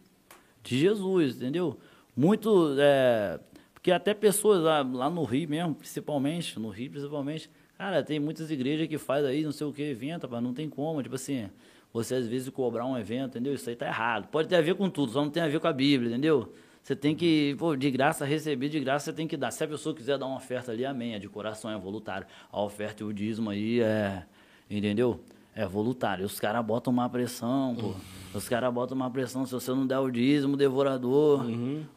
[0.68, 1.80] de Jesus, entendeu?
[2.16, 3.40] Muito, é,
[3.74, 8.52] porque até pessoas lá, lá no Rio mesmo, principalmente, no Rio principalmente, cara, tem muitas
[8.52, 11.50] igrejas que faz aí não sei o que, evento, rapaz, não tem como, tipo assim,
[11.94, 13.54] você às vezes cobrar um evento, entendeu?
[13.54, 14.28] Isso aí tá errado.
[14.28, 16.54] Pode ter a ver com tudo, só não tem a ver com a Bíblia, entendeu?
[16.84, 19.52] Você tem que, pô, de graça receber, de graça você tem que dar.
[19.52, 22.26] Se a pessoa quiser dar uma oferta ali, amém, é de coração, é voluntário.
[22.50, 24.24] A oferta e o dízimo aí é,
[24.70, 25.20] entendeu?
[25.58, 26.24] É voluntário.
[26.24, 27.96] Os caras botam uma pressão, pô.
[28.32, 29.44] Os caras botam uma pressão.
[29.44, 31.44] Se você não der o dízimo, o devorador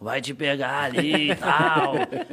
[0.01, 1.93] vai te pegar ali e tal.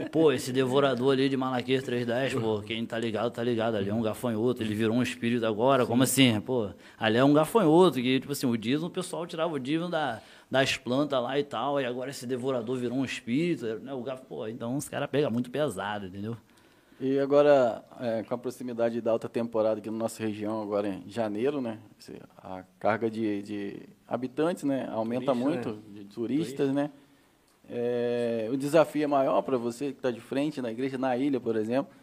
[0.09, 3.75] pô, esse devorador ali de Malaquias 310, pô, quem tá ligado, tá ligado.
[3.75, 4.63] Ali é um gafanhoto.
[4.63, 5.86] Ele virou um espírito agora.
[5.86, 6.39] Como assim?
[6.39, 7.95] Pô, ali é um gafanhoto.
[8.01, 11.43] Que, tipo assim, o dízimo, o pessoal tirava o dízimo da, das plantas lá e
[11.43, 11.82] tal.
[11.82, 13.65] E agora esse devorador virou um espírito.
[13.80, 13.93] Né?
[13.93, 14.01] O.
[14.30, 16.38] Pô, então os caras pegam muito pesado, entendeu?
[16.99, 21.03] E agora, é, com a proximidade da alta temporada aqui na nossa região, agora em
[21.07, 21.77] janeiro, né?
[22.37, 24.89] A carga de, de habitantes, né?
[24.91, 26.89] Aumenta Turista, muito, de turistas, né?
[27.69, 31.39] É, o desafio é maior para você que está de frente na igreja, na ilha,
[31.39, 31.93] por exemplo.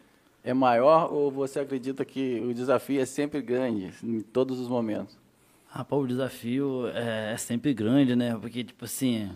[0.44, 5.18] É maior ou você acredita que o desafio é sempre grande, em todos os momentos?
[5.66, 8.36] Rapaz, o desafio é, é sempre grande, né?
[8.40, 9.32] Porque, tipo assim,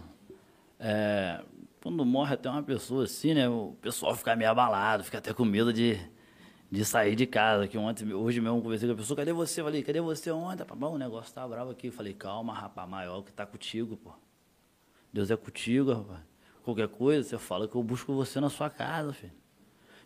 [0.78, 1.40] é,
[1.82, 3.48] quando morre até uma pessoa assim, né?
[3.48, 5.98] O pessoal fica meio abalado, fica até com medo de,
[6.70, 7.68] de sair de casa.
[7.68, 9.60] Que ontem, hoje mesmo conversei com a pessoa, cadê você?
[9.60, 10.64] Eu falei, cadê você ontem?
[10.76, 11.88] Bom, o negócio tá bravo aqui.
[11.88, 14.12] Eu falei, calma, rapaz, maior que tá contigo, pô.
[15.12, 16.20] Deus é contigo, rapaz.
[16.62, 19.32] Qualquer coisa, você fala que eu busco você na sua casa, filho.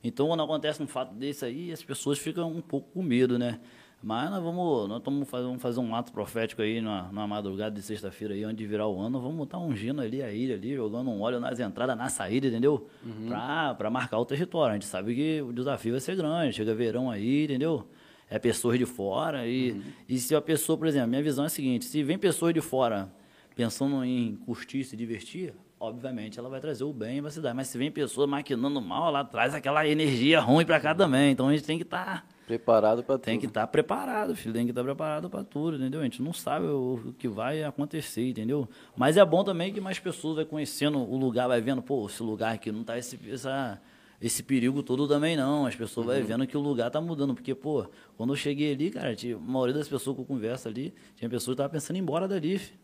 [0.04, 3.60] Então, quando acontece um fato desse aí, as pessoas ficam um pouco com medo, né?
[4.02, 7.72] Mas nós vamos, nós vamos fazer, vamos fazer um ato profético aí na, na madrugada
[7.72, 10.74] de sexta-feira aí, antes de virar o ano, vamos estar ungindo ali a ilha ali,
[10.74, 12.88] jogando um óleo nas entradas, na saída, entendeu?
[13.28, 14.70] Pra, pra marcar o território.
[14.70, 17.86] A gente sabe que o desafio vai ser grande, chega verão aí, entendeu?
[18.28, 21.50] É pessoas de fora e, e se a pessoa, por exemplo, minha visão é a
[21.50, 23.08] seguinte, se vem pessoas de fora
[23.54, 27.54] pensando em curtir, se divertir, obviamente ela vai trazer o bem para a cidade.
[27.54, 31.30] Mas se vem pessoa maquinando mal, ela traz aquela energia ruim para cá também.
[31.30, 32.26] Então a gente tem que estar
[32.58, 33.24] Preparado para tudo.
[33.24, 34.52] tem que estar preparado, filho.
[34.52, 36.00] Tem que estar preparado para tudo, entendeu?
[36.00, 38.68] A gente não sabe o, o que vai acontecer, entendeu?
[38.96, 42.22] Mas é bom também que mais pessoas vai conhecendo o lugar, vai vendo, pô, esse
[42.22, 43.80] lugar aqui não tá esse, essa,
[44.20, 45.64] esse perigo todo também não.
[45.66, 47.34] As pessoas vai vendo que o lugar tá mudando.
[47.34, 47.86] Porque, pô,
[48.16, 51.30] quando eu cheguei ali, cara, tinha, a maioria das pessoas que eu converso ali, tinha
[51.30, 52.81] pessoas que estavam pensando em ir embora dali, filho.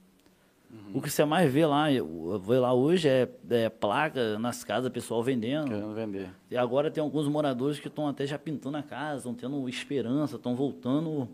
[0.92, 4.90] O que você mais vê lá, eu- vê lá hoje é, é placa nas casas,
[4.90, 5.68] pessoal vendendo.
[5.68, 6.30] Querendo vender.
[6.50, 10.36] E agora tem alguns moradores que estão até já pintando a casa, estão tendo esperança,
[10.36, 11.28] estão voltando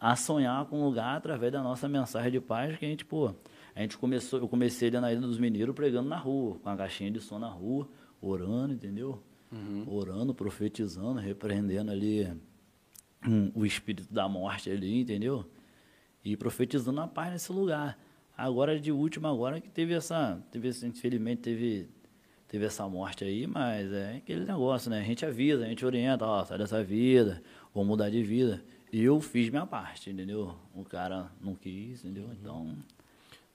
[0.00, 3.34] a sonhar com o lugar através da nossa mensagem de paz que a gente, pô,
[3.74, 6.76] a gente começou, eu comecei ali na Ilha dos Mineiros pregando na rua, com a
[6.76, 7.88] caixinha de som na rua,
[8.22, 9.22] orando, entendeu?
[9.86, 12.26] Orando, profetizando, repreendendo ali
[13.26, 15.44] hum, o espírito da morte ali, entendeu?
[16.24, 17.98] E profetizando a paz nesse lugar.
[18.38, 21.88] Agora, de último, agora que teve essa, teve, infelizmente, teve,
[22.46, 25.00] teve essa morte aí, mas é aquele negócio, né?
[25.00, 27.42] A gente avisa, a gente orienta, ó, sai dessa vida,
[27.74, 28.64] vou mudar de vida.
[28.92, 30.54] E eu fiz minha parte, entendeu?
[30.72, 32.30] O cara não quis, entendeu?
[32.40, 32.76] Então,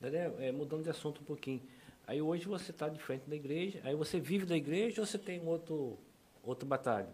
[0.01, 1.61] Dedé, é, mudando de assunto um pouquinho.
[2.05, 5.17] Aí hoje você está de frente da igreja, aí você vive da igreja ou você
[5.17, 5.97] tem outro,
[6.43, 7.07] outro batalho?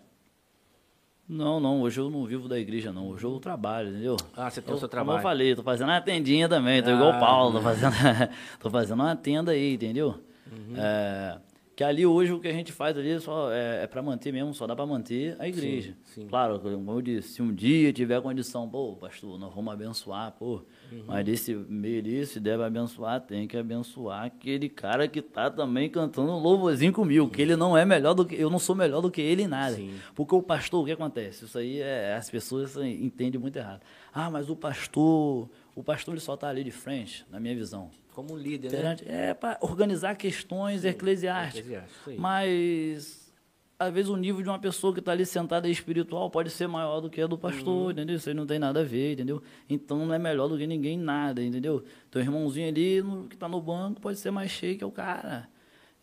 [1.29, 3.07] Não, não, hoje eu não vivo da igreja, não.
[3.07, 4.17] Hoje eu trabalho, entendeu?
[4.35, 5.21] Ah, você tem o Eu- seu Como eu trabalho.
[5.21, 7.17] falei, tô fazendo uma tendinha também, tô igual Ah.
[7.17, 7.93] o Paulo, tô fazendo,
[8.59, 10.15] tô fazendo uma tenda aí, entendeu?
[10.51, 10.73] Uhum.
[10.75, 11.37] É,
[11.79, 14.53] Que ali hoje o que a gente faz ali só é, é para manter mesmo,
[14.53, 15.95] só dá para manter a igreja.
[16.03, 16.27] Sim, sim.
[16.27, 20.55] Claro, como eu disse, se um dia tiver condição, pô, pastor, nós vamos abençoar, pô.
[20.91, 21.05] Uhum.
[21.07, 25.89] Mas desse meio ali, se deve abençoar, tem que abençoar aquele cara que tá também
[25.89, 28.35] cantando um louvorzinho comigo, que ele não é melhor do que.
[28.35, 29.77] Eu não sou melhor do que ele em nada.
[29.77, 29.93] Sim.
[30.13, 31.45] Porque o pastor, o que acontece?
[31.45, 32.13] Isso aí é.
[32.13, 33.83] As pessoas entendem muito errado.
[34.13, 35.49] Ah, mas o pastor.
[35.73, 37.89] O pastor ele só está ali de frente, na minha visão.
[38.19, 38.77] Como um líder, né?
[38.77, 39.29] perante, né?
[39.29, 41.83] É para organizar questões Sim, eclesiásticas.
[42.17, 43.31] mas,
[43.77, 46.99] às vezes, o nível de uma pessoa que está ali sentada espiritual pode ser maior
[46.99, 47.91] do que a do pastor, uhum.
[47.91, 48.17] entendeu?
[48.17, 49.41] Isso aí não tem nada a ver, entendeu?
[49.69, 51.81] Então, não é melhor do que ninguém nada, entendeu?
[52.11, 55.47] Teu irmãozinho ali, no, que está no banco, pode ser mais cheio que o cara.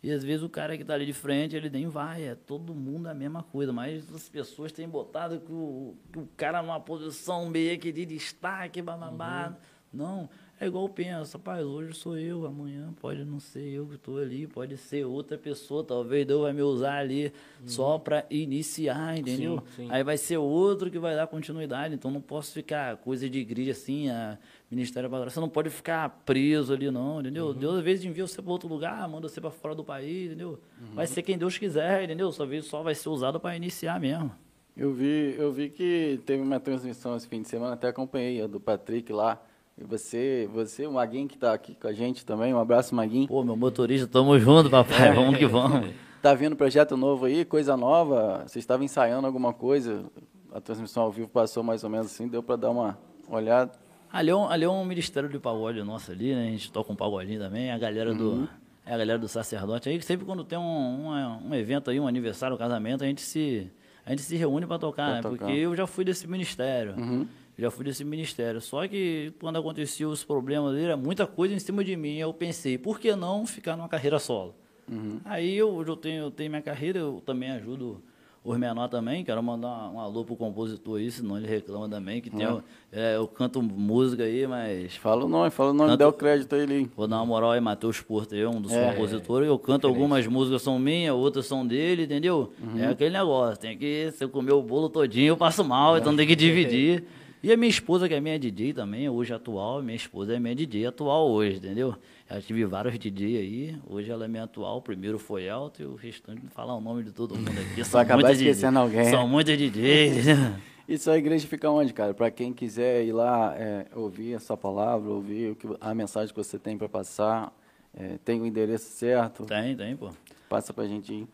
[0.01, 2.73] E às vezes o cara que está ali de frente, ele nem vai, é todo
[2.73, 6.79] mundo a mesma coisa, mas as pessoas têm botado que o, que o cara numa
[6.79, 9.49] posição meio que de destaque, bababá.
[9.49, 9.77] Uhum.
[9.93, 14.17] Não, é igual pensa, rapaz, hoje sou eu, amanhã pode não ser eu que estou
[14.17, 17.25] ali, pode ser outra pessoa, talvez Deus vai me usar ali
[17.61, 17.67] uhum.
[17.67, 19.63] só para iniciar, entendeu?
[19.75, 19.87] Sim, sim.
[19.91, 23.71] Aí vai ser outro que vai dar continuidade, então não posso ficar coisa de igreja
[23.71, 24.37] assim, a
[24.69, 27.47] Ministério da você não pode ficar preso ali não, entendeu?
[27.47, 27.53] Uhum.
[27.53, 30.59] Deus às vezes envia você para outro lugar, manda você para fora do país, entendeu?
[30.81, 30.95] Uhum.
[30.95, 32.31] Vai ser quem Deus quiser, entendeu?
[32.31, 34.31] Só, só vai ser usado para iniciar mesmo.
[34.75, 38.47] Eu vi, eu vi que teve uma transmissão esse fim de semana, até acompanhei a
[38.47, 39.41] do Patrick lá,
[39.79, 43.27] e você, você, o Maguinho que está aqui com a gente também, um abraço, Maguinho.
[43.27, 45.91] Pô, meu motorista, tamo junto, papai, vamos que vamos.
[46.19, 48.43] Tá vindo projeto novo aí, coisa nova?
[48.47, 50.03] Você estava ensaiando alguma coisa?
[50.51, 52.97] A transmissão ao vivo passou mais ou menos assim, deu para dar uma
[53.29, 53.71] olhada?
[54.11, 56.47] Ali é, um, ali é um ministério de pagode nosso ali, né?
[56.47, 58.31] A gente toca um pagodinho também, a galera do...
[58.31, 58.47] Uhum.
[58.83, 62.07] É a galera do sacerdote aí, sempre quando tem um, um, um, evento aí, um
[62.07, 63.69] aniversário, um casamento, a gente se,
[64.03, 65.21] a gente se reúne para tocar, né?
[65.21, 65.37] Tocar.
[65.37, 66.95] Porque eu já fui desse ministério.
[66.97, 67.27] Uhum
[67.57, 68.61] já fui desse ministério.
[68.61, 72.17] Só que quando aconteciam os problemas dele, era muita coisa em cima de mim.
[72.17, 74.53] Eu pensei, por que não ficar numa carreira solo?
[74.89, 75.19] Uhum.
[75.25, 78.01] Aí eu, eu, tenho, eu tenho minha carreira, eu também ajudo
[78.43, 79.23] os menores também.
[79.23, 82.21] Quero mandar um, alô pro compositor aí, senão ele reclama também.
[82.21, 82.61] Que tem, uhum.
[82.91, 84.95] é, eu canto música aí, mas.
[84.95, 86.61] Fala o nome, fala o nome, canto, dá o crédito aí.
[86.61, 86.89] Ele.
[86.95, 89.47] Vou dar uma moral aí, Matheus Porto, eu, um dos é, compositores.
[89.47, 92.53] Eu canto algumas músicas são minhas, outras são dele, entendeu?
[92.61, 92.79] Uhum.
[92.79, 93.59] É aquele negócio.
[93.59, 97.03] Tem que, se eu comer o bolo todinho, eu passo mal, então tem que dividir.
[97.43, 100.55] E a minha esposa, que é minha DJ também, hoje atual, minha esposa é minha
[100.55, 101.95] DJ atual hoje, entendeu?
[102.29, 105.85] Já tive vários DJ aí, hoje ela é minha atual, o primeiro foi alto e
[105.85, 107.83] o restante não falar o nome de todo mundo aqui.
[107.85, 109.05] Só acabar esquecendo alguém.
[109.05, 110.25] São muitos DJs.
[110.89, 112.13] Isso a igreja fica onde, cara?
[112.13, 116.43] Para quem quiser ir lá é, ouvir essa palavra, ouvir o que, a mensagem que
[116.43, 117.53] você tem para passar,
[117.93, 119.45] é, tem o endereço certo?
[119.45, 120.09] Tem, tem, pô.
[120.49, 121.27] Passa pra gente ir.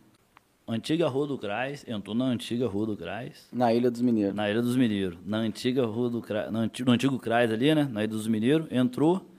[0.66, 3.50] Antiga Rua do Crais, entrou na antiga Rua do Crais.
[3.52, 4.34] Na Ilha dos Mineiros.
[4.34, 5.18] Na Ilha dos Mineiros.
[5.26, 7.84] Na antiga Rua do Crais, no antigo, no antigo Crais ali, né?
[7.84, 9.30] Na Ilha dos Mineiros, entrou,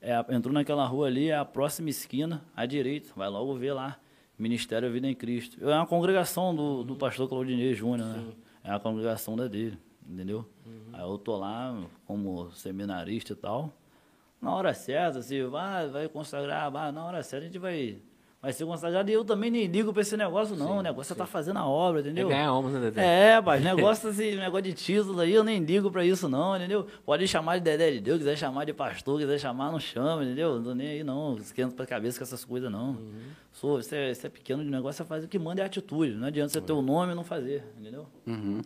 [0.00, 3.98] é, entrou naquela rua ali, é a próxima esquina, à direita, vai logo ver lá,
[4.38, 5.56] Ministério Vida em Cristo.
[5.66, 8.24] É uma congregação do, do pastor Claudinei Júnior, né?
[8.62, 10.44] É a congregação da dele, entendeu?
[10.66, 10.90] Uhum.
[10.92, 13.72] Aí eu tô lá como seminarista e tal.
[14.40, 18.02] Na hora certa, se vai, vai consagrar, vai, na hora certa a gente vai
[18.44, 19.10] vai ser consagrado.
[19.10, 20.66] E eu também nem ligo pra esse negócio, não.
[20.66, 21.20] Sim, o negócio é sim.
[21.20, 22.28] é tá fazendo a obra, entendeu?
[22.28, 23.32] É ganhar almas, né, Dedé?
[23.32, 26.86] É, mas negócio, assim, negócio de título aí, eu nem ligo pra isso, não, entendeu?
[27.04, 30.56] Pode chamar de Dedé de Deus, quiser chamar de pastor, quiser chamar, não chama, entendeu?
[30.56, 31.36] Não tô nem aí, não.
[31.38, 32.90] Esquenta pra cabeça com essas coisas, não.
[32.90, 33.22] Uhum.
[33.52, 36.14] Sou, você é, é pequeno de negócio, você faz o que manda é atitude.
[36.14, 38.06] Não adianta você ter o nome e não fazer, entendeu?
[38.26, 38.60] Uhum.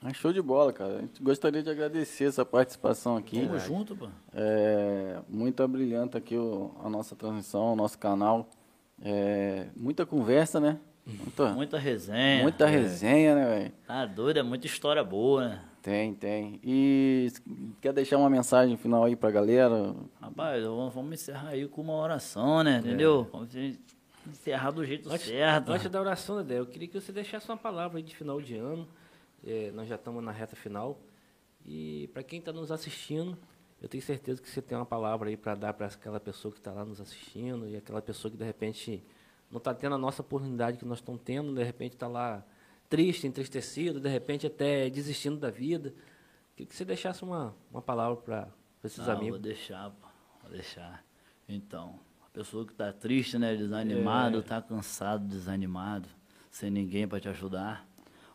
[0.00, 0.98] Ah, show de bola, cara.
[0.98, 3.40] A gente gostaria de agradecer essa participação aqui.
[3.44, 4.06] Tamo junto, pô.
[4.32, 8.48] É, muito brilhante aqui o, a nossa transmissão, o nosso canal.
[9.02, 10.78] É, muita conversa, né?
[11.06, 12.42] Muita, muita resenha.
[12.42, 12.70] Muita é.
[12.70, 13.72] resenha, né, velho?
[13.86, 15.64] Tá doido, é muita história boa, né?
[15.80, 16.60] Tem, tem.
[16.62, 17.32] E
[17.80, 19.94] quer deixar uma mensagem final aí pra galera?
[20.20, 22.78] Rapaz, vamos encerrar aí com uma oração, né?
[22.78, 23.26] Entendeu?
[23.26, 23.32] É.
[23.32, 23.78] Vamos
[24.26, 25.72] encerrar do jeito antes, certo.
[25.72, 28.56] Antes da oração, Dedé, eu queria que você deixasse uma palavra aí de final de
[28.56, 28.86] ano.
[29.46, 31.00] É, nós já estamos na reta final.
[31.64, 33.38] E para quem está nos assistindo,
[33.80, 36.58] eu tenho certeza que você tem uma palavra aí para dar para aquela pessoa que
[36.58, 39.04] está lá nos assistindo e aquela pessoa que de repente
[39.50, 42.44] não está tendo a nossa oportunidade que nós estamos tendo, de repente está lá
[42.88, 45.94] triste, entristecido, de repente até desistindo da vida.
[46.56, 48.48] Queria que você deixasse uma, uma palavra para
[48.82, 49.30] esses não, amigos.
[49.30, 49.92] Vou deixar,
[50.42, 51.04] vou deixar.
[51.48, 54.62] Então, a pessoa que está triste, né, desanimado, está é.
[54.62, 56.08] cansado, desanimado,
[56.50, 57.86] sem ninguém para te ajudar,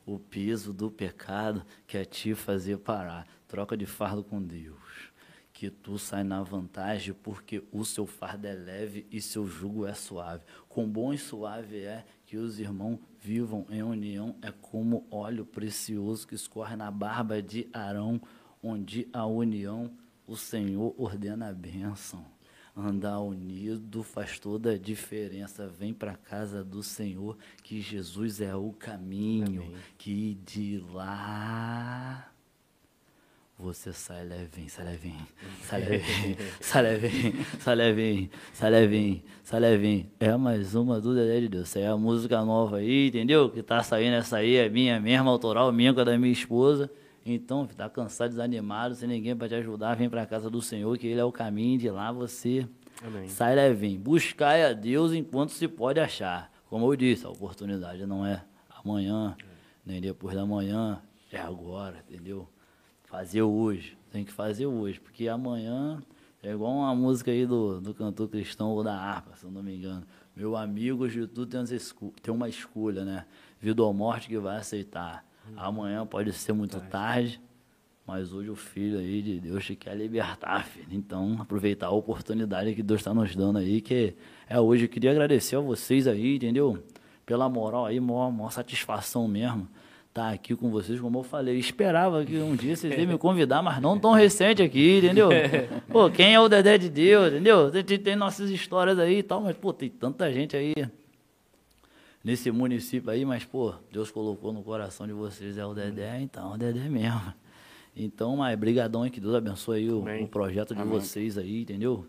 [0.06, 3.28] o peso do pecado quer te fazer parar.
[3.48, 5.13] Troca de fardo com Deus
[5.64, 9.94] que tu sai na vantagem, porque o seu fardo é leve e seu jugo é
[9.94, 10.44] suave.
[10.68, 16.28] Quão bom e suave é que os irmãos vivam em união, é como óleo precioso
[16.28, 18.20] que escorre na barba de Arão,
[18.62, 19.90] onde a união
[20.28, 22.26] o Senhor ordena a bênção.
[22.76, 25.66] Andar unido faz toda a diferença.
[25.66, 29.76] Vem para casa do Senhor, que Jesus é o caminho, Amém.
[29.98, 32.33] que de lá
[33.64, 35.28] você sai levinho, sai levinho,
[35.62, 40.12] sai levinho, sai levinho, sai levinho, sai levinho, sai levinho.
[40.20, 41.70] É mais uma do Dedé de Deus.
[41.70, 43.50] Essa é a música nova aí, entendeu?
[43.50, 46.92] Que tá saindo essa aí, é minha mesma, autoral, minha com a da minha esposa.
[47.26, 51.08] Então, tá cansado, desanimado, sem ninguém para te ajudar, vem para casa do Senhor, que
[51.08, 52.68] Ele é o caminho, de lá você
[53.02, 53.30] Amém.
[53.30, 53.98] sai levinho.
[53.98, 56.52] Buscai a Deus enquanto se pode achar.
[56.70, 58.44] Como eu disse, a oportunidade não é
[58.84, 59.38] amanhã,
[59.86, 62.46] nem depois da manhã, é agora, entendeu?
[63.14, 66.02] Fazer hoje, tem que fazer hoje, porque amanhã
[66.42, 69.62] é igual uma música aí do, do cantor cristão ou da harpa, se eu não
[69.62, 70.04] me engano.
[70.36, 71.78] Meu amigo, hoje tudo tem,
[72.24, 73.28] tem uma escolha, né?
[73.62, 75.24] Vida ou morte que vai aceitar.
[75.48, 75.54] Hum.
[75.58, 77.40] Amanhã pode ser muito tarde,
[78.04, 80.88] mas hoje o Filho aí de Deus te quer libertar, filho.
[80.90, 84.16] Então, aproveitar a oportunidade que Deus está nos dando aí, que
[84.50, 84.86] é hoje.
[84.86, 86.84] Eu queria agradecer a vocês aí, entendeu?
[87.28, 89.68] Pela moral aí, maior, maior satisfação mesmo
[90.14, 91.58] estar tá aqui com vocês, como eu falei.
[91.58, 95.30] esperava que um dia vocês iam me convidar, mas não tão recente aqui, entendeu?
[95.92, 97.72] Pô, quem é o Dedé de Deus, entendeu?
[97.72, 100.74] Tem, tem nossas histórias aí e tal, mas, pô, tem tanta gente aí
[102.24, 106.52] nesse município aí, mas, pô, Deus colocou no coração de vocês, é o Dedé, então
[106.52, 107.34] é o Dedé mesmo.
[107.96, 110.94] Então, mas brigadão aí, que Deus abençoe aí o, o projeto de Amém.
[110.94, 112.06] vocês aí, entendeu?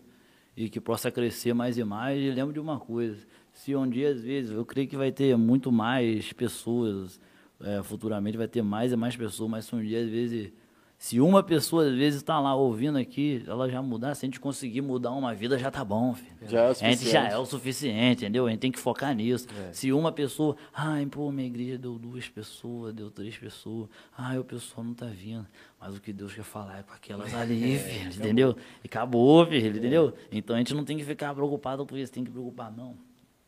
[0.55, 2.21] E que possa crescer mais e mais.
[2.21, 3.17] E lembro de uma coisa,
[3.51, 7.19] se um dia, às vezes, eu creio que vai ter muito mais pessoas
[7.61, 10.51] é, futuramente vai ter mais e mais pessoas, mas um dia, às vezes,
[10.97, 14.39] se uma pessoa, às vezes, está lá ouvindo aqui, ela já mudar, se a gente
[14.39, 16.35] conseguir mudar uma vida, já tá bom, filho.
[16.47, 16.93] Já é o suficiente.
[16.93, 18.47] A gente já é o suficiente, entendeu?
[18.47, 19.47] A gente tem que focar nisso.
[19.69, 19.73] É.
[19.73, 24.43] Se uma pessoa, ai, pô, minha igreja deu duas pessoas, deu três pessoas, ai, o
[24.43, 25.45] pessoal não tá vindo.
[25.79, 28.57] Mas o que Deus quer falar é com aquelas ali, é, filho, entendeu?
[28.83, 29.77] E acabou, filho, é.
[29.77, 30.13] entendeu?
[30.31, 32.95] Então a gente não tem que ficar preocupado por isso, tem que preocupar, não.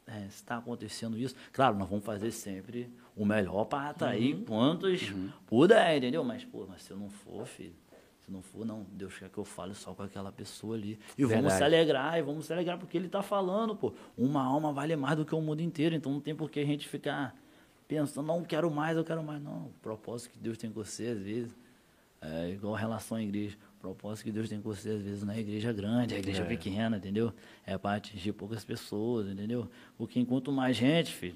[0.06, 1.36] É, está acontecendo isso.
[1.52, 4.46] Claro, nós vamos fazer sempre o melhor para atrair uhum.
[4.46, 5.30] quantos uhum.
[5.48, 6.24] puder, entendeu?
[6.24, 7.74] Mas, pô, mas se eu não for, filho,
[8.20, 11.00] se não for, não, Deus quer que eu fale só com aquela pessoa ali.
[11.18, 11.42] E Verdade.
[11.42, 13.94] vamos se alegrar, e vamos se alegrar porque ele está falando, pô.
[14.16, 16.66] Uma alma vale mais do que o mundo inteiro, então não tem por que a
[16.66, 17.36] gente ficar
[17.88, 19.42] pensando, não quero mais, eu quero mais.
[19.42, 21.52] Não, o propósito que Deus tem com você, às vezes,
[22.22, 23.58] é igual a relação à igreja.
[23.78, 26.18] O propósito que Deus tem com você, às vezes, não é a igreja grande, é
[26.18, 26.46] a igreja é.
[26.46, 27.34] pequena, entendeu?
[27.66, 29.70] É para atingir poucas pessoas, entendeu?
[29.98, 31.36] Porque enquanto mais gente, filho,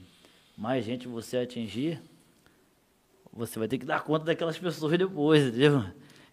[0.62, 2.00] mais gente você atingir,
[3.34, 5.84] você vai ter que dar conta daquelas pessoas depois, entendeu?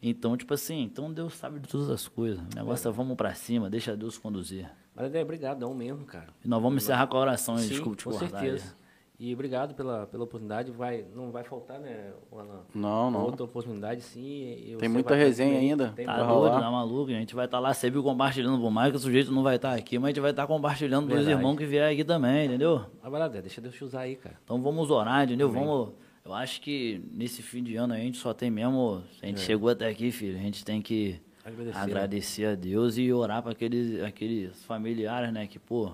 [0.03, 2.39] Então, tipo assim, então Deus sabe de todas as coisas.
[2.39, 4.71] O negócio é, vamos para cima, deixa Deus conduzir.
[4.95, 6.29] Mas é obrigadão mesmo, cara.
[6.45, 8.77] E nós vamos encerrar com a oração, Sim, desculpa te com certeza.
[9.21, 10.71] E obrigado pela, pela oportunidade.
[10.71, 12.61] Vai, não vai faltar, né, Alan?
[12.73, 13.25] Não, não.
[13.25, 14.77] Outra oportunidade, sim.
[14.79, 15.93] Tem muita resenha ainda.
[15.97, 17.11] Tem tá doido, tá maluco.
[17.11, 19.57] A gente vai estar tá lá sempre compartilhando por mais que o sujeito não vai
[19.57, 21.93] estar tá aqui, mas a gente vai estar tá compartilhando para os irmãos que vier
[21.93, 22.85] aqui também, entendeu?
[23.03, 24.39] Ah, deixa Deus te usar aí, cara.
[24.45, 25.49] Então vamos orar, entendeu?
[25.49, 25.65] Amém.
[25.65, 25.95] Vamos.
[26.25, 29.03] Eu acho que nesse fim de ano a gente só tem mesmo.
[29.21, 29.45] A gente é.
[29.45, 30.39] chegou até aqui, filho.
[30.39, 35.47] A gente tem que agradecer, agradecer a Deus e orar para aqueles, aqueles familiares, né?
[35.49, 35.93] Que, pô,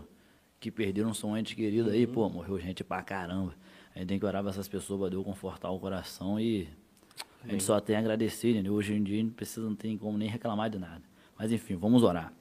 [0.64, 1.94] que perderam um ente querido uhum.
[1.94, 3.54] aí, pô, morreu gente pra caramba.
[3.94, 6.66] A gente tem que orar para essas pessoas, para Deus confortar o coração e
[7.44, 8.70] a gente só tem a agradecer, né?
[8.70, 11.02] Hoje em dia não precisa, não tem como nem reclamar de nada.
[11.38, 12.32] Mas enfim, vamos orar.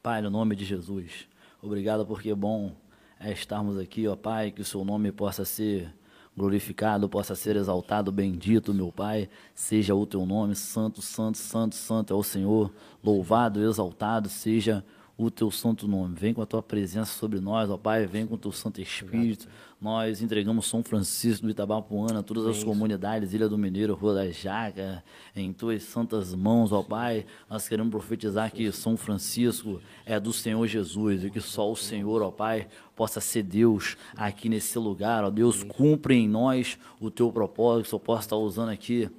[0.00, 1.26] Pai, no nome de Jesus,
[1.60, 2.72] obrigado porque é bom
[3.18, 5.92] é estarmos aqui, ó Pai, que o seu nome possa ser
[6.36, 12.14] glorificado, possa ser exaltado, bendito, meu Pai, seja o teu nome, santo, santo, santo, santo
[12.14, 12.72] é o Senhor,
[13.02, 16.14] louvado, exaltado, seja o teu santo nome.
[16.14, 19.48] Vem com a tua presença sobre nós, ó Pai, vem com o teu Santo Espírito.
[19.80, 25.02] Nós entregamos São Francisco do Itabapuana, todas as comunidades, Ilha do Mineiro, Rua da Jaca,
[25.34, 27.26] em tuas santas mãos, ó Pai.
[27.48, 32.22] Nós queremos profetizar que São Francisco é do Senhor Jesus e que só o Senhor,
[32.22, 37.32] ó Pai, possa ser Deus aqui nesse lugar, ó Deus, cumpre em nós o teu
[37.32, 39.10] propósito, eu possa estar usando aqui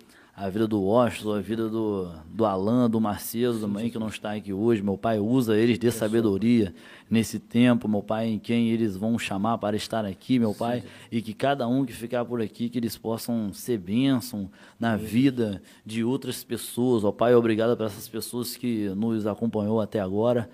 [0.41, 4.33] a vida do Washington, a vida do, do Alan, do Macedo também, que não está
[4.33, 4.81] aqui hoje.
[4.81, 6.73] Meu pai usa eles de sabedoria
[7.07, 11.21] nesse tempo, meu pai, em quem eles vão chamar para estar aqui, meu pai, e
[11.21, 14.49] que cada um que ficar por aqui, que eles possam ser bênção
[14.79, 17.03] na vida de outras pessoas.
[17.03, 20.49] Ó Pai, obrigado por essas pessoas que nos acompanhou até agora.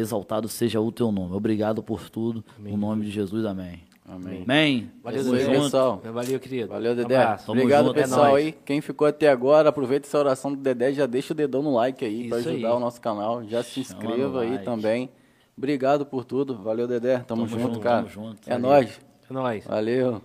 [0.00, 1.36] Exaltado seja o teu nome.
[1.36, 2.44] Obrigado por tudo.
[2.58, 3.93] No nome de Jesus, amém.
[4.06, 4.42] Amém.
[4.42, 4.90] Amém.
[5.02, 6.02] Valeu, pessoal.
[6.12, 6.68] Valeu, querido.
[6.68, 7.38] Valeu, Dedé.
[7.48, 8.52] Um Obrigado, junto, pessoal é aí.
[8.64, 12.04] Quem ficou até agora, aproveita essa oração do Dedé, já deixa o dedão no like
[12.04, 12.74] aí para ajudar aí.
[12.74, 13.42] o nosso canal.
[13.44, 14.64] Já se inscreva aí like.
[14.64, 15.10] também.
[15.56, 16.58] Obrigado por tudo.
[16.58, 17.18] Valeu, Dedé.
[17.20, 17.96] Tamo, tamo junto, junto, cara.
[17.98, 18.40] Tamo junto.
[18.46, 19.00] É nóis.
[19.30, 19.64] É nóis.
[19.64, 20.20] Valeu.